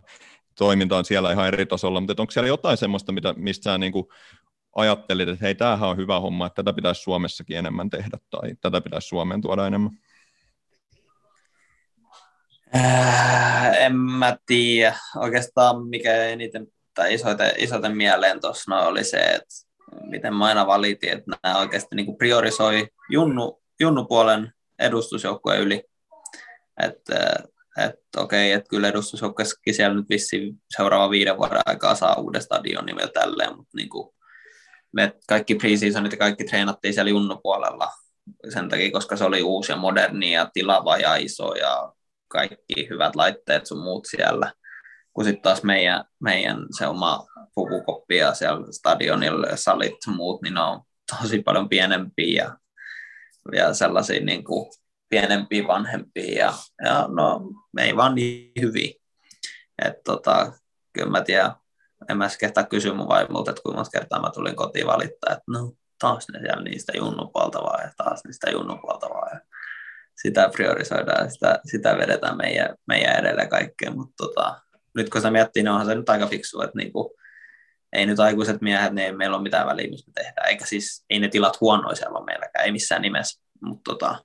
toiminta 0.58 0.98
on 0.98 1.06
siellä 1.06 1.32
ihan 1.32 1.48
eri 1.48 1.66
tasolla, 1.66 2.02
mutta 2.02 2.22
onko 2.24 2.32
siellä 2.32 2.48
jotain 2.48 2.78
semmoista, 2.78 3.12
mitä, 3.12 3.34
mistä 3.38 3.64
sä 3.64 3.78
niin 3.78 3.92
kuin 3.92 4.06
ajattelit, 4.76 5.30
että 5.30 5.46
hei, 5.46 5.56
tämähän 5.56 5.90
on 5.90 5.98
hyvä 5.98 6.20
homma, 6.20 6.48
että 6.48 6.64
tätä 6.64 6.76
pitäisi 6.76 7.02
Suomessakin 7.02 7.58
enemmän 7.58 7.90
tehdä 7.90 8.18
tai 8.30 8.56
tätä 8.62 8.82
pitäisi 8.82 9.08
Suomeen 9.08 9.42
tuoda 9.42 9.68
enemmän? 9.68 9.92
Äh, 12.76 13.76
en 13.82 13.96
mä 13.96 14.38
tiedä. 14.46 14.96
Oikeastaan 15.16 15.88
mikä 15.88 16.24
eniten 16.24 16.68
tai 16.94 17.14
isoiten, 17.14 17.52
isoiten 17.58 17.98
mieleen 17.98 18.42
tuossa 18.42 18.76
no 18.76 18.88
oli 18.88 19.04
se, 19.04 19.18
että 19.18 19.56
miten 20.02 20.36
mä 20.36 20.46
aina 20.46 20.68
valitin, 20.68 21.10
että 21.10 21.32
nämä 21.44 21.60
oikeasti 21.60 21.96
niin 21.96 22.06
kuin 22.06 22.18
priorisoi 22.18 22.88
junnu, 23.10 23.62
junnupuolen 23.80 24.54
edustusjoukkueen 24.80 25.62
yli. 25.62 25.84
Että 26.84 27.36
et, 27.78 27.96
okei, 28.18 28.52
että 28.52 28.70
kyllä 28.70 28.88
edustusjoukkueessakin 28.88 29.74
siellä 29.74 29.96
nyt 29.96 30.10
vissiin 30.10 30.62
seuraava 30.78 31.10
viiden 31.10 31.38
vuoden 31.38 31.62
aikaa 31.66 31.96
saa 31.96 32.16
uuden 32.16 32.42
stadionin 32.42 32.96
vielä 32.96 33.12
tälleen, 33.14 33.58
mutta 33.58 33.78
niin 33.78 33.90
kuin 33.90 34.16
me 34.92 35.14
kaikki 35.28 35.56
preseasonit 35.56 36.12
ja 36.12 36.18
kaikki 36.18 36.44
treenattiin 36.44 36.94
siellä 36.94 37.10
junnupuolella 37.10 37.92
sen 38.54 38.70
takia, 38.70 38.92
koska 38.92 39.16
se 39.16 39.24
oli 39.24 39.44
uusi 39.44 39.72
ja 39.72 39.76
moderni 39.76 40.32
ja 40.34 40.50
tilava 40.54 40.98
ja 40.98 41.16
iso 41.16 41.56
ja 41.56 41.94
kaikki 42.28 42.90
hyvät 42.90 43.16
laitteet 43.16 43.66
sun 43.66 43.84
muut 43.84 44.08
siellä. 44.10 44.52
Kun 45.14 45.26
sitten 45.26 45.42
taas 45.42 45.64
meidän, 45.64 46.04
meidän 46.20 46.58
se 46.78 46.88
oma 46.88 47.26
pukukoppi 47.56 48.18
ja 48.18 48.34
siellä 48.34 48.66
stadionilla 48.72 49.48
ja 49.48 49.58
salit 49.58 49.98
muut, 50.08 50.42
niin 50.42 50.54
ne 50.54 50.62
on 50.62 50.82
tosi 51.22 51.42
paljon 51.42 51.70
pienempiä 51.70 52.44
ja, 52.44 52.58
ja 53.54 53.74
sellaisia 53.74 54.26
niin 54.26 54.44
kuin 54.44 54.72
pienempiä, 55.10 55.68
vanhempia 55.68 56.46
ja, 56.46 56.54
ja 56.86 57.08
no, 57.08 57.42
me 57.74 57.84
ei 57.84 57.96
vaan 57.96 58.16
niin 58.16 58.52
hyviä. 58.62 58.94
Että 59.86 60.02
tota, 60.04 60.54
kyllä 60.94 61.12
mä 61.12 61.22
tiedän, 61.22 61.52
en 62.10 62.18
mä 62.18 62.28
kehtaa 62.40 62.64
kysyä 62.64 62.94
mun 62.94 63.08
vaimolta, 63.08 63.52
että 63.52 63.62
kuinka 63.64 63.78
monta 63.78 64.00
kertaa 64.00 64.22
mä 64.22 64.32
tulin 64.34 64.56
kotiin 64.56 64.88
valittaa, 64.88 65.34
että 65.34 65.44
no 65.48 65.72
taas 66.00 66.26
ne 66.34 66.40
siellä 66.40 66.64
niistä 66.64 66.94
junnupaltavaa 66.96 67.82
ja 67.82 67.92
taas 67.98 68.22
niistä 68.26 68.52
junnupaltavaa 68.52 69.30
ja 69.34 69.40
sitä 70.22 70.50
priorisoidaan 70.50 71.26
ja 71.26 71.30
sitä, 71.30 71.60
sitä 71.66 71.98
vedetään 71.98 72.38
meidän, 72.38 72.76
meidän 72.88 73.16
edelle 73.16 73.48
kaikkea, 73.48 73.92
mutta 73.92 74.14
tota, 74.18 74.62
nyt 74.96 75.10
kun 75.10 75.22
se 75.22 75.32
miettii, 75.32 75.64
niin 75.64 75.72
onhan 75.72 75.86
se 75.86 75.96
nyt 75.96 76.10
aika 76.10 76.28
fiksu, 76.28 76.62
että 76.62 76.78
niinku, 76.78 77.16
ei 77.94 78.06
nyt 78.06 78.20
aikuiset 78.20 78.62
miehet, 78.62 78.94
ne 78.94 79.06
ei 79.06 79.12
meillä 79.12 79.36
ole 79.36 79.44
mitään 79.44 79.68
väliä, 79.68 79.90
missä 79.90 80.08
me 80.08 80.24
tehdään, 80.24 80.50
eikä 80.50 80.66
siis, 80.66 81.06
ei 81.10 81.20
ne 81.20 81.28
tilat 81.28 81.58
ole 81.62 82.26
meilläkään, 82.26 82.66
ei 82.66 82.72
missään 82.72 83.02
nimessä, 83.02 83.44
mutta 83.62 83.92
tota, 83.92 84.24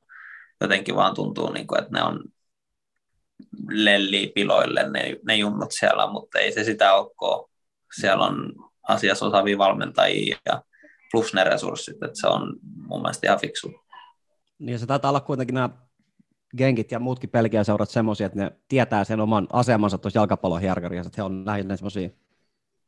jotenkin 0.61 0.97
vaan 0.97 1.15
tuntuu, 1.15 1.53
niin 1.53 1.67
kuin, 1.67 1.83
että 1.83 1.93
ne 1.93 2.03
on 2.03 2.25
lelli 3.71 4.33
piloille 4.35 4.91
ne, 4.91 5.17
ne 5.27 5.37
junnut 5.37 5.73
siellä, 5.73 6.13
mutta 6.13 6.39
ei 6.39 6.53
se 6.53 6.65
sitä 6.65 6.95
ole, 6.95 7.49
siellä 8.01 8.25
on 8.25 8.53
asiassa 8.89 9.27
osaavia 9.27 9.59
valmentajia 9.59 10.37
ja 10.47 10.63
plus 11.13 11.35
ne 11.35 11.45
resurssit, 11.45 12.03
että 12.03 12.21
se 12.21 12.27
on 12.27 12.57
mun 12.63 13.03
mielestä 13.03 13.27
ihan 13.27 13.41
fiksu. 13.41 13.73
Niin 14.59 14.79
se 14.79 14.87
taitaa 14.87 15.09
olla 15.09 15.21
kuitenkin 15.21 15.55
nämä 15.55 15.71
genkit 16.57 16.93
ja 16.93 16.99
muutkin 16.99 17.31
pelkiä 17.31 17.65
seurat 17.65 17.91
semmoisia, 17.91 18.27
että 18.27 18.39
ne 18.39 18.53
tietää 18.69 19.05
sen 19.05 19.21
oman 19.21 19.47
asemansa 19.53 19.99
tuossa 19.99 20.19
jalkapallon 20.19 20.61
hierarkiassa, 20.61 21.09
että 21.09 21.23
he 21.23 21.23
on 21.23 21.47
lähinnä 21.47 21.77
semmoisia 21.77 22.11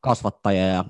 kasvattajia 0.00 0.66
ja 0.66 0.84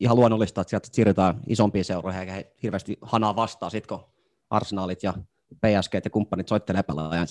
ihan 0.00 0.16
luonnollista, 0.16 0.60
että 0.60 0.70
sieltä 0.70 0.88
siirrytään 0.92 1.40
isompiin 1.46 1.84
seuroihin 1.84 2.20
eikä 2.20 2.32
he 2.32 2.52
hirveästi 2.62 2.98
hanaa 3.02 3.36
vastaan, 3.36 3.70
sit 3.70 3.86
kun 3.86 4.04
arsenaalit 4.50 5.02
ja 5.02 5.14
PSG 5.56 5.94
ja 6.04 6.10
kumppanit 6.10 6.48
soittelee 6.48 6.82
pelaajan 6.82 7.26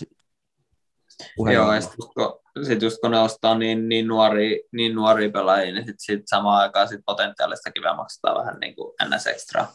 Joo, 1.54 1.74
ja 1.74 1.82
sitten 1.82 2.08
kun, 2.14 2.66
sit 2.68 2.82
just 2.82 2.98
kun 3.02 3.12
ne 3.12 3.20
ostaa 3.20 3.58
niin, 3.58 3.90
niin, 3.90 4.08
nuori, 4.08 4.64
niin 4.72 4.96
nuoria 4.96 5.30
pelaajia, 5.30 5.74
niin 5.74 5.86
sitten 5.86 6.00
sit 6.00 6.22
samaan 6.26 6.62
aikaan 6.62 6.88
sit 6.88 7.02
potentiaalistakin 7.06 7.84
vielä 7.84 7.96
maksetaan 7.96 8.38
vähän 8.38 8.60
niin 8.60 8.76
kuin 8.76 8.94
ns. 9.10 9.28
extra, 9.28 9.68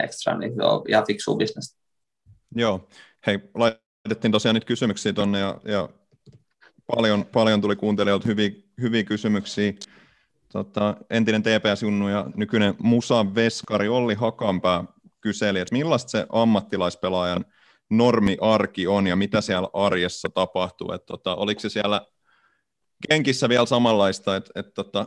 extra 0.00 0.38
niin 0.38 0.56
joo, 0.56 0.84
ihan 0.88 1.06
fiksu 1.06 1.36
bisnestä. 1.36 1.78
Joo, 2.54 2.88
hei, 3.26 3.38
laitettiin 3.54 4.32
tosiaan 4.32 4.54
nyt 4.54 4.64
kysymyksiä 4.64 5.12
tuonne 5.12 5.38
ja, 5.38 5.60
ja 5.64 5.88
paljon, 6.96 7.26
paljon 7.26 7.60
tuli 7.60 7.76
kuuntelijoilta 7.76 8.28
hyviä, 8.28 8.50
hyviä 8.80 9.04
kysymyksiä. 9.04 9.72
Tota, 10.52 10.96
entinen 11.10 11.42
TPS-junnu 11.42 12.08
ja 12.08 12.26
nykyinen 12.36 12.74
Musa 12.78 13.34
Veskari 13.34 13.88
Olli 13.88 14.14
Hakanpää 14.14 14.84
kyseli, 15.20 15.60
että 15.60 15.74
millaista 15.74 16.10
se 16.10 16.26
ammattilaispelaajan– 16.32 17.44
normi-arki 17.90 18.86
on 18.86 19.06
ja 19.06 19.16
mitä 19.16 19.40
siellä 19.40 19.68
arjessa 19.72 20.28
tapahtuu. 20.34 20.92
Et 20.92 21.06
tota, 21.06 21.34
oliko 21.34 21.60
se 21.60 21.68
siellä 21.68 22.00
kenkissä 23.08 23.48
vielä 23.48 23.66
samanlaista, 23.66 24.36
että 24.36 24.50
et 24.54 24.74
tota, 24.74 25.06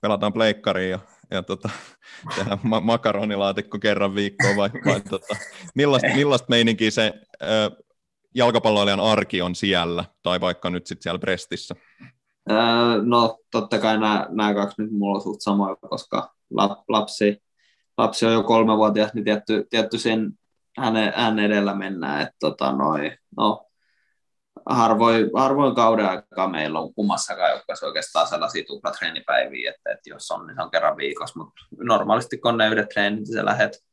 pelataan 0.00 0.32
pleikkariin 0.32 0.90
ja, 0.90 0.98
ja 1.30 1.42
tota, 1.42 1.68
tehdään 2.36 2.58
ma- 2.62 2.80
makaronilaatikko 2.80 3.78
kerran 3.78 4.14
viikkoon 4.14 4.56
vai, 4.56 4.70
vai 4.84 5.00
tota, 5.10 5.36
millaista, 5.74 6.08
millaista 6.14 6.46
meininkiä 6.48 6.90
se 6.90 7.12
ö, 7.42 7.70
jalkapalloilijan 8.34 9.00
arki 9.00 9.42
on 9.42 9.54
siellä 9.54 10.04
tai 10.22 10.40
vaikka 10.40 10.70
nyt 10.70 10.86
sitten 10.86 11.02
siellä 11.02 11.18
Brestissä? 11.18 11.74
Öö, 12.50 12.56
no 13.02 13.38
totta 13.50 13.78
kai 13.78 13.98
nämä, 13.98 14.26
nämä 14.30 14.54
kaksi 14.54 14.82
nyt 14.82 14.92
mulla 14.92 15.16
on 15.16 15.22
suht 15.22 15.40
samoja, 15.40 15.76
koska 15.76 16.34
lap, 16.50 16.78
lapsi, 16.88 17.42
lapsi 17.98 18.26
on 18.26 18.32
jo 18.32 18.42
kolmevuotias, 18.42 19.14
niin 19.14 19.24
tietty, 19.24 19.66
tietty 19.70 19.98
sen 19.98 20.32
hänen, 20.78 21.12
hänen 21.16 21.44
edellä 21.44 21.74
mennään. 21.74 22.22
Että 22.22 22.36
tota, 22.40 22.72
noi, 22.72 23.18
no, 23.36 23.66
harvoin, 24.66 25.30
harvoin 25.34 25.74
kauden 25.74 26.06
aikaa 26.06 26.48
meillä 26.48 26.80
on 26.80 26.94
kummassakaan 26.94 27.50
joukkueessa 27.50 27.86
oikeastaan 27.86 28.26
sellaisia 28.26 28.64
tuplatreenipäiviä, 28.66 29.70
että, 29.70 29.90
että 29.90 30.10
jos 30.10 30.30
on, 30.30 30.46
niin 30.46 30.54
se 30.54 30.62
on 30.62 30.70
kerran 30.70 30.96
viikossa, 30.96 31.38
mutta 31.38 31.62
normaalisti 31.78 32.38
kun 32.38 32.58
ne 32.58 32.68
yhdet 32.68 32.88
treenit, 32.88 33.20
niin 33.20 33.34
sä 33.34 33.44
lähet, 33.44 33.84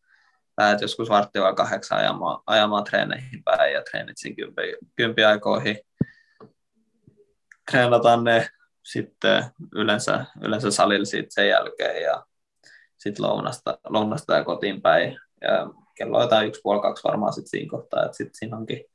lähet 0.58 0.82
joskus 0.82 1.10
varttia 1.10 1.54
kahdeksan 1.54 1.98
ajamaan, 1.98 2.40
ajamaan 2.46 2.84
treeneihin 2.84 3.44
päin 3.44 3.74
ja 3.74 3.84
treenit 3.92 4.18
siinä 4.18 4.36
kympi, 4.36 4.76
kympi 4.96 5.24
aikoihin. 5.24 5.78
Treenataan 7.72 8.24
ne 8.24 8.48
sitten 8.84 9.46
yleensä, 9.76 10.26
yleensä 10.42 10.72
salilla 10.72 11.06
sen 11.30 11.50
jälkeen 11.50 12.04
ja 12.04 12.26
sitten 13.04 13.26
lounasta, 13.26 13.78
lounasta 13.90 14.36
ja 14.36 14.44
kotiin 14.44 14.82
päin. 14.82 15.20
Ja 15.42 15.68
kello 15.96 16.18
on 16.18 16.24
jotain 16.24 16.48
yksi 16.48 16.62
puoli 16.64 16.82
kaksi 16.82 17.04
varmaan 17.04 17.34
sitten 17.34 17.50
siinä 17.50 17.70
kohtaa, 17.70 18.06
että 18.06 18.18
sitten 18.18 18.36
siinä 18.36 18.58
onkin 18.58 18.86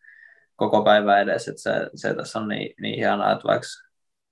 koko 0.56 0.82
päivä 0.84 1.20
edes, 1.20 1.48
että 1.48 1.62
se, 1.62 1.90
se 1.94 2.14
tässä 2.14 2.38
on 2.38 2.48
niin, 2.48 2.74
niin 2.80 2.98
hienoa, 2.98 3.32
että 3.32 3.48
vaikka 3.48 3.66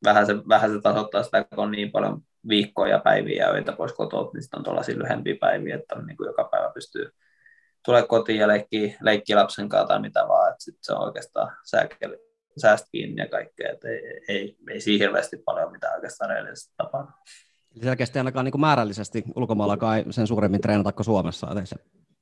vähän 0.05 0.27
se, 0.27 0.37
vähän 0.49 0.70
se 0.70 0.81
tasoittaa 0.81 1.22
sitä, 1.22 1.45
kun 1.45 1.64
on 1.64 1.70
niin 1.70 1.93
paljon 1.93 2.20
viikkoja 2.49 2.93
ja 2.93 2.99
päiviä 2.99 3.45
ja 3.45 3.53
öitä 3.53 3.72
pois 3.72 3.93
kotoa, 3.93 4.31
niin 4.35 4.43
sitten 4.43 4.59
on 4.59 4.64
tuollaisia 4.64 4.99
lyhempiä 4.99 5.37
päiviä, 5.41 5.77
että 5.77 5.95
on 5.95 6.07
niin 6.07 6.16
kuin 6.16 6.27
joka 6.27 6.45
päivä 6.45 6.70
pystyy 6.74 7.11
tulee 7.87 8.07
kotiin 8.07 8.39
ja 8.39 8.49
leikki, 8.49 8.97
leikki 9.01 9.35
lapsen 9.35 9.68
kanssa 9.68 9.87
tai 9.87 10.01
mitä 10.01 10.29
vaan, 10.29 10.53
että 10.53 10.64
sitten 10.64 10.85
se 10.85 10.93
on 10.93 11.05
oikeastaan 11.05 11.57
sääkeli, 11.64 12.18
säästä 12.61 12.89
kiinni 12.93 13.22
ja 13.22 13.29
kaikkea, 13.29 13.72
että 13.72 13.89
ei, 13.89 14.01
ei, 14.29 14.57
ei 14.70 14.81
siihen 14.81 15.09
hirveästi 15.09 15.37
paljon 15.37 15.72
mitään 15.72 15.95
oikeastaan 15.95 16.31
reellisesti 16.31 16.74
tapahdu. 16.77 17.12
Eli 17.77 17.85
selkeästi 17.85 18.18
ainakaan 18.18 18.45
niin 18.45 18.53
kuin 18.53 18.61
määrällisesti 18.61 19.24
ulkomaallakaan 19.35 19.99
ei 19.99 20.05
sen 20.11 20.27
suuremmin 20.27 20.61
treenata 20.61 20.93
kuin 20.93 21.05
Suomessa, 21.05 21.47
että 21.51 21.64
se 21.64 21.77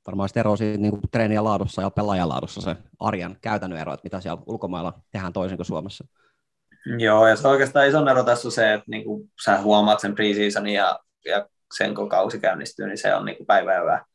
varmaan 0.07 0.29
sitten 0.29 0.41
ero 0.41 0.55
siinä 0.55 0.81
niin 0.81 0.99
treenien 1.11 1.43
laadussa 1.43 1.81
ja 1.81 1.89
pelaajan 1.89 2.29
laadussa 2.29 2.61
se 2.61 2.75
arjen 2.99 3.37
käytännön 3.41 3.79
ero, 3.79 3.93
että 3.93 4.03
mitä 4.03 4.21
siellä 4.21 4.41
ulkomailla 4.45 4.93
tehdään 5.11 5.33
toisin 5.33 5.57
kuin 5.57 5.65
Suomessa. 5.65 6.07
Joo, 6.97 7.27
ja 7.27 7.35
se 7.35 7.47
oikeastaan 7.47 7.87
iso 7.87 8.09
ero 8.09 8.23
tässä 8.23 8.47
on 8.47 8.51
se, 8.51 8.73
että 8.73 8.85
niin 8.87 9.03
kuin 9.03 9.31
sä 9.43 9.61
huomaat 9.61 9.99
sen 9.99 10.15
preseasonin 10.15 10.73
ja, 10.73 10.99
ja 11.25 11.47
sen 11.77 11.95
kun 11.95 12.09
kausi 12.09 12.39
käynnistyy, 12.39 12.87
niin 12.87 12.97
se 12.97 13.15
on 13.15 13.25
niin 13.25 13.37
kuin 13.37 13.47
päivä 13.47 13.79
hyvä. 13.79 14.05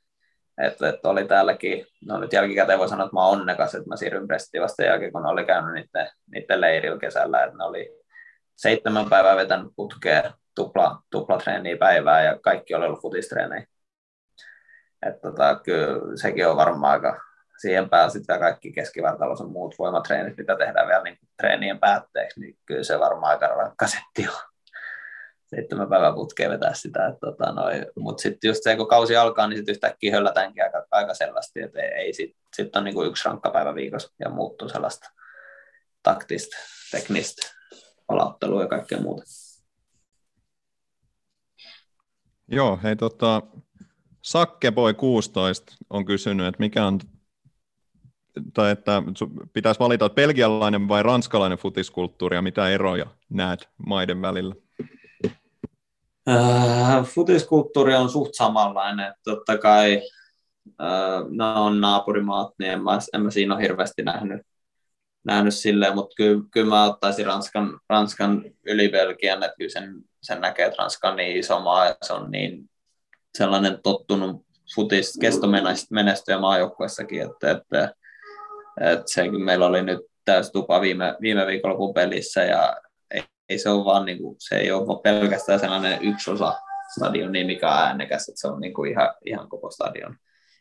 Että, 0.63 0.89
että 0.89 1.09
oli 1.09 1.25
täälläkin, 1.25 1.87
no 2.07 2.19
nyt 2.19 2.33
jälkikäteen 2.33 2.79
voi 2.79 2.89
sanoa, 2.89 3.07
että 3.07 3.17
mä 3.17 3.27
oon 3.27 3.41
onnekas, 3.41 3.75
että 3.75 3.89
mä 3.89 3.97
siirryn 3.97 4.27
Brestiin 4.27 4.63
vasta 4.63 4.83
jälkeen, 4.83 5.13
kun 5.13 5.27
oli 5.27 5.45
käynyt 5.45 5.75
niiden, 5.75 6.11
niiden 6.33 6.61
leirillä 6.61 6.99
kesällä, 6.99 7.45
että 7.45 7.57
ne 7.57 7.65
oli 7.65 7.91
seitsemän 8.57 9.11
päivää 9.11 9.37
vetänyt 9.37 9.73
putkeen 9.77 10.33
tupla, 10.55 11.03
tupla 11.11 11.39
treeniä 11.39 11.77
päivää 11.77 12.23
ja 12.23 12.39
kaikki 12.39 12.75
oli 12.75 12.87
ollut 12.87 13.03
futistreenejä. 13.03 13.67
Että 15.07 15.21
tota, 15.21 15.61
kyllä 15.65 16.17
sekin 16.17 16.49
on 16.49 16.57
varmaan 16.57 16.93
aika 16.93 17.21
siihen 17.61 17.91
päällä 17.91 18.11
sitten 18.11 18.41
kaikki 18.41 18.73
keskivartalossa 18.73 19.45
muut 19.45 19.75
voimatreenit, 19.79 20.37
mitä 20.37 20.57
tehdään 20.57 20.89
vielä 20.89 21.03
niin 21.03 21.19
treenien 21.37 21.81
päätteeksi, 21.81 22.41
niin 22.41 22.59
kyllä 22.67 22.83
se 22.83 22.99
varmaan 22.99 23.31
aika 23.31 23.47
rankka 23.47 23.87
setti 23.87 24.29
on. 24.29 24.51
Seitsemän 25.47 25.89
päivän 25.89 26.15
putkeen 26.15 26.51
vetää 26.51 26.75
sitä. 26.75 27.17
Tota, 27.21 27.55
Mutta 27.97 28.23
sitten 28.23 28.49
just 28.49 28.63
se, 28.63 28.77
kun 28.77 28.89
kausi 28.89 29.17
alkaa, 29.17 29.47
niin 29.47 29.57
sitten 29.57 29.73
yhtäkkiä 29.73 30.13
höllätäänkin 30.13 30.65
aika, 30.65 30.87
aika 30.91 31.15
selvästi, 31.15 31.63
että 31.63 31.81
ei, 31.81 31.89
ei 31.89 32.13
sitten 32.13 32.43
sit 32.57 32.77
on 32.77 32.85
niinku 32.85 33.05
yksi 33.05 33.29
rankka 33.29 33.51
päivä 33.51 33.75
viikossa 33.75 34.13
ja 34.19 34.31
muuttuu 34.31 34.69
sellaista 34.69 35.11
taktista, 36.03 36.57
teknistä 36.91 37.47
palauttelua 38.07 38.63
ja 38.63 38.69
kaikkea 38.69 39.01
muuta. 39.01 39.23
Joo, 42.51 42.79
hei 42.83 42.97
tota, 42.97 43.43
Sakkeboy 44.23 44.95
16 44.95 45.73
on 45.91 46.05
kysynyt, 46.05 46.47
että 46.47 46.59
mikä 46.59 46.87
on, 46.87 47.01
tai 48.55 48.71
että 48.71 49.03
pitäisi 49.53 49.81
valita 49.81 50.07
että 50.07 50.15
belgialainen 50.15 50.89
vai 50.89 51.03
ranskalainen 51.03 51.59
futiskulttuuri 51.59 52.37
ja 52.37 52.43
mitä 52.43 52.69
eroja 52.69 53.07
näet 53.29 53.69
maiden 53.87 54.23
välillä? 54.23 54.55
Äh, 56.29 57.05
futiskulttuuri 57.05 57.95
on 57.95 58.11
suht 58.11 58.35
samanlainen, 58.35 59.15
totta 59.25 59.59
kai 59.59 60.03
äh, 60.67 61.25
ne 61.29 61.45
on 61.45 61.81
naapurimaat, 61.81 62.55
niin 62.59 62.73
en 62.73 62.83
mä, 62.83 62.99
en 63.13 63.23
mä 63.23 63.31
siinä 63.31 63.55
ole 63.55 63.63
hirveästi 63.63 64.03
nähnyt, 64.03 64.43
nähnyt 65.25 65.55
silleen, 65.55 65.95
mutta 65.95 66.15
kyllä, 66.17 66.43
kyllä 66.51 66.69
mä 66.69 66.85
ottaisin 66.85 67.27
Ranskan, 67.27 67.81
Ranskan 67.89 68.45
yli 68.67 68.89
Belgian, 68.89 69.43
että 69.43 69.57
kyllä 69.59 69.71
sen, 69.71 69.95
sen 70.23 70.41
näkee, 70.41 70.67
että 70.67 70.77
Ranska 70.79 71.09
on 71.09 71.17
niin 71.17 71.37
iso 71.37 71.61
maa 71.61 71.87
ja 71.87 71.97
se 72.03 72.13
on 72.13 72.31
niin 72.31 72.71
sellainen 73.39 73.79
tottunut 73.83 74.47
futis 74.75 75.19
kestomenestyjä 75.21 76.39
maajoukkuessakin, 76.39 77.23
että, 77.23 77.51
että, 77.51 77.95
että 78.81 79.05
sekin 79.07 79.45
meillä 79.45 79.67
oli 79.67 79.83
nyt 79.83 80.01
täys 80.25 80.51
tupa 80.51 80.81
viime, 80.81 81.17
viime 81.21 81.47
viikonlopun 81.47 81.95
pelissä 81.95 82.45
ja 82.45 82.77
ei, 83.11 83.23
ei 83.49 83.59
se 83.59 83.71
ole 83.71 83.85
vaan 83.85 84.05
niin 84.05 84.19
kuin, 84.19 84.37
se 84.39 84.57
ei 84.57 84.73
ole 84.73 85.03
pelkästään 85.03 85.61
sellainen 85.61 86.03
yksi 86.03 86.31
osa 86.31 86.55
stadion, 86.97 87.31
mikä 87.31 87.69
on 87.69 87.79
äänekäs, 87.79 88.29
että 88.29 88.41
se 88.41 88.49
on 88.49 88.61
niin 88.61 88.75
kuin 88.75 88.91
ihan, 88.91 89.15
ihan 89.25 89.49
koko 89.49 89.71
stadion. 89.71 90.17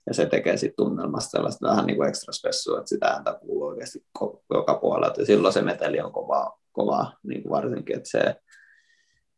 Ja 0.07 0.13
se 0.13 0.25
tekee 0.25 0.57
sitten 0.57 0.85
tunnelmasta 0.85 1.29
sellaista 1.29 1.69
vähän 1.69 1.85
niin 1.85 1.97
kuin 1.97 2.09
ekstra 2.09 2.33
spessua, 2.33 2.77
että 2.77 2.89
sitä 2.89 3.07
ääntä 3.07 3.39
kuuluu 3.41 3.67
oikeasti 3.67 4.05
joka 4.53 4.75
puolella. 4.75 5.13
Ja 5.17 5.25
silloin 5.25 5.53
se 5.53 5.61
meteli 5.61 5.99
on 6.01 6.11
kovaa, 6.11 6.59
kovaa 6.71 7.17
niin 7.23 7.43
kuin 7.43 7.51
varsinkin, 7.51 7.97
että 7.97 8.09
se, 8.09 8.35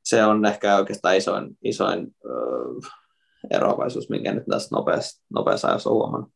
se 0.03 0.25
on 0.25 0.45
ehkä 0.45 0.75
oikeastaan 0.75 1.15
isoin, 1.15 1.57
isoin 1.63 2.15
öö, 2.25 2.89
eroavaisuus, 3.51 4.09
minkä 4.09 4.33
nyt 4.33 4.43
tässä 4.49 4.75
nopeassa, 4.75 5.23
nopeassa 5.33 5.67
ajassa 5.67 5.89
on 5.89 5.95
huomannut. 5.95 6.31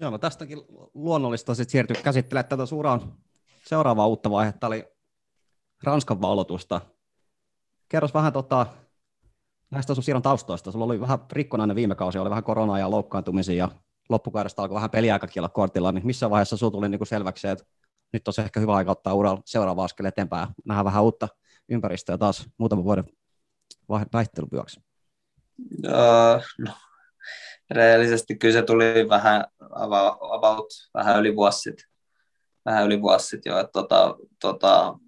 Joo, 0.00 0.10
no 0.10 0.18
tästäkin 0.18 0.58
luonnollista 0.94 1.54
sitten 1.54 1.72
siirtyy 1.72 1.96
käsittelemään 2.02 2.48
tätä 2.48 2.66
suuraa 2.66 3.16
seuraavaa 3.66 4.06
uutta 4.06 4.30
vaihetta, 4.30 4.66
eli 4.66 4.84
Ranskan 5.82 6.20
valotusta. 6.20 6.80
Kerros 7.88 8.14
vähän 8.14 8.32
tota, 8.32 8.66
näistä 9.72 9.94
sun 9.94 10.04
siirron 10.04 10.22
taustoista. 10.22 10.72
Sulla 10.72 10.84
oli 10.84 11.00
vähän 11.00 11.18
rikkonainen 11.32 11.76
viime 11.76 11.94
kausi, 11.94 12.18
oli 12.18 12.30
vähän 12.30 12.44
koronaa 12.44 12.78
ja 12.78 12.90
loukkaantumisia 12.90 13.56
ja 13.56 13.68
loppukaudesta 14.08 14.62
alkoi 14.62 14.74
vähän 14.74 14.90
peliaikakin 14.90 15.40
olla 15.40 15.48
kortilla, 15.48 15.92
niin 15.92 16.06
missä 16.06 16.30
vaiheessa 16.30 16.56
sinulla 16.56 16.72
tuli 16.72 16.88
niin 16.88 17.06
selväksi, 17.06 17.48
että 17.48 17.64
nyt 18.12 18.28
on 18.28 18.44
ehkä 18.44 18.60
hyvä 18.60 18.74
aika 18.74 18.90
ottaa 18.90 19.14
uralla 19.14 19.42
seuraava 19.44 19.84
askel 19.84 20.06
eteenpäin 20.06 20.40
ja 20.40 20.54
nähdä 20.64 20.84
vähän 20.84 21.02
uutta 21.02 21.28
ympäristöä 21.68 22.18
taas 22.18 22.48
muutaman 22.58 22.84
vuoden 22.84 23.04
vaihteluvyöksi? 24.12 24.80
Uh, 25.86 26.42
no, 26.58 26.72
reellisesti 27.70 28.36
kyllä 28.36 28.54
se 28.54 28.62
tuli 28.62 29.08
vähän 29.08 29.44
about, 30.20 30.66
vähän 30.94 31.20
yli 31.20 31.36
vuosi 31.36 31.58
sitten. 31.60 31.86
Vähän 32.64 32.86
yli 32.86 33.02
vuosi 33.02 33.26
sitten 33.26 33.50
jo, 33.50 33.58
että 33.58 33.72
tota, 33.72 34.16
tota, 34.40 34.98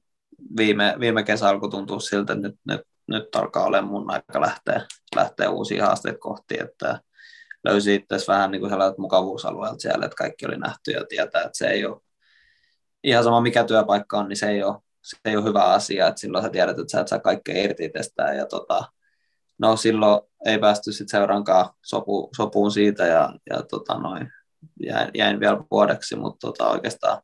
viime, 0.56 0.96
viime 1.00 1.22
kesä 1.22 1.48
alkoi 1.48 1.70
tuntua 1.70 2.00
siltä, 2.00 2.32
että 2.32 2.48
nyt, 2.48 2.58
nyt, 2.64 2.80
nyt 3.08 3.36
alkaa 3.36 3.64
olemaan 3.64 3.92
mun 3.92 4.10
aika 4.10 4.40
lähteä, 4.40 4.86
lähteä 5.16 5.50
uusiin 5.50 5.82
haasteita 5.82 6.18
kohti, 6.18 6.56
että 6.60 7.00
löysi 7.64 7.94
itse 7.94 8.16
vähän 8.28 8.50
niin 8.50 8.60
kuin 8.60 8.70
sellaiset 8.70 8.98
mukavuusalueelta 8.98 9.80
siellä, 9.80 10.04
että 10.04 10.16
kaikki 10.16 10.46
oli 10.46 10.56
nähty 10.56 10.90
ja 10.90 11.04
tietää, 11.08 11.42
että 11.42 11.58
se 11.58 11.66
ei 11.66 11.86
ole 11.86 12.00
ihan 13.04 13.24
sama 13.24 13.40
mikä 13.40 13.64
työpaikka 13.64 14.18
on, 14.18 14.28
niin 14.28 14.36
se 14.36 14.50
ei 14.50 14.62
ole, 14.62 14.76
se 15.02 15.16
ei 15.24 15.36
ole 15.36 15.44
hyvä 15.44 15.64
asia, 15.64 16.08
että 16.08 16.20
silloin 16.20 16.44
sä 16.44 16.50
tiedät, 16.50 16.78
että 16.78 16.92
sä 16.92 17.00
et 17.00 17.08
saa 17.08 17.18
kaikkea 17.18 17.64
irti 17.64 17.84
itsestään 17.84 18.36
ja 18.36 18.46
tota, 18.46 18.84
no 19.58 19.76
silloin 19.76 20.20
ei 20.46 20.58
päästy 20.58 20.92
sitten 20.92 21.18
seurankaan 21.18 21.68
sopu, 21.82 22.30
sopuun 22.36 22.72
siitä 22.72 23.06
ja, 23.06 23.34
ja 23.50 23.62
tota 23.62 23.98
noin, 23.98 24.32
jäin, 24.80 25.10
jäin, 25.14 25.40
vielä 25.40 25.64
vuodeksi, 25.70 26.16
mutta 26.16 26.46
tota 26.46 26.68
oikeastaan 26.68 27.22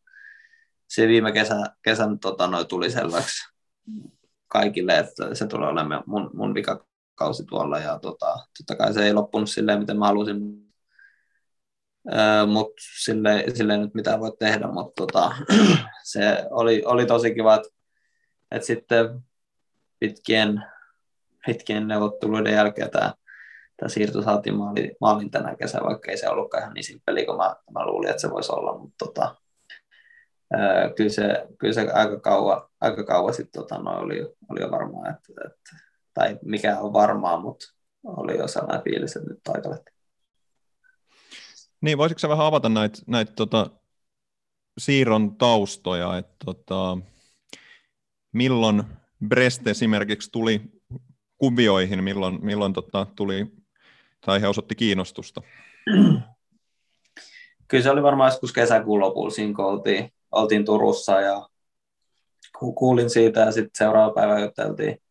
se 0.89 1.09
viime 1.09 1.33
kesä, 1.33 1.57
kesän 1.83 2.19
tota 2.19 2.47
noin, 2.47 2.67
tuli 2.67 2.91
selväksi 2.91 3.51
kaikille, 4.51 4.99
että 4.99 5.35
se 5.35 5.47
tulee 5.47 5.69
olemaan 5.69 6.03
mun, 6.07 6.31
mun 6.35 6.55
vikakausi 6.55 7.45
tuolla 7.45 7.79
ja 7.79 7.99
tota, 7.99 8.37
totta 8.59 8.77
kai 8.77 8.95
se 8.95 9.05
ei 9.05 9.13
loppunut 9.13 9.51
silleen, 9.51 9.79
miten 9.79 9.99
mä 9.99 10.07
halusin, 10.07 10.41
öö, 12.13 12.47
mutta 12.47 12.83
silleen, 13.05 13.57
silleen 13.57 13.81
nyt 13.81 13.95
mitä 13.95 14.21
voi 14.21 14.33
tehdä, 14.39 14.67
mutta 14.67 15.07
tota, 15.07 15.37
se 16.13 16.47
oli, 16.51 16.83
oli 16.85 17.07
tosi 17.07 17.35
kiva, 17.35 17.55
että, 17.55 17.69
että 18.51 18.67
sitten 18.67 19.21
pitkien 19.99 20.65
hetkinen 21.47 21.89
neuvotteluiden 21.89 22.53
jälkeen 22.55 22.91
tämä, 22.91 23.15
tämä 23.77 23.89
siirto 23.89 24.23
saatiin 24.23 24.57
maalin, 24.57 24.97
maalin 25.01 25.31
tänä 25.31 25.57
kesänä, 25.57 25.85
vaikka 25.85 26.11
ei 26.11 26.17
se 26.17 26.29
ollutkaan 26.29 26.63
ihan 26.63 26.75
niin 26.75 26.85
simppeli 26.85 27.27
kuin 27.27 27.37
mä, 27.37 27.57
mä 27.71 27.87
luulin, 27.87 28.11
että 28.11 28.21
se 28.21 28.31
voisi 28.31 28.53
olla, 28.53 28.79
mutta 28.79 29.05
tota, 29.05 29.37
ää, 30.53 30.91
kyllä, 30.97 31.11
se, 31.11 31.47
kyllä 31.59 31.75
se 31.75 31.91
aika 31.93 32.21
kauan, 32.21 32.63
aika 32.81 33.05
kauan 33.05 33.35
sitten 33.35 33.63
tota, 33.63 33.79
no, 33.79 33.91
oli, 33.91 34.21
oli 34.49 34.61
jo 34.61 34.71
varmaa, 34.71 35.09
että, 35.09 35.33
että, 35.47 35.77
tai 36.15 36.39
mikä 36.45 36.81
on 36.81 36.93
varmaa, 36.93 37.41
mutta 37.41 37.67
oli 38.05 38.39
jo 38.39 38.49
sellainen 38.49 38.85
fiilis, 38.85 39.17
että 39.17 39.31
nyt 39.31 39.49
aika 39.49 39.71
lähti. 39.71 39.91
Niin, 41.81 41.99
voisitko 41.99 42.29
vähän 42.29 42.47
avata 42.47 42.69
näitä, 42.69 42.99
näitä 43.07 43.33
tota, 43.33 43.71
siirron 44.79 45.37
taustoja, 45.37 46.19
että 46.19 46.37
tota, 46.45 46.99
milloin 48.33 48.83
Brest 49.29 49.67
esimerkiksi 49.67 50.31
tuli 50.33 50.63
kuvioihin, 51.39 52.05
milloin, 52.05 52.45
milloin 52.45 52.73
tota, 52.73 53.07
tuli, 53.17 53.47
tai 54.27 54.41
he 54.41 54.49
osoitti 54.49 54.75
kiinnostusta? 54.75 55.43
Kyllä 57.69 57.83
se 57.83 57.91
oli 57.91 58.03
varmaan 58.03 58.29
joskus 58.29 58.53
kesäkuun 58.53 59.01
lopulla, 59.01 59.31
siinä 59.31 59.55
kun 59.55 59.65
oltiin, 59.65 60.13
oltiin 60.33 60.65
Turussa 60.65 61.21
ja 61.21 61.49
kuulin 62.59 63.11
siitä 63.11 63.41
ja 63.41 63.53
sitten 63.53 63.71
seuraava 63.75 64.15
päivä 64.15 64.41
juteltiin 64.41 65.03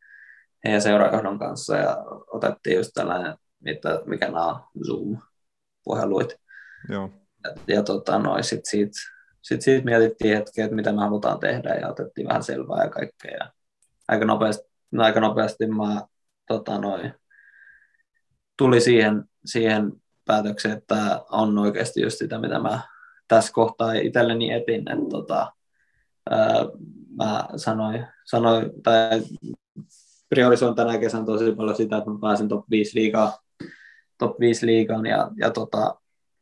heidän 0.64 0.82
seurajohdon 0.82 1.40
kanssa 1.40 1.78
ja 1.78 1.98
otettiin 2.28 2.76
just 2.76 2.92
tällainen, 2.94 3.36
mitä, 3.60 4.02
mikä 4.06 4.26
nämä 4.26 4.46
on, 4.46 4.62
Zoom-puheluit. 4.88 6.36
Joo. 6.90 7.10
Ja, 7.44 7.76
ja 7.76 7.84
tota, 7.84 8.20
noin, 8.20 8.44
sit 8.44 8.66
siitä, 8.66 8.92
sit 9.42 9.62
siitä 9.62 9.86
mietittiin 9.86 10.38
hetki, 10.38 10.62
että 10.62 10.76
mitä 10.76 10.92
me 10.92 11.02
halutaan 11.02 11.40
tehdä 11.40 11.76
ja 11.76 11.90
otettiin 11.90 12.28
vähän 12.28 12.44
selvää 12.44 12.84
ja 12.84 12.90
kaikkea. 12.90 13.38
Ja 13.40 13.52
aika 14.08 14.26
nopeasti, 14.26 14.64
no, 14.92 15.04
aika 15.04 15.20
nopeasti 15.20 15.68
mä 15.68 16.02
tota, 16.48 16.78
noin, 16.78 17.14
tuli 18.58 18.82
siihen, 18.82 19.24
siihen 19.46 19.92
päätökseen, 20.26 20.78
että 20.78 21.22
on 21.30 21.58
oikeasti 21.58 22.02
just 22.02 22.18
sitä, 22.18 22.40
mitä 22.40 22.60
mä 22.60 22.82
tässä 23.30 23.54
kohtaa 23.54 23.94
itselleni 23.94 24.52
etin. 24.52 24.80
Että, 24.80 25.10
tota, 25.10 25.54
ää, 26.30 26.66
mä 27.18 27.48
sanoin, 27.56 28.08
sanoin 28.26 28.72
tai 28.84 29.22
priorisoin 30.30 30.76
tänä 30.76 30.98
kesän 30.98 31.26
tosi 31.26 31.52
paljon 31.52 31.76
sitä, 31.76 31.98
että 31.98 32.10
mä 32.10 32.18
pääsen 32.22 32.48
top 32.48 32.66
5 32.70 33.00
liigaa, 33.00 33.38
top 34.18 34.40
5 34.40 34.66
liigaan 34.66 35.06
ja, 35.06 35.32
ja 35.38 35.52
tota, 35.52 35.96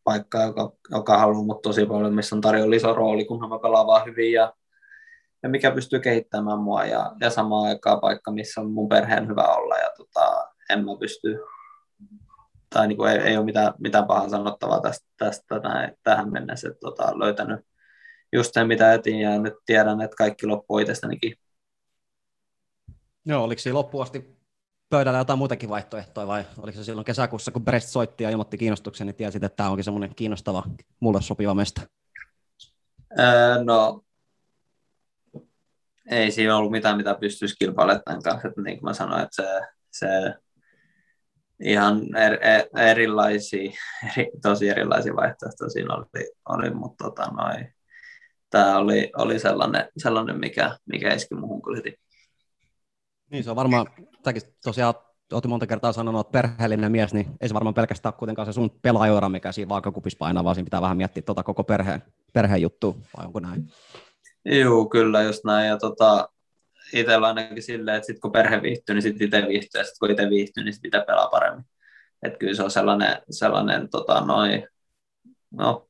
paikkaa, 0.04 0.44
joka, 0.44 0.72
joka 0.92 1.18
haluaa 1.18 1.44
mut 1.44 1.62
tosi 1.62 1.86
paljon, 1.86 2.16
missä 2.16 2.36
on 2.36 2.42
tarjolla 2.42 2.76
iso 2.76 2.94
rooli, 2.94 3.26
kunhan 3.26 3.50
mä 3.50 3.60
pelaan 3.60 3.88
vaan 3.88 4.06
hyvin 4.06 4.34
ja, 4.34 4.54
ja 5.44 5.50
mikä 5.50 5.72
pystyy 5.72 6.00
kehittämään 6.00 6.60
mua 6.60 6.86
ja, 6.86 7.12
ja 7.22 7.30
samaan 7.30 7.68
aikaan 7.68 8.00
paikka, 8.00 8.32
missä 8.32 8.62
on 8.62 8.72
mun 8.72 8.90
perheen 8.90 9.28
hyvä 9.28 9.44
olla 9.44 9.78
ja 9.78 9.90
tota, 9.98 10.48
en 10.70 10.86
mä 10.86 10.92
pysty 11.00 11.40
tai 12.70 12.88
niin 12.88 12.98
kuin 12.98 13.12
ei, 13.12 13.18
ei 13.18 13.38
ole 13.38 13.46
mitään, 13.46 13.74
mitään 13.80 14.08
pahaa 14.08 14.30
sanottavaa 14.30 14.82
tästä, 14.82 15.08
tästä 15.18 15.60
näin, 15.60 15.98
tähän 16.04 16.32
mennessä, 16.32 16.68
että 16.68 16.80
tota, 16.80 17.20
löytänyt 17.20 17.60
just 18.34 18.54
sen, 18.54 18.68
mitä 18.68 18.94
etin, 18.94 19.20
ja 19.20 19.40
nyt 19.40 19.54
tiedän, 19.66 20.02
että 20.02 20.16
kaikki 20.16 20.46
loppuu 20.46 20.80
itsestänikin. 20.80 21.36
Joo, 23.26 23.44
oliko 23.44 23.60
siinä 23.60 23.74
loppuun 23.74 24.04
asti 24.04 24.38
pöydällä 24.90 25.20
jotain 25.20 25.40
muitakin 25.40 25.70
vaihtoehtoja, 25.70 26.28
vai 26.28 26.46
oliko 26.58 26.78
se 26.78 26.84
silloin 26.84 27.06
kesäkuussa, 27.06 27.52
kun 27.52 27.66
Brest 27.66 27.90
soitti 27.90 28.24
ja 28.24 28.30
ilmoitti 28.30 28.58
kiinnostuksen, 28.58 29.08
niin 29.08 29.16
tiesit, 29.16 29.44
että 29.44 29.56
tämä 29.56 29.70
onkin 29.70 29.84
semmoinen 29.84 30.16
kiinnostava, 30.16 30.64
mulle 31.00 31.22
sopiva 31.22 31.54
mesta? 31.54 31.82
Öö, 33.20 33.64
no, 33.64 34.04
ei 36.12 36.32
siinä 36.32 36.58
ollut 36.58 36.72
mitään, 36.72 36.98
mitä 36.98 37.16
pystyisi 37.20 37.56
kilpailemaan 37.60 38.02
tämän 38.06 38.22
kanssa. 38.22 38.48
Että 38.48 38.62
niin 38.62 38.80
kuin 38.80 38.90
mä 38.90 38.94
sanoin, 38.94 39.24
että 39.24 39.36
se, 39.36 39.62
se 39.92 40.34
ihan 41.64 42.16
er, 42.16 42.34
er, 42.42 42.90
erilaisia, 42.90 43.72
eri, 44.12 44.32
tosi 44.42 44.70
erilaisia 44.70 45.16
vaihtoehtoja 45.16 45.70
siinä 45.70 45.96
oli, 45.96 46.30
oli 46.50 46.70
mutta 46.70 47.04
tota, 47.04 47.32
noi, 47.32 47.66
tämä 48.50 48.78
oli, 48.78 49.12
oli 49.18 49.40
sellainen, 49.40 49.90
sellainen, 49.98 50.40
mikä, 50.40 50.78
mikä 50.86 51.14
iski 51.14 51.36
muuhun 51.36 51.62
kyllä 51.62 51.78
heti. 51.78 52.00
Niin 53.32 53.44
se 53.44 53.50
on 53.50 53.56
varmaan, 53.56 53.88
säkin 54.26 54.42
tosiaan 54.64 54.94
olet 55.34 55.46
monta 55.46 55.68
kertaa 55.68 55.92
sanonut, 55.92 56.28
että 56.28 56.32
perheellinen 56.32 56.92
mies, 56.92 57.14
niin 57.14 57.28
ei 57.42 57.48
se 57.48 57.54
varmaan 57.54 57.74
pelkästään 57.74 58.14
kuitenkaan 58.14 58.46
se 58.46 58.54
sun 58.54 58.72
pelaajoira, 58.82 59.30
mikä 59.30 59.52
siinä 59.52 59.70
vaakakupissa 59.70 60.18
painaa, 60.18 60.44
vaan 60.44 60.56
siinä 60.56 60.66
pitää 60.66 60.82
vähän 60.82 60.98
miettiä 60.98 61.24
tuota 61.24 61.44
koko 61.44 61.64
perheen, 61.64 62.04
perheen 62.34 62.62
juttua, 62.62 62.96
vai 63.18 63.26
onko 63.26 63.40
näin? 63.40 63.68
Joo, 64.46 64.86
kyllä 64.86 65.24
just 65.24 65.44
näin. 65.44 65.68
Ja 65.68 65.78
tota, 65.78 66.30
itsellä 66.94 67.28
ainakin 67.28 67.64
silleen, 67.64 67.98
että 67.98 68.08
sit 68.08 68.20
kun 68.20 68.32
perhe 68.32 68.62
viihtyy, 68.62 68.96
niin 68.96 69.02
sitten 69.02 69.26
itse 69.26 69.48
viihtyy, 69.48 69.82
ja 69.82 69.84
sitten 69.84 70.00
kun 70.00 70.12
itse 70.12 70.30
viihtyy, 70.30 70.64
niin 70.64 70.74
sitten 70.74 70.90
itse 70.90 71.06
pelaa 71.08 71.28
paremmin. 71.28 71.66
Että 72.24 72.38
kyllä 72.38 72.54
se 72.54 72.64
on 72.64 72.72
sellainen, 72.72 73.22
sellainen 73.30 73.90
tota, 73.90 74.22
noi, 74.22 74.68
no, 75.52 75.90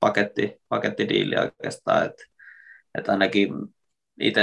paketti, 0.00 0.60
pakettidiili 0.68 1.36
oikeastaan, 1.36 2.06
että, 2.06 2.24
että 2.98 3.12
ainakin 3.12 3.50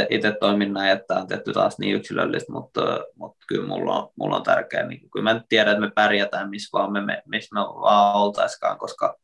itse 0.09 0.35
toimin 0.39 0.73
näin, 0.73 0.91
että 0.91 1.13
on 1.13 1.27
tehty 1.27 1.53
taas 1.53 1.79
niin 1.79 1.95
yksilöllistä, 1.95 2.51
mutta, 2.51 2.81
mutta 3.15 3.45
kyllä 3.47 3.67
mulla 3.67 3.93
on, 3.93 4.09
mulla 4.15 4.35
on 4.35 4.43
tärkeää, 4.43 4.87
niin 4.87 5.09
kyllä 5.09 5.33
mä 5.33 5.41
tiedän, 5.49 5.73
että 5.73 5.85
me 5.85 5.91
pärjätään 5.95 6.49
missä 6.49 6.69
vaan 6.73 6.91
me, 6.91 7.23
missä 7.25 7.55
me 7.55 7.59
vaan 7.61 8.15
oltaiskaan, 8.15 8.77
koska 8.77 9.17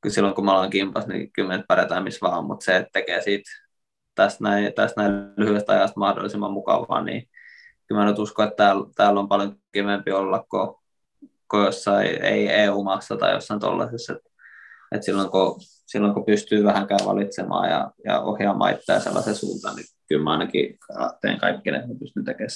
kyllä 0.00 0.14
silloin 0.14 0.34
kun 0.34 0.44
me 0.44 0.50
ollaan 0.50 0.70
kimpas, 0.70 1.06
niin 1.06 1.32
kyllä 1.32 1.48
me 1.48 1.64
pärjätään 1.68 2.04
missä 2.04 2.26
vaan, 2.26 2.44
mutta 2.44 2.64
se, 2.64 2.76
että 2.76 2.90
tekee 2.92 3.22
siitä 3.22 3.50
tästä 4.16 4.44
näin, 4.44 4.72
tästä 4.74 5.02
näin 5.02 5.32
lyhyestä 5.36 5.72
ajasta 5.72 6.00
mahdollisimman 6.00 6.52
mukavaa, 6.52 7.02
niin 7.02 7.28
kyllä 7.86 8.00
mä 8.00 8.10
nyt 8.10 8.18
uskon, 8.18 8.48
että 8.48 8.56
täällä, 8.56 8.86
täällä 8.94 9.20
on 9.20 9.28
paljon 9.28 9.56
kivempi 9.72 10.12
olla 10.12 10.46
kuin, 10.50 10.74
kuin 11.50 11.64
jossain 11.64 12.24
ei 12.24 12.48
EU-maassa 12.48 13.16
tai 13.16 13.32
jossain 13.32 13.60
tuollaisessa. 13.60 14.12
Että, 14.12 14.30
että 14.92 15.04
silloin, 15.04 15.30
kun, 15.30 15.60
silloin 15.86 16.14
kun 16.14 16.24
pystyy 16.24 16.64
vähänkään 16.64 17.06
valitsemaan 17.06 17.70
ja, 17.70 17.90
ja 18.04 18.20
ohjaamaan 18.20 18.72
itseään 18.72 19.02
sellaisen 19.02 19.34
suuntaan, 19.34 19.76
niin 19.76 19.86
kyllä 20.08 20.24
mä 20.24 20.32
ainakin 20.32 20.78
teen 21.20 21.38
kaikki 21.38 21.70
ne, 21.70 21.84
pystyn 21.98 22.24
tekemään 22.24 22.50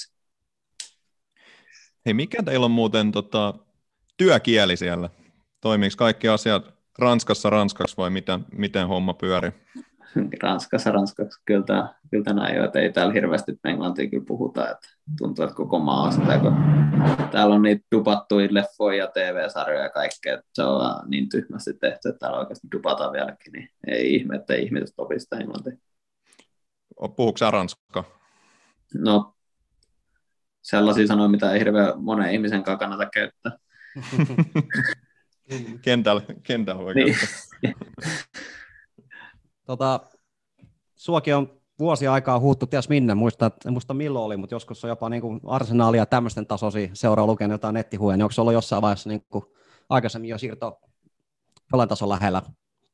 Hei, 2.05 2.13
mikä 2.13 2.43
teillä 2.43 2.65
on 2.65 2.71
muuten 2.71 3.11
tota, 3.11 3.53
työkieli 4.17 4.77
siellä? 4.77 5.09
Toimiiko 5.61 5.95
kaikki 5.97 6.27
asiat 6.27 6.81
Ranskassa 6.99 7.49
ranskaksi 7.49 7.97
vai 7.97 8.09
miten, 8.09 8.45
miten 8.51 8.87
homma 8.87 9.13
pyörii? 9.13 9.51
Ranskassa, 10.43 10.91
Ranskaksi 10.91 11.41
kyllä, 11.45 11.63
tämä, 11.63 11.93
kyllä 12.11 12.33
näin 12.33 12.55
jo, 12.55 12.65
että 12.65 12.79
ei 12.79 12.91
täällä 12.91 13.13
hirveästi 13.13 13.59
englantia 13.63 14.09
kyllä 14.09 14.23
puhuta, 14.27 14.71
että 14.71 14.87
tuntuu, 15.17 15.45
että 15.45 15.55
koko 15.55 15.79
maa 15.79 16.01
on 16.01 16.13
sitä, 16.13 16.39
kun 16.39 16.55
täällä 17.31 17.55
on 17.55 17.61
niitä 17.61 17.85
dupattuja 17.95 18.47
leffoja 18.51 18.97
ja 18.97 19.07
TV-sarjoja 19.07 19.83
ja 19.83 19.89
kaikkea, 19.89 20.33
että 20.33 20.49
se 20.53 20.63
on 20.63 21.09
niin 21.09 21.29
tyhmästi 21.29 21.73
tehty, 21.73 22.09
että 22.09 22.19
täällä 22.19 22.39
oikeasti 22.39 22.67
dupataan 22.75 23.11
vieläkin, 23.11 23.53
niin 23.53 23.69
ei 23.87 24.15
ihme, 24.15 24.35
että 24.35 24.53
ihmiset 24.53 24.95
opi 24.97 25.19
sitä 25.19 25.37
englantia. 25.37 25.73
Puhuuko 27.15 27.37
sä 27.37 27.51
ranskaa? 27.51 28.03
No, 28.95 29.33
sellaisia 30.61 31.07
sanoja, 31.07 31.29
mitä 31.29 31.51
ei 31.51 31.59
hirveän 31.59 31.93
monen 32.03 32.33
ihmisen 32.33 32.63
kanssa 32.63 32.79
kannata 32.79 33.09
käyttää. 33.13 33.51
kentällä, 35.81 36.21
kentällä 36.43 36.83
voi 36.83 36.93
niin. 36.93 37.15
Tota, 39.71 39.99
suokin 40.95 41.35
on 41.35 41.61
vuosi 41.79 42.07
aikaa 42.07 42.39
huuttu 42.39 42.67
ties 42.67 42.89
minne, 42.89 43.15
muista, 43.15 43.51
en 43.65 43.73
muista 43.73 43.93
milloin 43.93 44.25
oli, 44.25 44.37
mutta 44.37 44.55
joskus 44.55 44.83
on 44.83 44.89
jopa 44.89 45.09
niin 45.09 45.21
kuin 45.21 45.39
arsenaalia 45.45 46.05
tämmöisten 46.05 46.47
tasoisia 46.47 46.89
seuraa 46.93 47.25
lukenut 47.25 47.53
jotain 47.53 47.73
nettihuja, 47.73 48.17
niin 48.17 48.23
onko 48.23 48.31
se 48.31 48.41
ollut 48.41 48.53
jossain 48.53 48.81
vaiheessa 48.81 49.09
niin 49.09 49.25
kuin 49.29 49.45
aikaisemmin 49.89 50.29
jo 50.29 50.37
siirto 50.37 50.79
jollain 51.71 51.89
tason 51.89 52.09
lähellä 52.09 52.41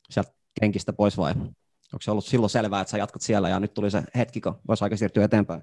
sieltä 0.10 0.32
kenkistä 0.60 0.94
pois 0.94 1.18
vai 1.18 1.32
onko 1.32 2.02
se 2.02 2.12
ollut 2.12 2.26
silloin 2.26 2.50
selvää, 2.50 2.82
että 2.82 2.92
sä 2.92 2.98
jatkat 2.98 3.22
siellä 3.22 3.50
ja 3.50 3.60
nyt 3.60 3.74
tuli 3.74 3.92
se 3.92 4.04
hetki, 4.16 4.42
kun 4.42 4.60
voisi 4.68 4.84
aika 4.84 4.98
siirtyä 4.98 5.26
eteenpäin? 5.26 5.62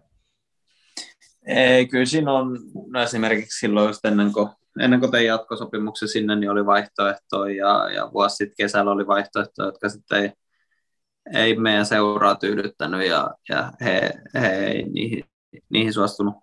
Ei, 1.47 1.87
kyllä 1.87 2.07
siinä 2.07 2.33
on, 2.33 2.59
no 2.87 3.03
esimerkiksi 3.03 3.59
silloin 3.59 3.87
just 3.87 4.05
ennen 4.05 4.33
kuin, 4.33 4.49
ennen 4.81 5.01
kuin 5.01 5.13
tein 5.13 5.27
jatkosopimuksen 5.27 6.09
sinne, 6.09 6.37
niin 6.37 6.51
oli 6.51 6.67
vaihtoehtoja 6.67 7.57
ja, 7.57 7.91
ja 7.91 8.11
vuosi 8.13 8.37
sitten 8.37 8.57
kesällä 8.57 8.91
oli 8.91 9.07
vaihtoehtoja, 9.07 9.69
jotka 9.69 9.89
sitten 9.89 10.23
ei, 10.23 10.33
ei 11.33 11.57
meidän 11.57 11.87
seuraa 11.87 12.35
tyydyttänyt 12.35 13.07
ja, 13.09 13.31
ja 13.49 13.73
he, 13.81 14.11
he 14.35 14.49
ei 14.49 14.83
niihin, 14.83 15.25
niihin 15.69 15.93
suostunut, 15.93 16.35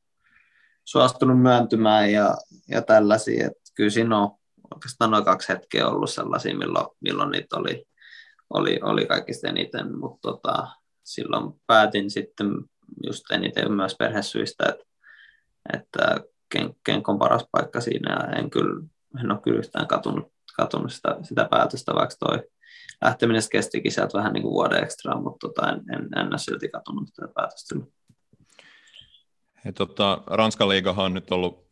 suostunut 0.83 1.41
myöntymään 1.41 2.11
ja, 2.11 2.35
ja 2.69 2.81
tällaisia. 2.81 3.47
Et 3.47 3.53
kyllä 3.75 3.89
siinä 3.89 4.17
on 4.17 4.31
oikeastaan 4.73 5.11
noin 5.11 5.25
kaksi 5.25 5.53
hetkeä 5.53 5.87
ollut 5.87 6.09
sellaisia, 6.09 6.57
milloin, 6.57 6.87
milloin 6.99 7.31
niitä 7.31 7.57
oli, 7.57 7.85
oli, 8.49 8.79
oli 8.83 9.05
kaikista 9.05 9.47
eniten, 9.47 9.99
mutta 9.99 10.19
tota, 10.21 10.67
silloin 11.03 11.61
päätin 11.67 12.11
sitten 12.11 12.47
just 13.03 13.31
eniten 13.31 13.71
myös 13.71 13.95
perhesyistä, 13.99 14.63
että, 14.69 14.85
että 15.73 16.31
Kenk 16.83 17.09
on 17.09 17.19
paras 17.19 17.45
paikka 17.51 17.81
siinä 17.81 18.13
ja 18.13 18.39
en, 18.39 18.49
kyllä, 18.49 18.83
en 19.23 19.31
ole 19.31 19.39
kyllä 19.43 19.59
yhtään 19.59 19.87
katunut, 19.87 20.33
katunut 20.55 20.93
sitä, 20.93 21.17
sitä 21.23 21.47
päätöstä, 21.51 21.95
vaikka 21.95 22.15
toi 22.19 22.43
lähteminen 23.01 23.41
kestikin 23.51 23.91
sieltä 23.91 24.17
vähän 24.17 24.33
niin 24.33 24.43
kuin 24.43 24.53
vuoden 24.53 24.83
ekstra, 24.83 25.21
mutta 25.21 25.47
tota, 25.47 25.69
en, 25.69 25.81
en, 25.93 26.19
en 26.19 26.27
ole 26.27 26.37
silti 26.37 26.69
katunut 26.69 27.07
sitä 27.07 27.27
päätöstä. 27.35 27.75
He, 29.65 29.71
tota, 29.71 30.23
Ranskan 30.27 30.69
liigahan 30.69 31.05
on 31.05 31.13
nyt 31.13 31.31
ollut 31.31 31.67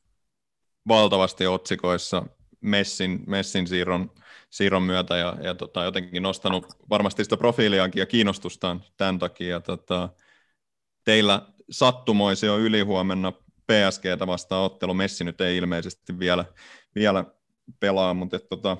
valtavasti 0.87 1.47
otsikoissa 1.47 2.25
Messin, 2.61 3.23
Messin 3.27 3.67
siirron, 3.67 4.11
siirron 4.49 4.83
myötä 4.83 5.17
ja, 5.17 5.37
ja 5.41 5.55
tota, 5.55 5.83
jotenkin 5.83 6.23
nostanut 6.23 6.65
varmasti 6.89 7.23
sitä 7.23 7.37
profiiliakin 7.37 7.99
ja 7.99 8.05
kiinnostustaan 8.05 8.83
tämän 8.97 9.19
takia. 9.19 9.59
Tota, 9.59 10.09
teillä 11.03 11.41
sattumoisi 11.71 12.45
jo 12.45 12.57
ylihuomenna 12.57 13.31
PSGtä 13.67 14.27
vastaan 14.27 14.63
ottelu. 14.63 14.93
Messi 14.93 15.23
nyt 15.23 15.41
ei 15.41 15.57
ilmeisesti 15.57 16.19
vielä, 16.19 16.45
vielä 16.95 17.25
pelaa, 17.79 18.13
mutta 18.13 18.35
et, 18.35 18.49
tota, 18.49 18.77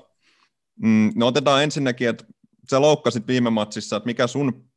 mm, 0.82 1.12
no 1.16 1.26
otetaan 1.26 1.62
ensinnäkin, 1.62 2.08
että 2.08 2.24
sä 2.70 2.80
loukkasit 2.80 3.26
viime 3.26 3.50
matsissa, 3.50 3.96
että 3.96 4.06
mikä 4.06 4.26
sun 4.26 4.70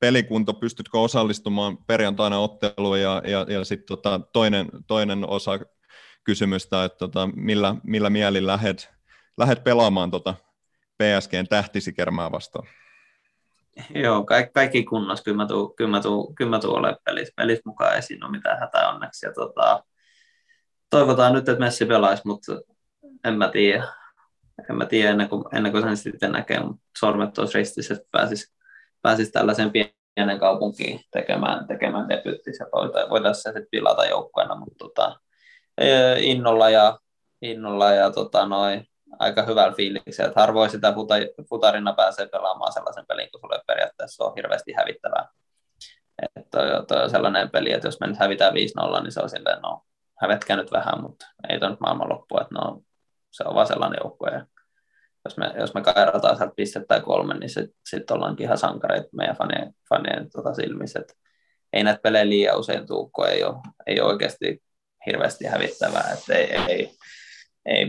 pelikunto, 0.00 0.54
pystytkö 0.54 1.00
osallistumaan 1.00 1.78
perjantaina 1.86 2.38
otteluun 2.38 3.00
ja, 3.00 3.22
ja, 3.24 3.46
ja 3.48 3.64
sitten 3.64 3.86
tota, 3.86 4.20
toinen, 4.32 4.66
toinen 4.86 5.28
osa 5.28 5.58
kysymystä, 6.24 6.84
että 6.84 6.98
tota, 6.98 7.28
millä, 7.36 7.74
millä 7.82 8.10
mielin 8.10 8.46
lähet, 8.46 8.90
lähet 9.38 9.64
pelaamaan 9.64 10.10
tota 10.10 10.34
PSGn 10.98 11.46
tähtisikermää 11.48 12.32
vastaan? 12.32 12.68
Joo, 13.94 14.24
kaikki, 14.24 14.52
kaikki 14.52 14.84
kunnossa. 14.84 15.24
Kyllä 15.24 15.36
mä 15.36 15.46
tuun, 15.46 15.76
kyllä 15.76 15.90
mä 15.90 16.00
tuun, 16.00 16.34
kyllä 16.34 16.50
mä 16.50 16.58
tuun 16.58 16.78
olemaan 16.78 16.98
pelissä, 17.04 17.32
pelissä 17.36 17.62
mukaan 17.64 17.96
esiin, 17.96 18.20
no 18.20 18.28
mitään 18.28 18.60
hätää 18.60 18.88
onneksi. 18.88 19.26
Ja 19.26 19.32
tota, 19.32 19.84
toivotaan 20.90 21.32
nyt, 21.32 21.48
että 21.48 21.64
Messi 21.64 21.84
pelaisi, 21.84 22.22
mutta 22.26 22.52
en 23.24 23.34
mä 23.34 23.48
tiedä. 23.48 23.84
En 24.70 24.76
mä 24.76 24.86
tiedä 24.86 25.10
ennen 25.10 25.28
kuin, 25.28 25.44
ennen 25.52 25.72
kuin 25.72 25.84
sen 25.84 25.96
sitten 25.96 26.32
näkee, 26.32 26.60
mutta 26.60 26.82
sormet 26.98 27.38
olisi 27.38 27.58
ristissä, 27.58 27.94
että 27.94 28.08
pääsisi, 28.10 28.54
pääsisi 29.02 29.32
tällaiseen 29.32 29.70
pienen 29.70 30.38
kaupunkiin 30.38 31.00
tekemään, 31.10 31.66
tekemään 31.66 32.08
debyttissä. 32.08 32.66
Voitaisiin 33.10 33.42
se 33.42 33.48
sitten 33.48 33.68
pilata 33.70 34.04
joukkueena, 34.04 34.54
mutta 34.54 34.74
tota, 34.78 35.20
innolla 36.18 36.70
ja, 36.70 36.98
innolla 37.42 37.92
ja 37.92 38.10
tota, 38.10 38.46
noin, 38.46 38.88
aika 39.18 39.42
hyvällä 39.42 39.72
fiiliksellä, 39.72 40.28
että 40.28 40.40
harvoin 40.40 40.70
sitä 40.70 40.94
futarina 41.48 41.92
pääsee 41.92 42.28
pelaamaan 42.28 42.72
sellaisen 42.72 43.06
pelin, 43.06 43.28
kun 43.32 43.40
sulle 43.40 43.62
periaatteessa 43.66 44.24
on 44.24 44.32
hirveästi 44.36 44.72
hävittävää. 44.72 45.28
Että 46.22 46.50
toi, 46.50 46.86
toi 46.88 47.02
on 47.02 47.10
sellainen 47.10 47.50
peli, 47.50 47.72
että 47.72 47.88
jos 47.88 48.00
me 48.00 48.06
nyt 48.06 48.18
hävitään 48.18 48.52
5-0, 48.52 49.02
niin 49.02 49.12
se 49.12 49.20
on 49.20 49.30
silleen, 49.30 49.62
no 49.62 49.82
hävetkää 50.20 50.56
nyt 50.56 50.72
vähän, 50.72 51.02
mutta 51.02 51.26
ei 51.48 51.60
toi 51.60 51.70
nyt 51.70 51.80
maailmanloppu, 51.80 52.38
että 52.40 52.54
no, 52.54 52.82
se 53.36 53.44
on 53.46 53.54
vaan 53.54 53.66
sellainen 53.66 54.00
joukkue. 54.04 54.30
Ja 54.30 54.46
jos 55.24 55.36
me, 55.36 55.52
jos 55.58 55.74
me 55.74 55.82
kairataan 55.82 56.36
sieltä 56.36 56.54
pistettä 56.56 56.86
tai 56.86 57.00
kolme, 57.00 57.34
niin 57.34 57.50
sitten 57.50 57.76
sit 57.88 58.10
ollaankin 58.10 58.44
ihan 58.44 58.58
sankareita 58.58 59.08
meidän 59.12 59.36
fanien, 59.36 59.74
fanien 59.88 60.30
tota 60.30 60.54
silmissä. 60.54 61.00
Et 61.00 61.16
ei 61.72 61.84
näitä 61.84 62.00
pelejä 62.02 62.28
liian 62.28 62.58
usein 62.58 62.86
kun 63.12 63.28
ei 63.28 63.44
ole, 63.44 63.56
ei 63.86 64.00
ole 64.00 64.12
oikeasti 64.12 64.62
hirveästi 65.06 65.46
hävittävää. 65.46 66.10
Et 66.12 66.36
ei, 66.36 66.56
ei, 66.68 66.90
ei, 67.66 67.86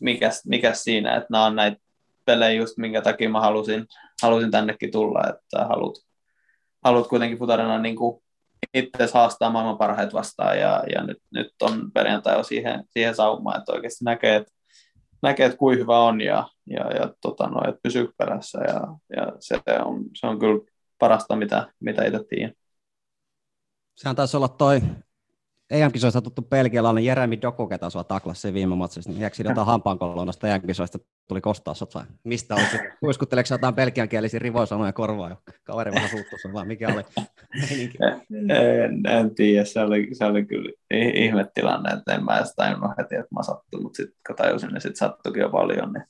mikä, 0.00 0.30
mikä 0.46 0.74
siinä, 0.74 1.16
että 1.16 1.26
nämä 1.30 1.44
on 1.44 1.56
näitä 1.56 1.76
pelejä 2.24 2.60
just 2.60 2.76
minkä 2.76 3.02
takia 3.02 3.30
mä 3.30 3.40
halusin, 3.40 3.86
halusin 4.22 4.50
tännekin 4.50 4.92
tulla, 4.92 5.28
että 5.28 5.64
haluat, 5.64 5.94
haluat 6.84 7.08
kuitenkin 7.08 7.38
futarina 7.38 7.78
niin 7.78 7.96
kuin 7.96 8.22
itse 8.74 9.08
haastaa 9.14 9.50
maailman 9.50 9.78
parhaat 9.78 10.12
vastaan 10.12 10.58
ja, 10.58 10.84
ja 10.94 11.04
nyt, 11.04 11.18
nyt 11.30 11.52
on 11.62 11.92
perjantai 11.92 12.36
jo 12.36 12.42
siihen, 12.42 12.84
siihen 12.90 13.14
saumaan, 13.14 13.58
että 13.58 13.72
oikeasti 13.72 14.04
näkee, 14.04 14.36
että, 14.36 14.55
näkee, 15.22 15.46
että 15.46 15.58
kuinka 15.58 15.82
hyvä 15.82 15.98
on 15.98 16.20
ja, 16.20 16.48
ja, 16.66 16.90
ja 16.92 17.14
tota, 17.20 17.46
no, 17.46 17.60
että 17.68 17.80
pysyy 17.82 18.08
perässä 18.18 18.58
ja, 18.58 18.80
ja 19.16 19.32
se, 19.40 19.60
on, 19.84 20.04
se 20.14 20.26
on 20.26 20.38
kyllä 20.38 20.64
parasta, 20.98 21.36
mitä, 21.36 21.72
mitä 21.80 22.04
itse 22.04 22.20
tiedän. 22.28 22.52
Sehän 23.94 24.16
taisi 24.16 24.36
olla 24.36 24.48
toi 24.48 24.82
EM-kisoista 25.70 26.22
tuttu 26.22 26.42
belgialainen 26.42 27.04
Jeremy 27.04 27.42
Doku, 27.42 27.66
ketä 27.66 27.90
sua 27.90 28.04
taklasi 28.04 28.52
viime 28.52 28.76
matsissa, 28.76 29.10
niin 29.10 29.20
jääkö 29.20 29.36
jotain 29.44 29.66
hampaankolonnasta 29.76 30.48
EM-kisoista 30.48 30.98
tuli 31.28 31.40
kostaa 31.40 31.74
sut 31.74 31.94
vai 31.94 32.04
mistä 32.24 32.54
olisi? 32.54 32.78
Kuiskutteleeko 33.00 33.48
jotain 33.54 33.74
belgiankielisiä 33.74 34.40
rivoisanoja 34.40 34.92
korvaa 34.92 35.28
jo? 35.28 35.36
Kaveri 35.64 35.92
vähän 35.92 36.10
suuttu 36.10 36.36
vai 36.52 36.66
mikä 36.66 36.88
oli? 36.94 37.02
En, 38.30 39.06
en, 39.06 39.34
tiedä, 39.34 39.64
se 39.64 39.80
oli, 39.80 40.08
se 40.12 40.24
oli 40.24 40.44
kyllä 40.44 40.72
ihmettilanne, 41.14 41.90
että 41.90 42.14
en 42.14 42.24
mä 42.24 42.36
edes 42.36 42.52
tajunnut 42.56 42.90
heti, 42.98 43.14
että 43.14 43.34
mä 43.34 43.42
sattuin, 43.42 43.82
mutta 43.82 43.96
sitten 43.96 44.18
kun 44.26 44.36
tajusin, 44.36 44.68
niin 44.68 44.80
sitten 44.80 44.96
sattuikin 44.96 45.40
jo 45.40 45.48
paljon, 45.48 45.92
niin 45.92 46.04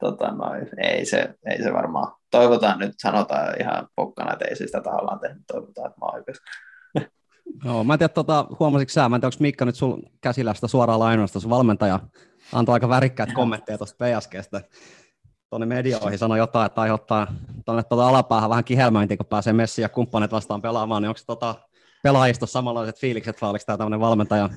tota, 0.00 0.32
no, 0.32 0.44
ei, 0.82 1.04
se, 1.04 1.34
ei 1.50 1.62
se 1.62 1.72
varmaan, 1.72 2.12
toivotaan 2.30 2.78
nyt, 2.78 2.92
sanotaan 2.98 3.60
ihan 3.60 3.88
pokkana, 3.96 4.32
että 4.32 4.44
ei 4.44 4.56
se 4.56 4.66
sitä 4.66 4.80
tahallaan 4.80 5.20
tehnyt, 5.20 5.42
toivotaan, 5.46 5.86
että 5.86 6.00
mä 6.00 6.06
oon 6.06 6.24
Joo, 7.64 7.84
mä 7.84 7.92
en 7.92 7.98
tiedä, 7.98 8.12
tota, 8.12 8.46
huomasitko 8.60 8.92
sä, 8.92 9.08
mä 9.08 9.16
en 9.16 9.20
tiedä, 9.20 9.26
onko 9.26 9.36
Mikka 9.40 9.64
nyt 9.64 9.74
sul 9.74 10.02
käsillä 10.20 10.54
sitä 10.54 10.68
suoraan 10.68 11.00
lainausta, 11.00 11.40
sun 11.40 11.50
valmentaja 11.50 12.00
antoi 12.52 12.72
aika 12.72 12.88
värikkäät 12.88 13.32
kommentteja 13.32 13.78
tuosta 13.78 14.04
PSGstä. 14.04 14.60
Tuonne 15.50 15.66
medioihin 15.66 16.18
sanoi 16.18 16.38
jotain, 16.38 16.66
että 16.66 16.80
aiheuttaa 16.80 17.26
tuonne 17.64 17.82
tuota 17.82 18.08
alapäähän 18.08 18.50
vähän 18.50 18.64
kihelmöintiä, 18.64 19.16
kun 19.16 19.26
pääsee 19.26 19.52
Messi 19.52 19.82
ja 19.82 19.88
kumppanit 19.88 20.32
vastaan 20.32 20.62
pelaamaan, 20.62 21.02
niin 21.02 21.08
onko 21.08 21.20
tota 21.26 21.54
pelaajista 22.02 22.46
samanlaiset 22.46 22.98
fiilikset, 22.98 23.42
vai 23.42 23.50
oliko 23.50 23.64
tämä 23.66 23.78
tämmöinen 23.78 24.00
valmentajan 24.00 24.50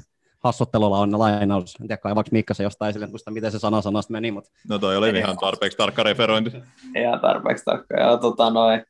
hassuttelulla 0.43 0.99
on 0.99 1.19
lainaus. 1.19 1.75
En 1.81 1.87
tiedä, 1.87 1.97
kaivaako 1.97 2.29
Mikka 2.31 2.53
se 2.53 2.63
jostain 2.63 2.89
esille, 2.89 3.07
muista 3.07 3.31
miten 3.31 3.51
se 3.51 3.59
sana 3.59 3.81
sanasta 3.81 4.11
meni. 4.11 4.31
Mutta... 4.31 4.49
No 4.69 4.79
toi 4.79 4.97
oli 4.97 5.09
ihan 5.09 5.37
tarpeeksi 5.37 5.77
tarkka 5.77 6.03
referointi. 6.03 6.51
Ihan 6.95 7.19
tarpeeksi 7.19 7.65
tarkka. 7.65 7.99
Ja 7.99 8.17
tota, 8.17 8.49
noin, 8.49 8.83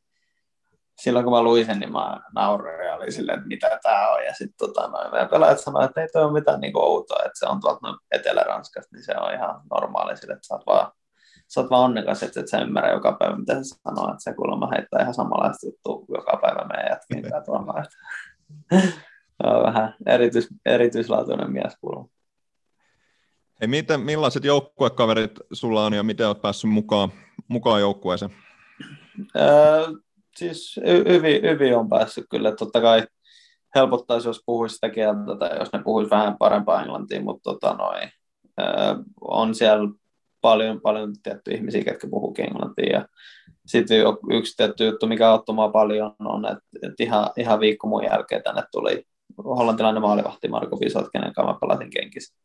silloin 0.98 1.24
kun 1.24 1.34
mä 1.34 1.42
luin 1.42 1.66
sen, 1.66 1.78
niin 1.80 1.92
mä 1.92 2.20
nauroin 2.34 2.86
ja 2.86 2.94
oli 2.94 3.12
silleen, 3.12 3.38
että 3.38 3.48
mitä 3.48 3.78
tää 3.82 4.10
on. 4.10 4.24
Ja 4.24 4.34
sitten 4.34 4.68
tota, 4.68 4.88
noin, 4.88 5.10
meidän 5.10 5.28
pelaajat 5.28 5.60
sanoivat, 5.60 5.90
että 5.90 6.00
ei 6.00 6.08
toi 6.12 6.24
ole 6.24 6.32
mitään 6.32 6.60
niin 6.60 6.72
outoa, 6.76 7.18
että 7.18 7.38
se 7.38 7.46
on 7.46 7.60
tuolta 7.60 7.80
noin 7.82 7.98
Etelä-Ranskasta, 8.10 8.96
niin 8.96 9.04
se 9.04 9.14
on 9.20 9.34
ihan 9.34 9.60
normaali 9.70 10.16
sille, 10.16 10.34
että 10.34 10.46
sä 10.46 10.54
oot 10.54 10.66
vaan, 10.66 10.92
sä 11.48 11.60
oot 11.60 11.70
vaan 11.70 11.84
onnekas, 11.84 12.22
että 12.22 12.40
et 12.40 12.48
sä 12.48 12.58
ymmärrä 12.58 12.90
joka 12.90 13.12
päivä, 13.12 13.36
mitä 13.36 13.54
se 13.54 13.62
sanoo, 13.62 14.10
että 14.10 14.22
se 14.22 14.34
kuulemma 14.34 14.70
heittää 14.76 15.02
ihan 15.02 15.14
samanlaista 15.14 15.66
juttua 15.66 16.16
joka 16.16 16.38
päivä 16.42 16.68
meidän 16.68 16.90
jätkin 16.90 17.32
tuolla. 17.44 17.82
on 19.44 19.62
vähän 19.62 19.94
erityis, 20.06 20.48
erityislaatuinen 20.66 21.52
mies 21.52 21.76
kuulemma. 21.80 22.08
Hei, 23.60 23.68
miten, 23.68 24.00
millaiset 24.00 24.44
joukkuekaverit 24.44 25.32
sulla 25.52 25.86
on 25.86 25.92
ja 25.92 26.02
miten 26.02 26.26
olet 26.26 26.42
päässyt 26.42 26.70
mukaan, 26.70 27.12
mukaan 27.48 27.80
joukkueeseen? 27.80 28.30
Öö, 29.36 29.86
siis 30.36 30.80
hyvin, 31.08 31.42
hyvin 31.42 31.76
on 31.76 31.88
päässyt 31.88 32.24
kyllä. 32.30 32.52
Totta 32.52 32.80
kai 32.80 33.06
helpottaisi, 33.74 34.28
jos 34.28 34.42
puhuisi 34.46 34.74
sitä 34.74 34.90
kieltä 34.90 35.36
tai 35.38 35.58
jos 35.58 35.72
ne 35.72 35.82
puhuisi 35.84 36.10
vähän 36.10 36.36
parempaa 36.38 36.82
englantia, 36.82 37.22
mutta 37.22 37.50
tota 37.50 37.74
noin, 37.74 38.10
on 39.20 39.54
siellä 39.54 39.88
paljon, 40.40 40.80
paljon 40.80 41.12
tietty 41.22 41.50
ihmisiä, 41.50 41.84
ketkä 41.84 42.08
puhuu 42.10 42.34
englantia. 42.38 42.92
Ja 42.92 43.08
sitten 43.66 43.98
yksi 44.30 44.56
tietty 44.56 44.86
juttu, 44.86 45.06
mikä 45.06 45.30
auttoi 45.30 45.72
paljon, 45.72 46.14
on, 46.18 46.46
että, 46.46 46.64
että 46.82 47.02
ihan, 47.02 47.30
ihan 47.36 47.60
viikko 47.60 47.86
mun 47.88 48.04
jälkeen 48.04 48.42
tänne 48.42 48.62
tuli 48.72 49.04
hollantilainen 49.44 50.02
maalivahti 50.02 50.48
Marko 50.48 50.80
Visot, 50.80 51.06
kenen 51.12 51.32
kanssa 51.32 51.52
mä 51.52 51.58
pelasin 51.60 51.90
kenkissä. 51.90 52.36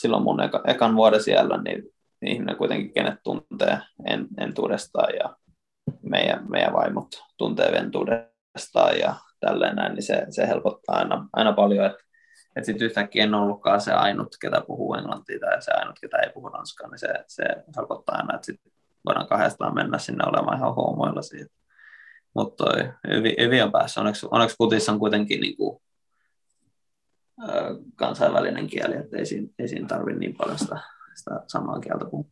Silloin 0.00 0.22
mun 0.22 0.42
eka, 0.42 0.62
ekan 0.66 0.96
vuoden 0.96 1.22
siellä, 1.22 1.62
niin 1.62 1.82
ihminen 2.26 2.56
kuitenkin, 2.56 2.92
kenet 2.92 3.14
tuntee 3.24 3.78
en, 4.06 4.26
entuudestaan 4.40 5.14
ja 5.14 5.36
meidän, 6.02 6.50
meidän 6.50 6.72
vaimot 6.72 7.08
tuntee 7.38 7.72
ventuudestaan 7.72 8.98
ja 8.98 9.14
tälleen 9.40 9.76
näin, 9.76 9.94
niin 9.94 10.02
se, 10.02 10.26
se 10.30 10.48
helpottaa 10.48 10.96
aina, 10.96 11.28
aina 11.32 11.52
paljon, 11.52 11.86
että 11.86 12.04
että 12.56 12.66
sitten 12.66 12.86
yhtäkkiä 12.86 13.24
en 13.24 13.34
ollutkaan 13.34 13.80
se 13.80 13.92
ainut, 13.92 14.36
ketä 14.40 14.62
puhuu 14.66 14.94
englantia 14.94 15.38
tai 15.40 15.62
se 15.62 15.72
ainut, 15.72 15.98
ketä 16.00 16.16
ei 16.16 16.32
puhu 16.32 16.48
ranskaa, 16.48 16.88
niin 16.88 16.98
se, 16.98 17.08
se 17.26 17.44
helpottaa 17.76 18.16
aina, 18.16 18.34
että 18.34 18.46
sitten 18.46 18.72
voidaan 19.04 19.26
kahdestaan 19.26 19.74
mennä 19.74 19.98
sinne 19.98 20.24
olemaan 20.26 20.58
ihan 20.58 20.74
huomoilla 20.74 21.22
siitä. 21.22 21.54
Mutta 22.34 22.64
hyvin, 23.08 23.34
hyvin 23.40 23.64
on 23.64 23.72
päässyt. 23.72 23.98
Onneksi, 23.98 24.26
onneksi 24.30 24.56
putissa 24.58 24.92
on 24.92 24.98
kuitenkin 24.98 25.40
niin 25.40 25.56
kuin, 25.56 25.82
kansainvälinen 27.96 28.66
kieli, 28.66 28.96
että 28.96 29.16
ei 29.16 29.26
siinä, 29.26 29.48
siinä 29.66 29.88
tarvitse 29.88 30.18
niin 30.18 30.36
paljon 30.36 30.58
sitä, 30.58 30.78
sitä 31.14 31.40
samaa 31.46 31.80
kieltä 31.80 32.04
puhua. 32.04 32.30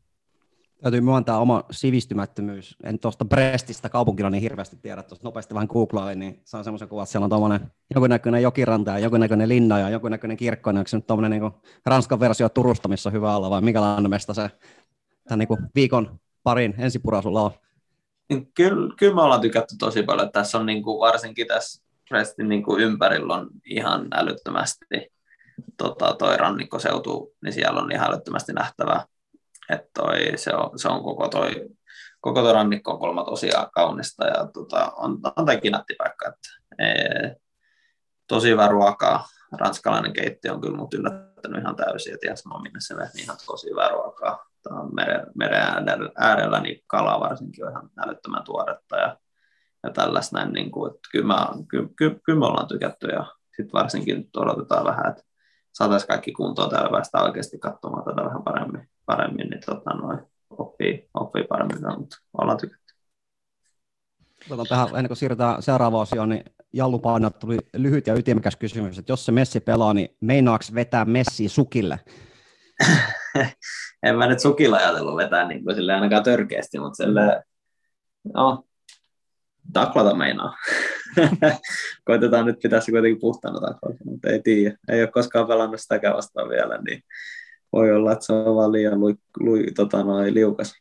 Täytyy 0.83 1.01
myöntää 1.01 1.39
oma 1.39 1.65
sivistymättömyys. 1.71 2.77
En 2.85 2.99
tuosta 2.99 3.25
Brestistä 3.25 3.89
kaupunkina 3.89 4.31
niin 4.31 4.43
hirveästi 4.43 4.77
tiedä, 4.83 5.03
tuosta 5.03 5.29
nopeasti 5.29 5.55
vähän 5.55 5.69
googlailin, 5.71 6.19
niin 6.19 6.41
saan 6.45 6.65
semmoisen 6.65 6.89
kuvan, 6.89 7.03
että 7.03 7.13
siellä 7.13 7.25
on 7.25 7.31
tuommoinen 7.31 7.61
jonkunnäköinen 7.95 8.43
jokiranta 8.43 8.91
ja 8.91 8.99
jonkunnäköinen 8.99 9.49
linna 9.49 9.79
ja 9.79 9.91
jonkunnäköinen 9.91 10.37
kirkko, 10.37 10.73
niin 10.73 10.79
onko 10.79 10.89
se 10.89 10.97
nyt 10.97 11.07
tuommoinen 11.07 11.41
niin 11.41 11.53
Ranskan 11.87 12.21
versio 12.21 12.49
Turusta, 12.49 12.89
missä 12.89 13.09
on 13.09 13.13
hyvä 13.13 13.37
olla, 13.37 13.51
vai 13.51 13.61
minkälainen 13.61 14.11
mesta 14.11 14.35
se 14.35 14.51
tämän 15.29 15.39
niin 15.39 15.49
kuin 15.49 15.61
viikon 15.75 16.21
parin 16.43 16.75
ensipura 16.79 17.23
sulla 17.23 17.43
on? 17.43 17.51
Kyllä, 18.55 18.95
kyllä 18.99 19.15
me 19.15 19.23
ollaan 19.23 19.41
tykätty 19.41 19.75
tosi 19.79 20.03
paljon. 20.03 20.33
Tässä 20.33 20.59
on 20.59 20.67
niin 20.67 20.83
kuin, 20.83 21.01
varsinkin 21.01 21.47
tässä 21.47 21.83
Prestin 22.09 22.49
niin 22.49 22.63
kuin 22.63 22.81
ympärillä 22.81 23.35
on 23.35 23.51
ihan 23.65 24.09
älyttömästi 24.13 25.13
tota, 25.77 26.15
toi 26.19 26.37
rannikkoseutu, 26.37 27.35
niin 27.43 27.53
siellä 27.53 27.81
on 27.81 27.93
ihan 27.93 28.11
älyttömästi 28.11 28.53
nähtävää 28.53 29.05
että 29.73 29.91
toi, 29.95 30.19
se, 30.37 30.55
on, 30.55 30.79
se 30.79 30.89
on 30.89 31.03
koko 31.03 31.29
toi, 31.29 31.69
koko 32.21 32.43
toi 32.43 32.53
rannikkokulma 32.53 33.25
tosiaan 33.25 33.71
kaunista 33.75 34.27
ja 34.27 34.47
tota, 34.55 34.93
on, 34.97 35.19
on 35.37 35.47
tämä 35.47 35.61
kinattipaikka. 35.61 36.29
Että, 36.29 36.49
ee, 36.79 37.37
tosi 38.27 38.49
hyvä 38.49 38.69
ruokaa. 38.69 39.25
Ranskalainen 39.53 40.13
keittiö 40.13 40.53
on 40.53 40.61
kyllä 40.61 40.77
mut 40.77 40.95
yllättänyt 40.95 41.61
ihan 41.61 41.77
täysin, 41.77 42.15
että 42.15 42.37
sama 42.37 42.63
minne 42.63 42.81
se 42.81 42.95
menee, 42.95 43.11
niin 43.15 43.25
ihan 43.25 43.37
tosi 43.47 43.71
hyvää 43.71 43.89
ruokaa. 43.89 44.47
Tämä 44.63 44.85
meren, 44.93 45.27
meren 45.35 45.63
äärellä, 46.19 46.61
niin 46.61 46.85
kala 46.87 47.21
varsinkin 47.21 47.65
on 47.65 47.71
ihan 47.71 47.91
älyttömän 47.99 48.45
tuoretta 48.45 48.97
ja, 48.97 49.17
ja 49.83 49.91
tällaista 49.91 50.39
näin, 50.39 50.53
niin 50.53 50.71
kuin, 50.71 50.91
että 50.91 51.09
kyllä, 51.13 51.27
mä, 51.27 51.49
kyllä, 51.69 51.89
kyllä, 51.97 52.17
kyllä 52.25 52.39
me 52.39 52.47
ollaan 52.47 52.69
tykätty 52.69 53.07
ja 53.07 53.27
sitten 53.57 53.73
varsinkin 53.73 54.17
nyt 54.17 54.37
odotetaan 54.37 54.85
vähän, 54.85 55.09
että 55.09 55.23
saataisiin 55.73 56.09
kaikki 56.09 56.33
kuntoon 56.33 56.71
täällä 56.71 56.91
päästä 56.91 57.23
oikeasti 57.23 57.59
katsomaan 57.59 58.05
tätä 58.05 58.25
vähän 58.25 58.43
paremmin 58.43 58.89
paremmin, 59.11 59.51
niin 59.51 59.61
tota, 59.67 59.95
noin, 59.95 60.19
oppii, 60.51 61.09
oppii 61.15 61.45
paremmin, 61.45 61.99
mutta 61.99 62.17
ollaan 62.39 62.59
tykätty. 62.59 62.95
Tota, 64.49 64.65
tähän, 64.69 64.89
ennen 64.89 65.07
kuin 65.07 65.17
siirrytään 65.17 65.63
seuraavaan 65.63 66.03
osioon, 66.03 66.29
niin 66.29 66.45
Jallu 66.73 66.99
Painat 66.99 67.39
tuli 67.39 67.59
lyhyt 67.75 68.07
ja 68.07 68.15
ytimekäs 68.15 68.57
kysymys, 68.57 68.99
että 68.99 69.13
jos 69.13 69.27
se 69.27 69.33
Messi 69.33 69.61
pelaa, 69.61 69.95
niin 69.95 70.17
meinaaks 70.21 70.75
vetää 70.75 71.05
Messi 71.05 71.49
sukille? 71.49 72.01
en 74.03 74.17
mä 74.17 74.27
nyt 74.27 74.41
sukilla 74.41 74.77
ajatellut 74.77 75.17
vetää 75.17 75.49
niin 75.49 75.65
kuin 75.65 75.77
sille 75.77 75.95
ainakaan 75.95 76.23
törkeästi, 76.23 76.79
mutta 76.79 76.97
sille, 76.97 77.43
no, 78.35 78.65
taklata 79.73 80.15
meinaa. 80.15 80.57
Koitetaan 82.07 82.47
nyt 82.47 82.59
pitää 82.63 82.81
se 82.81 82.93
kuitenkin 82.93 83.21
puhtaana 83.21 83.61
taklata, 83.61 84.05
mutta 84.05 84.31
ei 84.31 84.43
tiedä. 84.43 84.77
Ei 84.89 85.03
ole 85.03 85.11
koskaan 85.11 85.47
pelannut 85.47 85.81
sitäkään 85.81 86.17
vastaan 86.17 86.49
vielä, 86.49 86.79
niin 86.83 87.03
voi 87.73 87.93
olla, 87.93 88.13
että 88.13 88.25
se 88.25 88.33
on 88.33 88.57
vaan 88.57 88.73
liian 88.73 89.01
lui, 89.01 89.15
lui, 89.41 89.67
tota, 89.77 90.05
noin, 90.05 90.35
liukas. 90.35 90.75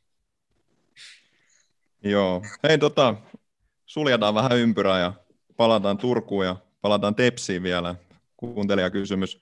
Joo. 2.03 2.41
Hei, 2.63 2.77
tota, 2.77 3.15
suljetaan 3.85 4.35
vähän 4.35 4.57
ympyrää 4.57 4.99
ja 4.99 5.13
palataan 5.57 5.97
Turkuun 5.97 6.45
ja 6.45 6.55
palataan 6.81 7.15
Tepsiin 7.15 7.63
vielä. 7.63 7.95
Kuuntelijakysymys. 8.37 9.41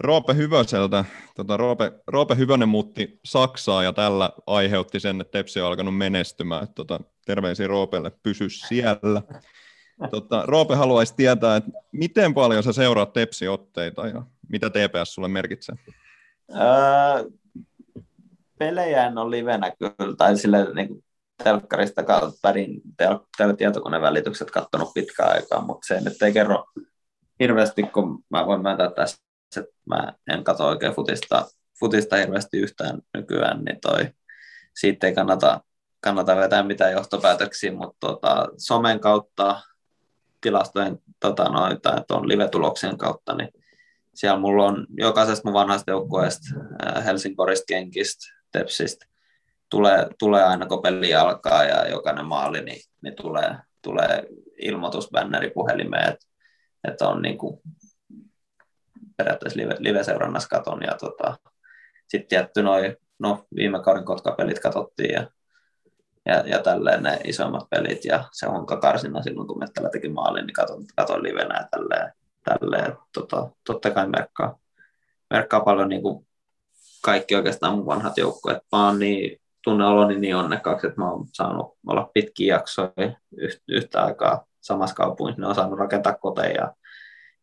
Roope 0.00 0.34
Hyvöseltä. 0.34 1.04
Tota, 1.36 1.56
Roope, 1.56 1.92
Roope 2.06 2.36
Hyvönen 2.36 2.68
muutti 2.68 3.20
Saksaa 3.24 3.82
ja 3.82 3.92
tällä 3.92 4.30
aiheutti 4.46 5.00
sen, 5.00 5.20
että 5.20 5.38
Tepsi 5.38 5.60
on 5.60 5.66
alkanut 5.66 5.96
menestymään. 5.96 6.68
Tota, 6.74 7.00
terveisiä 7.26 7.66
Roopelle, 7.66 8.12
pysy 8.22 8.48
siellä. 8.50 9.22
Tota, 10.10 10.42
Roope 10.46 10.74
haluaisi 10.74 11.14
tietää, 11.16 11.56
että 11.56 11.70
miten 11.92 12.34
paljon 12.34 12.62
sä 12.62 12.72
seuraat 12.72 13.12
Tepsi-otteita 13.12 14.06
ja 14.06 14.22
mitä 14.48 14.70
TPS 14.70 15.14
sulle 15.14 15.28
merkitsee? 15.28 15.76
Öö, 16.54 17.30
pelejä 18.58 19.06
en 19.06 19.18
ole 19.18 19.30
livenä 19.30 19.72
kyllä, 19.78 20.16
tai 20.16 20.36
sille 20.36 20.74
niin 20.74 20.88
kuin 20.88 21.04
telkkarista 21.44 22.02
kautta 22.02 22.38
pärin 22.42 22.80
tel- 22.96 23.56
tietokoneen 23.56 24.02
välitykset 24.02 24.50
katsonut 24.50 24.94
pitkään 24.94 25.32
aikaa, 25.32 25.64
mutta 25.64 25.86
se 25.86 26.00
nyt 26.00 26.22
ei 26.22 26.32
kerro 26.32 26.64
hirveästi, 27.40 27.82
kun 27.82 28.24
mä 28.30 28.46
voin 28.46 28.62
myöntää 28.62 28.90
tässä, 28.90 29.16
että 29.56 29.72
mä 29.86 30.12
en 30.30 30.44
katso 30.44 30.66
oikein 30.66 30.92
futista, 30.92 31.46
futista 31.80 32.16
hirveästi 32.16 32.58
yhtään 32.58 32.98
nykyään, 33.14 33.64
niin 33.64 33.80
toi, 33.80 34.10
siitä 34.76 35.06
ei 35.06 35.14
kannata, 35.14 35.60
kannata 36.00 36.36
vetää 36.36 36.62
mitään 36.62 36.92
johtopäätöksiä, 36.92 37.72
mutta 37.72 37.96
tota, 38.00 38.48
somen 38.58 39.00
kautta, 39.00 39.60
tilastojen 40.40 40.98
tota, 41.20 41.44
noita, 41.44 42.04
on 42.10 42.28
live-tuloksien 42.28 42.98
kautta, 42.98 43.34
niin 43.34 43.48
siellä 44.20 44.40
mulla 44.40 44.64
on 44.64 44.86
jokaisesta 44.96 45.48
mun 45.48 45.54
vanhasta 45.54 45.90
joukkueesta, 45.90 46.46
Helsingborista, 47.04 47.64
Kenkistä, 47.68 48.34
Tepsistä, 48.52 49.06
tulee, 49.70 50.06
tulee 50.18 50.44
aina 50.44 50.66
kun 50.66 50.82
peli 50.82 51.14
alkaa 51.14 51.64
ja 51.64 51.88
jokainen 51.88 52.24
maali, 52.24 52.62
niin, 52.62 52.80
niin 53.02 53.16
tulee, 53.16 53.56
tulee 53.82 54.26
ilmoitusbänneri 54.62 55.50
puhelimeen, 55.50 56.08
että, 56.08 56.26
että 56.88 57.08
on 57.08 57.22
niin 57.22 57.38
kuin 57.38 57.60
periaatteessa 59.16 59.60
live, 59.60 59.76
live-seurannassa 59.78 60.48
katon 60.48 60.82
ja 60.82 60.94
tota, 61.00 61.38
sitten 62.08 62.28
tietty 62.28 62.62
noin, 62.62 62.96
no 63.18 63.46
viime 63.56 63.82
kauden 63.82 64.04
kotkapelit 64.04 64.60
katsottiin 64.60 65.12
ja, 65.12 65.26
ja, 66.26 66.42
ja 66.46 66.62
tälleen 66.62 67.02
ne 67.02 67.18
isommat 67.24 67.70
pelit 67.70 68.04
ja 68.04 68.24
se 68.32 68.46
on 68.46 68.66
karsina 68.66 69.22
silloin, 69.22 69.48
kun 69.48 69.58
Mettälä 69.58 69.88
teki 69.90 70.08
maalin, 70.08 70.46
niin 70.46 70.54
katon, 70.54 70.84
katon 70.96 71.22
livenä 71.22 71.58
ja 71.58 71.68
tälleen, 71.70 72.12
tälleen 72.58 72.96
tota, 73.14 73.50
totta 73.66 73.90
kai 73.90 74.08
merkkaa, 74.08 74.58
merkkaa 75.30 75.60
paljon 75.60 75.88
niin 75.88 76.02
kuin 76.02 76.26
kaikki 77.04 77.36
oikeastaan 77.36 77.74
mun 77.74 77.86
vanhat 77.86 78.18
joukkueet. 78.18 78.62
Mä 78.72 78.86
oon 78.86 78.98
niin 78.98 79.40
tunne 79.64 79.86
oloni 79.86 80.18
niin 80.18 80.36
onnekkaaksi, 80.36 80.86
että 80.86 81.00
mä 81.00 81.10
oon 81.10 81.26
saanut 81.32 81.76
olla 81.86 82.10
pitkiä 82.14 82.54
jaksoja 82.54 83.12
yhtä 83.68 84.04
aikaa 84.04 84.44
samassa 84.60 84.94
kaupungissa. 84.94 85.40
Ne 85.40 85.46
on 85.46 85.54
saanut 85.54 85.78
rakentaa 85.78 86.14
koteja 86.14 86.72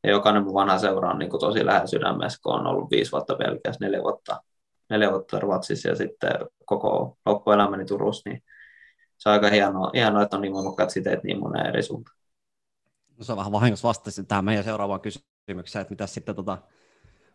ja, 0.03 0.11
jokainen 0.11 0.43
mun 0.43 0.53
vanha 0.53 0.77
seura 0.77 1.09
on 1.09 1.19
niin 1.19 1.29
kuin 1.29 1.39
tosi 1.39 1.65
lähellä 1.65 1.87
sydämessä, 1.87 2.39
kun 2.43 2.53
on 2.53 2.67
ollut 2.67 2.91
viisi 2.91 3.11
vuotta 3.11 3.35
Belgiassa, 3.35 3.85
neljä 3.85 4.01
vuotta, 4.01 4.43
neljä 4.89 5.11
vuotta 5.11 5.39
Ruotsissa 5.39 5.89
ja 5.89 5.95
sitten 5.95 6.31
koko 6.65 7.17
loppuelämäni 7.25 7.85
Turussa, 7.85 8.29
niin 8.29 8.43
se 9.17 9.29
on 9.29 9.33
aika 9.33 9.49
hienoa, 9.49 9.91
hienoa 9.93 10.23
että 10.23 10.35
on 10.35 10.41
niin 10.41 10.53
monukkaat 10.53 10.89
siteet 10.89 11.23
niin 11.23 11.39
monen 11.39 11.65
eri 11.65 11.83
suuntaan. 11.83 12.16
No 13.17 13.23
se 13.23 13.31
on 13.31 13.37
vähän 13.37 13.51
vahingossa 13.51 13.87
vastasit 13.87 14.27
tähän 14.27 14.45
meidän 14.45 14.63
seuraavaan 14.63 15.01
kysymykseen, 15.01 15.81
että 15.81 15.91
mitä 15.91 16.07
sitten 16.07 16.35
tota, 16.35 16.57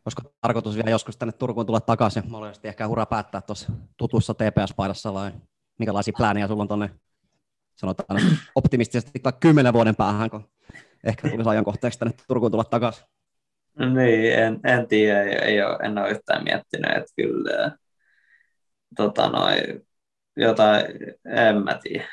olisiko 0.04 0.34
tarkoitus 0.40 0.76
vielä 0.76 0.90
joskus 0.90 1.16
tänne 1.16 1.32
Turkuun 1.32 1.66
tulla 1.66 1.80
takaisin? 1.80 2.22
Mahdollisesti 2.28 2.68
ehkä 2.68 2.86
ura 2.86 3.06
päättää 3.06 3.40
tuossa 3.40 3.72
tutussa 3.96 4.32
TPS-paidassa 4.32 5.14
vai 5.14 5.32
minkälaisia 5.78 6.14
plääniä 6.16 6.46
sulla 6.46 6.62
on 6.62 6.68
tuonne 6.68 6.90
sanotaan 7.76 8.20
optimistisesti 8.54 9.22
kymmenen 9.40 9.72
vuoden 9.72 9.96
päähän, 9.96 10.30
kun 10.30 10.48
ehkä 11.04 11.28
tulisi 11.28 11.50
ajankohteeksi 11.50 11.98
tänne 11.98 12.14
Turkuun 12.28 12.50
tulla 12.50 12.64
takaisin? 12.64 13.04
No 13.78 13.94
niin, 13.94 14.34
en, 14.34 14.60
en 14.64 14.88
tiedä, 14.88 15.22
ei, 15.22 15.34
ei 15.34 15.62
ole, 15.62 15.78
en 15.82 15.98
ole 15.98 16.10
yhtään 16.10 16.44
miettinyt, 16.44 16.90
että 16.96 17.12
kyllä 17.16 17.76
tota 18.96 19.28
noi, 19.28 19.56
jotain, 20.36 20.84
en 21.24 21.64
mä 21.64 21.78
tiedä, 21.82 22.04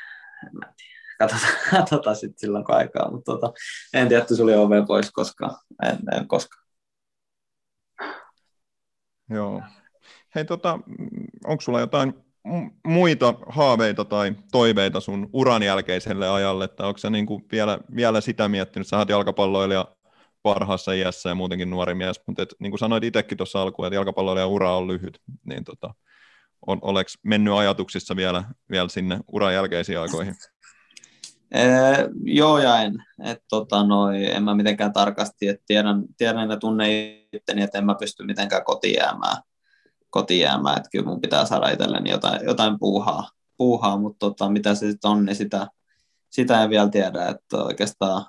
en 0.46 0.50
mä 0.52 0.72
tiedä. 0.76 0.89
Katsotaan, 1.20 1.52
katsotaan 1.76 2.16
sitten 2.16 2.38
silloin 2.38 2.64
kun 2.64 2.74
aikaa, 2.74 3.10
mutta 3.10 3.32
tota, 3.32 3.52
en 3.94 4.08
tiedä, 4.08 4.22
että 4.22 4.36
sulla 4.36 4.52
ove 4.52 4.86
pois 4.86 5.10
koskaan, 5.10 5.56
en, 5.82 5.98
en 6.18 6.28
koskaan. 6.28 6.66
Joo. 9.30 9.62
Hei, 10.34 10.44
tota, 10.44 10.78
onko 11.44 11.60
sulla 11.60 11.80
jotain 11.80 12.14
muita 12.86 13.34
haaveita 13.48 14.04
tai 14.04 14.34
toiveita 14.52 15.00
sun 15.00 15.30
uran 15.32 15.62
jälkeiselle 15.62 16.28
ajalle, 16.28 16.64
että 16.64 16.86
onko 16.86 16.98
sä 16.98 17.10
niin 17.10 17.26
kuin 17.26 17.44
vielä, 17.52 17.78
vielä 17.96 18.20
sitä 18.20 18.48
miettinyt, 18.48 18.88
sä 18.88 18.98
oot 18.98 19.08
jalkapalloilija 19.08 19.86
parhaassa 20.42 20.92
iässä 20.92 21.28
ja 21.28 21.34
muutenkin 21.34 21.70
nuori 21.70 21.94
mies, 21.94 22.20
mutta 22.26 22.42
et, 22.42 22.54
niin 22.58 22.70
kuin 22.70 22.78
sanoit 22.78 23.04
itsekin 23.04 23.38
tuossa 23.38 23.62
alkuun, 23.62 23.86
että 23.86 23.94
jalkapalloilija 23.94 24.46
ura 24.46 24.76
on 24.76 24.88
lyhyt, 24.88 25.20
niin 25.44 25.64
tota, 25.64 25.94
on, 26.66 26.78
oleks 26.82 27.18
mennyt 27.22 27.54
ajatuksissa 27.54 28.16
vielä, 28.16 28.44
vielä 28.70 28.88
sinne 28.88 29.20
uran 29.32 29.54
jälkeisiin 29.54 29.98
aikoihin? 29.98 30.34
Ee, 31.54 32.08
joo 32.24 32.58
ja 32.58 32.82
en. 32.82 33.04
Et, 33.24 33.42
tota, 33.48 33.84
noi, 33.84 34.34
en 34.34 34.42
mä 34.42 34.54
mitenkään 34.54 34.92
tarkasti, 34.92 35.48
että 35.48 35.64
tiedän, 35.66 36.04
tiedän 36.16 36.50
ja 36.50 36.56
tunne 36.56 36.86
itteni, 37.32 37.62
että 37.62 37.78
en 37.78 37.86
mä 37.86 37.94
pysty 37.94 38.24
mitenkään 38.24 38.64
kotiin 38.64 38.94
jäämään. 38.94 39.36
Kotiin 40.10 40.40
jäämään. 40.40 40.76
Että 40.76 40.88
kyllä 40.90 41.06
mun 41.06 41.20
pitää 41.20 41.46
saada 41.46 41.68
itselleni 41.68 42.10
jotain, 42.10 42.40
jotain 42.44 42.78
puuhaa, 42.78 43.30
puuhaa 43.56 43.98
mutta 43.98 44.18
tota, 44.18 44.50
mitä 44.50 44.74
se 44.74 44.90
sitten 44.90 45.10
on, 45.10 45.24
niin 45.24 45.36
sitä, 45.36 45.66
sitä 46.30 46.62
en 46.62 46.70
vielä 46.70 46.88
tiedä. 46.88 47.26
Että 47.26 47.56
oikeastaan 47.56 48.24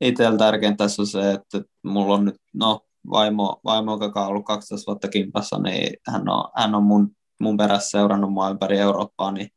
itsellä 0.00 0.38
tärkeintä 0.38 0.84
tässä 0.84 1.02
on 1.02 1.06
se, 1.06 1.32
että 1.32 1.60
mulla 1.82 2.14
on 2.14 2.24
nyt 2.24 2.36
no, 2.54 2.80
vaimo, 3.10 3.60
vaimo, 3.64 3.98
joka 4.00 4.22
on 4.22 4.28
ollut 4.28 4.44
12 4.44 4.86
vuotta 4.86 5.08
kimpassa, 5.08 5.58
niin 5.58 5.96
hän 6.08 6.28
on, 6.28 6.44
hän 6.56 6.74
on 6.74 6.82
mun, 6.82 7.10
mun 7.40 7.56
perässä 7.56 7.90
seurannut 7.90 8.32
mua 8.32 8.50
ympäri 8.50 8.78
Eurooppaa, 8.78 9.32
niin 9.32 9.48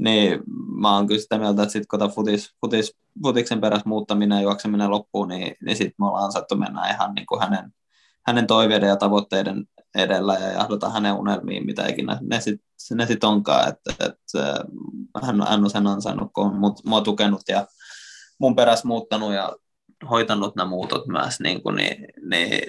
niin 0.00 0.40
mä 0.80 0.94
oon 0.94 1.06
kyllä 1.06 1.20
sitä 1.20 1.38
mieltä, 1.38 1.62
että 1.62 1.72
sitten 1.72 1.98
kun 2.00 2.10
futis, 2.10 2.54
futis, 2.60 2.96
futiksen 3.22 3.60
perässä 3.60 3.88
muuttaminen 3.88 4.36
ja 4.36 4.42
juokseminen 4.42 4.90
loppuu, 4.90 5.24
niin, 5.24 5.56
niin 5.64 5.76
sitten 5.76 5.94
me 5.98 6.06
ollaan 6.06 6.24
ansaittu 6.24 6.56
mennä 6.56 6.90
ihan 6.90 7.14
niin 7.14 7.26
kuin 7.26 7.40
hänen, 7.40 7.72
hänen 8.26 8.46
toiveiden 8.46 8.88
ja 8.88 8.96
tavoitteiden 8.96 9.64
edellä 9.94 10.34
ja 10.34 10.52
jahdota 10.52 10.90
hänen 10.90 11.14
unelmiin, 11.14 11.66
mitä 11.66 11.86
ikinä 11.86 12.18
ne 12.20 12.40
sitten 12.40 13.06
sit 13.06 13.24
onkaan. 13.24 13.68
Että, 13.68 14.04
että 14.04 14.64
hän, 15.22 15.46
hän 15.48 15.64
on 15.64 15.70
sen 15.70 15.86
ansainnut, 15.86 16.30
kun 16.34 16.46
on 16.46 16.56
mut, 16.56 16.84
mua 16.84 17.00
tukenut 17.00 17.42
ja 17.48 17.66
mun 18.38 18.56
perässä 18.56 18.88
muuttanut 18.88 19.32
ja 19.32 19.56
hoitanut 20.10 20.56
nämä 20.56 20.68
muutot 20.68 21.06
myös, 21.06 21.40
niin, 21.40 21.62
kuin, 21.62 21.76
niin, 21.76 22.06
niin 22.22 22.60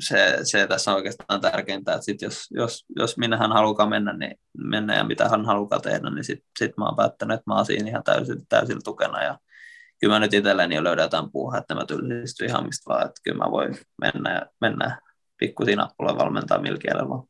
se, 0.00 0.38
se 0.42 0.66
tässä 0.66 0.90
on 0.90 0.96
oikeastaan 0.96 1.40
tärkeintä, 1.40 1.94
että 1.94 2.04
sit 2.04 2.22
jos, 2.22 2.46
jos, 2.50 2.84
jos 2.96 3.18
minne 3.18 3.36
hän 3.36 3.52
haluaa 3.52 3.86
mennä, 3.86 4.12
niin 4.12 4.40
mennä 4.58 4.96
ja 4.96 5.04
mitä 5.04 5.28
hän 5.28 5.44
haluaa 5.44 5.80
tehdä, 5.80 6.10
niin 6.10 6.24
sitten 6.24 6.50
sit 6.58 6.76
mä 6.76 6.84
oon 6.84 6.96
päättänyt, 6.96 7.34
että 7.34 7.50
mä 7.50 7.54
oon 7.54 7.66
siinä 7.66 7.88
ihan 7.88 8.04
täysin, 8.04 8.46
täysin 8.48 8.84
tukena 8.84 9.22
ja 9.22 9.38
kyllä 10.00 10.14
mä 10.14 10.18
nyt 10.18 10.34
itselleni 10.34 10.74
jo 10.74 10.84
löydän 10.84 11.10
tämän 11.10 11.30
puuhan, 11.32 11.60
että 11.60 11.74
mä 11.74 11.86
tylsistyn 11.86 12.48
ihan 12.48 12.66
mistä 12.66 12.88
vaan, 12.88 13.06
että 13.06 13.20
kyllä 13.24 13.44
mä 13.44 13.50
voin 13.50 13.78
mennä 14.00 14.34
ja 14.34 14.46
mennä 14.60 15.00
pikku 15.36 15.64
sinappulla 15.64 16.18
valmentaa 16.18 16.58
millä 16.58 17.08
vaan. 17.08 17.24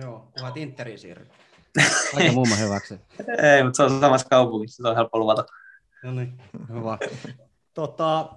Joo, 0.00 0.32
kuvat 0.38 0.56
Interin 0.56 0.98
siirry. 0.98 1.26
Aika 2.16 2.32
mumma 2.32 2.56
hyväksi. 2.56 3.00
Ei, 3.42 3.64
mutta 3.64 3.76
se 3.76 3.82
on 3.82 4.00
samassa 4.00 4.28
kaupungissa, 4.28 4.82
se 4.82 4.88
on 4.88 4.96
helppo 4.96 5.18
luvata. 5.18 5.44
No 6.02 6.12
niin, 6.12 6.40
hyvä. 6.68 6.98
Tota, 7.74 8.32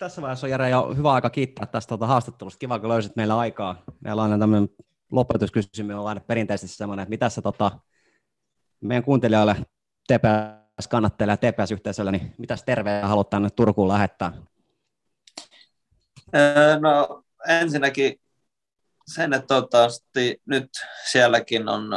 tässä 0.00 0.22
vaiheessa 0.22 0.46
on 0.46 0.50
Jere 0.50 0.70
jo 0.70 0.94
hyvä 0.96 1.12
aika 1.12 1.30
kiittää 1.30 1.66
tästä 1.66 1.88
tuota 1.88 2.06
haastattelusta. 2.06 2.58
Kiva, 2.58 2.78
kun 2.78 2.88
löysit 2.88 3.16
meillä 3.16 3.38
aikaa. 3.38 3.82
Meillä 4.00 4.22
on 4.22 4.30
aina 4.30 4.42
tämmöinen 4.42 4.68
lopetuskysymys, 5.12 5.96
on 5.96 6.08
aina 6.08 6.20
perinteisesti 6.20 6.76
semmoinen, 6.76 7.02
että 7.02 7.10
mitä 7.10 7.28
sä 7.28 7.42
tota, 7.42 7.70
meidän 8.80 9.04
kuuntelijoille 9.04 9.56
TPS 10.08 10.88
kannattelee 10.88 11.36
TPS-yhteisölle, 11.36 12.12
niin 12.12 12.34
mitä 12.38 12.56
terveä 12.66 13.08
haluat 13.08 13.30
tänne 13.30 13.50
Turkuun 13.50 13.88
lähettää? 13.88 14.32
No 16.80 17.22
ensinnäkin 17.48 18.20
sen, 19.14 19.32
että 19.32 19.46
toivottavasti 19.46 20.42
nyt 20.46 20.70
sielläkin 21.10 21.68
on 21.68 21.90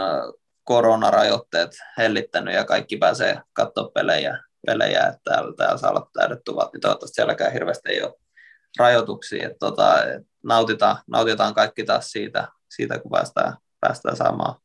koronarajoitteet 0.63 1.71
hellittänyt 1.97 2.53
ja 2.53 2.65
kaikki 2.65 2.97
pääsee 2.97 3.41
katsoa 3.53 3.91
pelejä, 3.93 4.39
pelejä 4.65 5.07
että 5.07 5.19
täällä, 5.23 5.53
täällä 5.57 5.77
saa 5.77 5.91
olla 5.91 6.09
täydet 6.13 6.39
tuvat, 6.45 6.73
niin 6.73 6.81
toivottavasti 6.81 7.15
sielläkään 7.15 7.53
hirveästi 7.53 7.89
ei 7.89 8.03
ole 8.03 8.13
rajoituksia. 8.79 9.47
Että 9.47 9.59
tota, 9.59 10.03
et 10.03 10.27
nautitaan, 10.43 10.97
nautitaan 11.07 11.53
kaikki 11.53 11.83
taas 11.83 12.11
siitä, 12.11 12.47
siitä 12.69 12.99
kun 12.99 13.11
päästään, 13.11 13.53
päästään 13.79 14.15
saamaan 14.15 14.55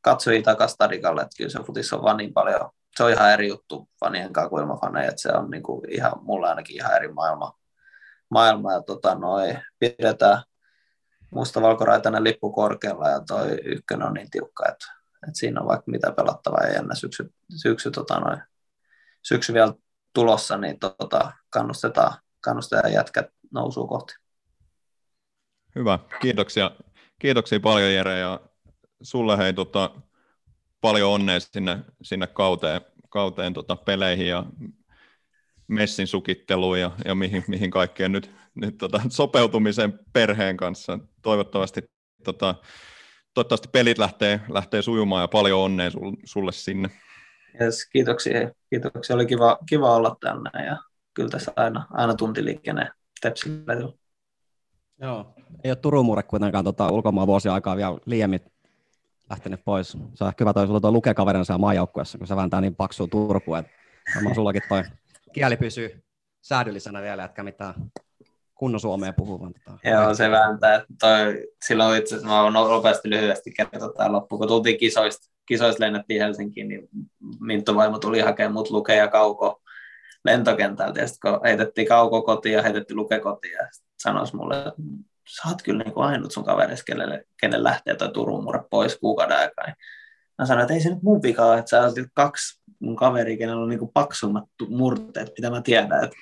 katsojia 0.00 0.42
takaisin 0.42 0.74
stadikalle, 0.74 1.20
että 1.22 1.36
kyllä 1.36 1.50
se 1.50 1.58
futis 1.58 1.92
on 1.92 2.02
vaan 2.02 2.16
niin 2.16 2.32
paljon, 2.32 2.70
se 2.96 3.04
on 3.04 3.10
ihan 3.10 3.32
eri 3.32 3.48
juttu 3.48 3.88
fanien 4.00 4.32
kanssa 4.32 4.48
kuin 4.48 4.62
ilman 4.62 4.80
faneja, 4.80 5.08
että 5.08 5.22
se 5.22 5.32
on 5.32 5.50
niin 5.50 5.62
kuin 5.62 5.92
ihan, 5.92 6.12
mulla 6.20 6.48
ainakin 6.48 6.76
ihan 6.76 6.96
eri 6.96 7.08
maailma, 7.08 7.58
maailma 8.30 8.72
ja 8.72 8.82
tota, 8.82 9.14
noi, 9.14 9.58
pidetään 9.78 10.42
mustavalkoraitainen 11.30 12.24
lippu 12.24 12.52
korkealla 12.52 13.08
ja 13.08 13.20
toi 13.20 13.58
ykkönen 13.64 14.06
on 14.06 14.14
niin 14.14 14.30
tiukka, 14.30 14.68
että, 14.68 14.86
että 15.28 15.38
siinä 15.38 15.60
on 15.60 15.66
vaikka 15.66 15.90
mitä 15.90 16.12
pelattavaa 16.12 16.64
ja 16.64 16.72
jännä 16.72 16.94
syksy, 16.94 17.32
syksy, 17.62 17.90
tota, 17.90 18.20
noi, 18.20 18.36
syksy 19.28 19.52
vielä 19.52 19.74
tulossa, 20.12 20.56
niin 20.56 20.78
tota, 20.78 21.32
kannustetaan, 21.50 22.18
kannustetaan 22.40 22.92
jätkät 22.92 23.26
nousuu 23.50 23.86
kohti. 23.86 24.14
Hyvä, 25.74 25.98
kiitoksia. 26.20 26.70
Kiitoksia 27.18 27.60
paljon 27.60 27.92
Jere 27.92 28.18
ja 28.18 28.40
sulle 29.02 29.38
hei 29.38 29.52
tota, 29.52 29.90
paljon 30.80 31.10
onnea 31.10 31.40
sinne, 31.40 31.78
sinne 32.02 32.26
kauteen, 32.26 32.80
kauteen 33.08 33.54
tota, 33.54 33.76
peleihin 33.76 34.28
ja 34.28 34.44
messin 35.68 36.06
sukitteluun 36.06 36.80
ja, 36.80 36.90
ja 37.04 37.14
mihin, 37.14 37.44
mihin 37.48 37.70
kaikkeen 37.70 38.12
nyt, 38.12 38.30
nyt 38.54 38.78
tota, 38.78 39.00
sopeutumisen 39.08 39.98
perheen 40.12 40.56
kanssa. 40.56 40.98
Toivottavasti, 41.22 41.82
tota, 42.24 42.54
toivottavasti 43.34 43.68
pelit 43.72 43.98
lähtee, 43.98 44.40
lähtee 44.48 44.82
sujumaan 44.82 45.22
ja 45.22 45.28
paljon 45.28 45.60
onnea 45.60 45.90
sulle 46.24 46.52
sinne. 46.52 46.90
Yes, 47.60 47.88
kiitoksia. 47.92 48.50
Kiitoksia. 48.70 49.16
Oli 49.16 49.26
kiva, 49.26 49.58
kiva 49.68 49.96
olla 49.96 50.16
tänne 50.20 50.66
ja 50.66 50.76
kyllä 51.14 51.28
tässä 51.28 51.52
aina, 51.56 51.86
aina 51.90 52.14
tuntiliikenne 52.14 52.90
tepsillä. 53.20 53.74
Joo, 55.00 55.34
ei 55.64 55.70
ole 55.70 55.76
Turun 55.76 56.06
murre 56.06 56.22
kuitenkaan 56.22 56.64
tota, 56.64 56.88
ulkomaan 56.88 57.26
vuosia 57.26 57.54
aikaa 57.54 57.76
vielä 57.76 57.98
liiemmin 58.06 58.40
lähtenyt 59.30 59.60
pois. 59.64 59.88
Se 60.14 60.24
on 60.24 60.28
ehkä 60.28 60.42
hyvä 60.42 60.52
toi 60.52 60.66
sulla 60.66 60.80
tuo 60.80 60.92
lukekaverin 60.92 61.44
siellä 61.44 61.58
maajoukkuessa, 61.58 62.18
kun 62.18 62.26
se 62.26 62.36
vääntää 62.36 62.60
niin 62.60 62.74
paksua 62.74 63.06
että 63.58 63.72
varmaan 64.14 64.34
sullakin 64.34 64.62
toi 64.68 64.82
kieli 65.32 65.56
pysyy 65.56 66.04
säädyllisenä 66.42 67.02
vielä, 67.02 67.24
etkä 67.24 67.42
mitään 67.42 67.74
kunnon 68.54 68.80
suomea 68.80 69.12
puhuu. 69.12 69.40
Vaan 69.40 69.52
tota, 69.52 69.88
Joo, 69.88 70.14
se 70.14 70.30
vääntää. 70.30 70.84
Toi, 71.00 71.46
silloin 71.64 71.98
itse 71.98 72.14
asiassa 72.14 72.50
mä 72.50 72.50
nopeasti 72.50 73.10
lyhyesti 73.10 73.50
kertoa 73.50 73.92
tämä 73.96 74.12
loppu, 74.12 74.38
kun 74.38 74.48
tultiin 74.48 74.78
kisoista, 74.78 75.35
kisoista 75.46 75.84
lennettiin 75.84 76.22
Helsinkiin, 76.22 76.68
niin 76.68 76.88
Minttu 77.40 77.74
vaimo 77.74 77.98
tuli 77.98 78.20
hakemaan 78.20 78.52
mut 78.52 78.70
lukea 78.70 78.96
ja 78.96 79.08
kauko 79.08 79.62
lentokentältä, 80.24 81.00
ja 81.00 81.06
sitten 81.06 81.32
kun 81.32 81.40
heitettiin 81.44 81.88
kauko 81.88 82.22
kotiin 82.22 82.52
ja 82.52 82.62
heitettiin 82.62 82.96
luke 82.96 83.20
kotiin, 83.20 83.52
ja 83.52 83.68
sanoisi 83.98 84.36
mulle, 84.36 84.58
että 84.58 84.82
sä 85.28 85.48
oot 85.48 85.62
kyllä 85.62 85.82
niin 85.82 85.94
kuin 85.94 86.06
ainut 86.06 86.32
sun 86.32 86.44
kaverissa, 86.44 86.84
kenelle, 86.84 87.24
kenen 87.40 87.64
lähtee 87.64 87.96
toi 87.96 88.12
Turun 88.12 88.44
murre 88.44 88.60
pois 88.70 88.98
kuukauden 88.98 89.38
aikaa. 89.38 89.74
Mä 90.38 90.46
sanoin, 90.46 90.62
että 90.62 90.74
ei 90.74 90.80
se 90.80 90.90
nyt 90.90 91.02
mun 91.02 91.22
vika 91.22 91.58
että 91.58 91.70
sä 91.70 91.82
oot 91.82 91.94
kaksi 92.14 92.62
mun 92.80 92.96
kaveri, 92.96 93.36
kenellä 93.36 93.62
on 93.62 93.68
niinku 93.68 93.90
paksummat 93.94 94.44
murteet, 94.68 95.32
mitä 95.38 95.50
mä 95.50 95.60
tiedän. 95.60 96.04
Että 96.04 96.16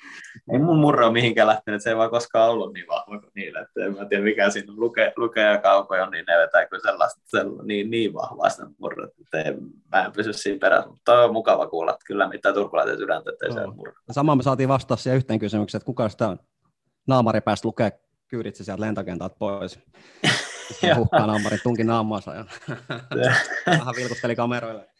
ei 0.53 0.59
mun 0.59 0.79
murre 0.79 1.05
ole 1.05 1.13
mihinkään 1.13 1.47
lähtenyt, 1.47 1.83
se 1.83 1.89
ei 1.89 1.97
vaan 1.97 2.09
koskaan 2.09 2.49
ollut 2.49 2.73
niin 2.73 2.87
vahva 2.87 3.19
kuin 3.19 3.31
niillä. 3.35 3.59
Että 3.59 3.85
en 3.85 3.95
mä 3.95 4.05
tiedä, 4.05 4.23
mikä 4.23 4.49
siinä 4.49 4.73
luke, 4.77 5.13
luke 5.15 5.41
ja 5.41 5.57
kaukoja, 5.57 6.09
niin 6.09 6.25
ne 6.27 6.37
vetää 6.37 6.65
kyllä 6.65 6.81
sellaista, 6.81 7.21
sellaista 7.25 7.63
niin, 7.63 7.91
niin 7.91 8.13
vahvaa 8.13 8.49
sitä 8.49 8.67
murret, 8.77 9.11
että 9.21 9.41
ei, 9.41 9.55
mä 9.91 10.05
en 10.05 10.11
pysy 10.11 10.33
siinä 10.33 10.59
perässä. 10.59 10.89
Mutta 10.89 11.23
on 11.23 11.33
mukava 11.33 11.67
kuulla, 11.67 11.91
että 11.91 12.05
kyllä 12.07 12.29
mitä 12.29 12.53
turkulaisen 12.53 12.97
sydäntä, 12.97 13.31
että 13.31 13.45
ei 13.45 13.55
no. 13.55 13.61
se 13.61 13.67
murre. 13.67 13.93
Sama 14.11 14.35
me 14.35 14.43
saatiin 14.43 14.69
vastaa 14.69 14.97
siihen 14.97 15.17
yhteen 15.17 15.39
kysymykseen, 15.39 15.79
että 15.79 15.85
kuka 15.85 16.09
sitä 16.09 16.37
naamari 17.07 17.41
päästä 17.41 17.67
lukea 17.67 17.91
kyyditsi 18.27 18.63
sieltä 18.63 18.81
lentokentältä 18.81 19.35
pois. 19.39 19.79
hukkaa 20.95 21.27
naamarin 21.27 21.59
tunki 21.63 21.83
naamansa 21.83 22.35
ja 22.35 22.45
vähän 23.67 23.95
vilkusteli 23.97 24.35
kameroille. 24.35 24.94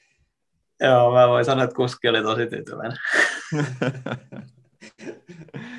Joo, 0.81 1.13
mä 1.13 1.27
voin 1.27 1.45
sanoa, 1.45 1.63
että 1.63 1.75
kuski 1.75 2.09
oli 2.09 2.21
tosi 2.23 2.47
tyytyväinen. 2.47 2.97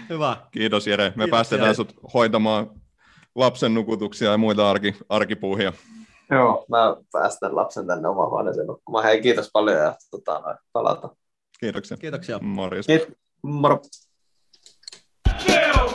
Hyvä. 0.09 0.37
Kiitos 0.51 0.87
Jere. 0.87 1.05
Me 1.05 1.11
Kiitos, 1.11 1.31
päästetään 1.31 1.67
Jere. 1.67 1.75
sut 1.75 1.95
hoitamaan 2.15 2.71
lapsen 3.35 3.75
nukutuksia 3.75 4.31
ja 4.31 4.39
muita 4.39 4.71
arki, 4.71 4.97
arkipuuhia. 5.09 5.73
Joo, 6.31 6.67
mä 6.71 6.97
päästän 7.13 7.57
lapsen 7.57 7.87
tänne 7.87 8.09
omaan 8.09 8.31
huoneeseen 8.31 8.67
nukkumaan. 8.67 9.05
Hei, 9.05 9.23
kiitos 9.23 9.51
paljon 9.53 9.79
ja 9.79 9.95
tota, 10.11 10.59
palata. 10.73 11.09
Kiitoksia. 11.61 11.97
Kiitoksia. 11.97 12.39
Morjes. 12.39 12.87
Kiit- 12.89 13.15
moro. 13.43 13.81
Se 15.39 15.71
on 15.81 15.91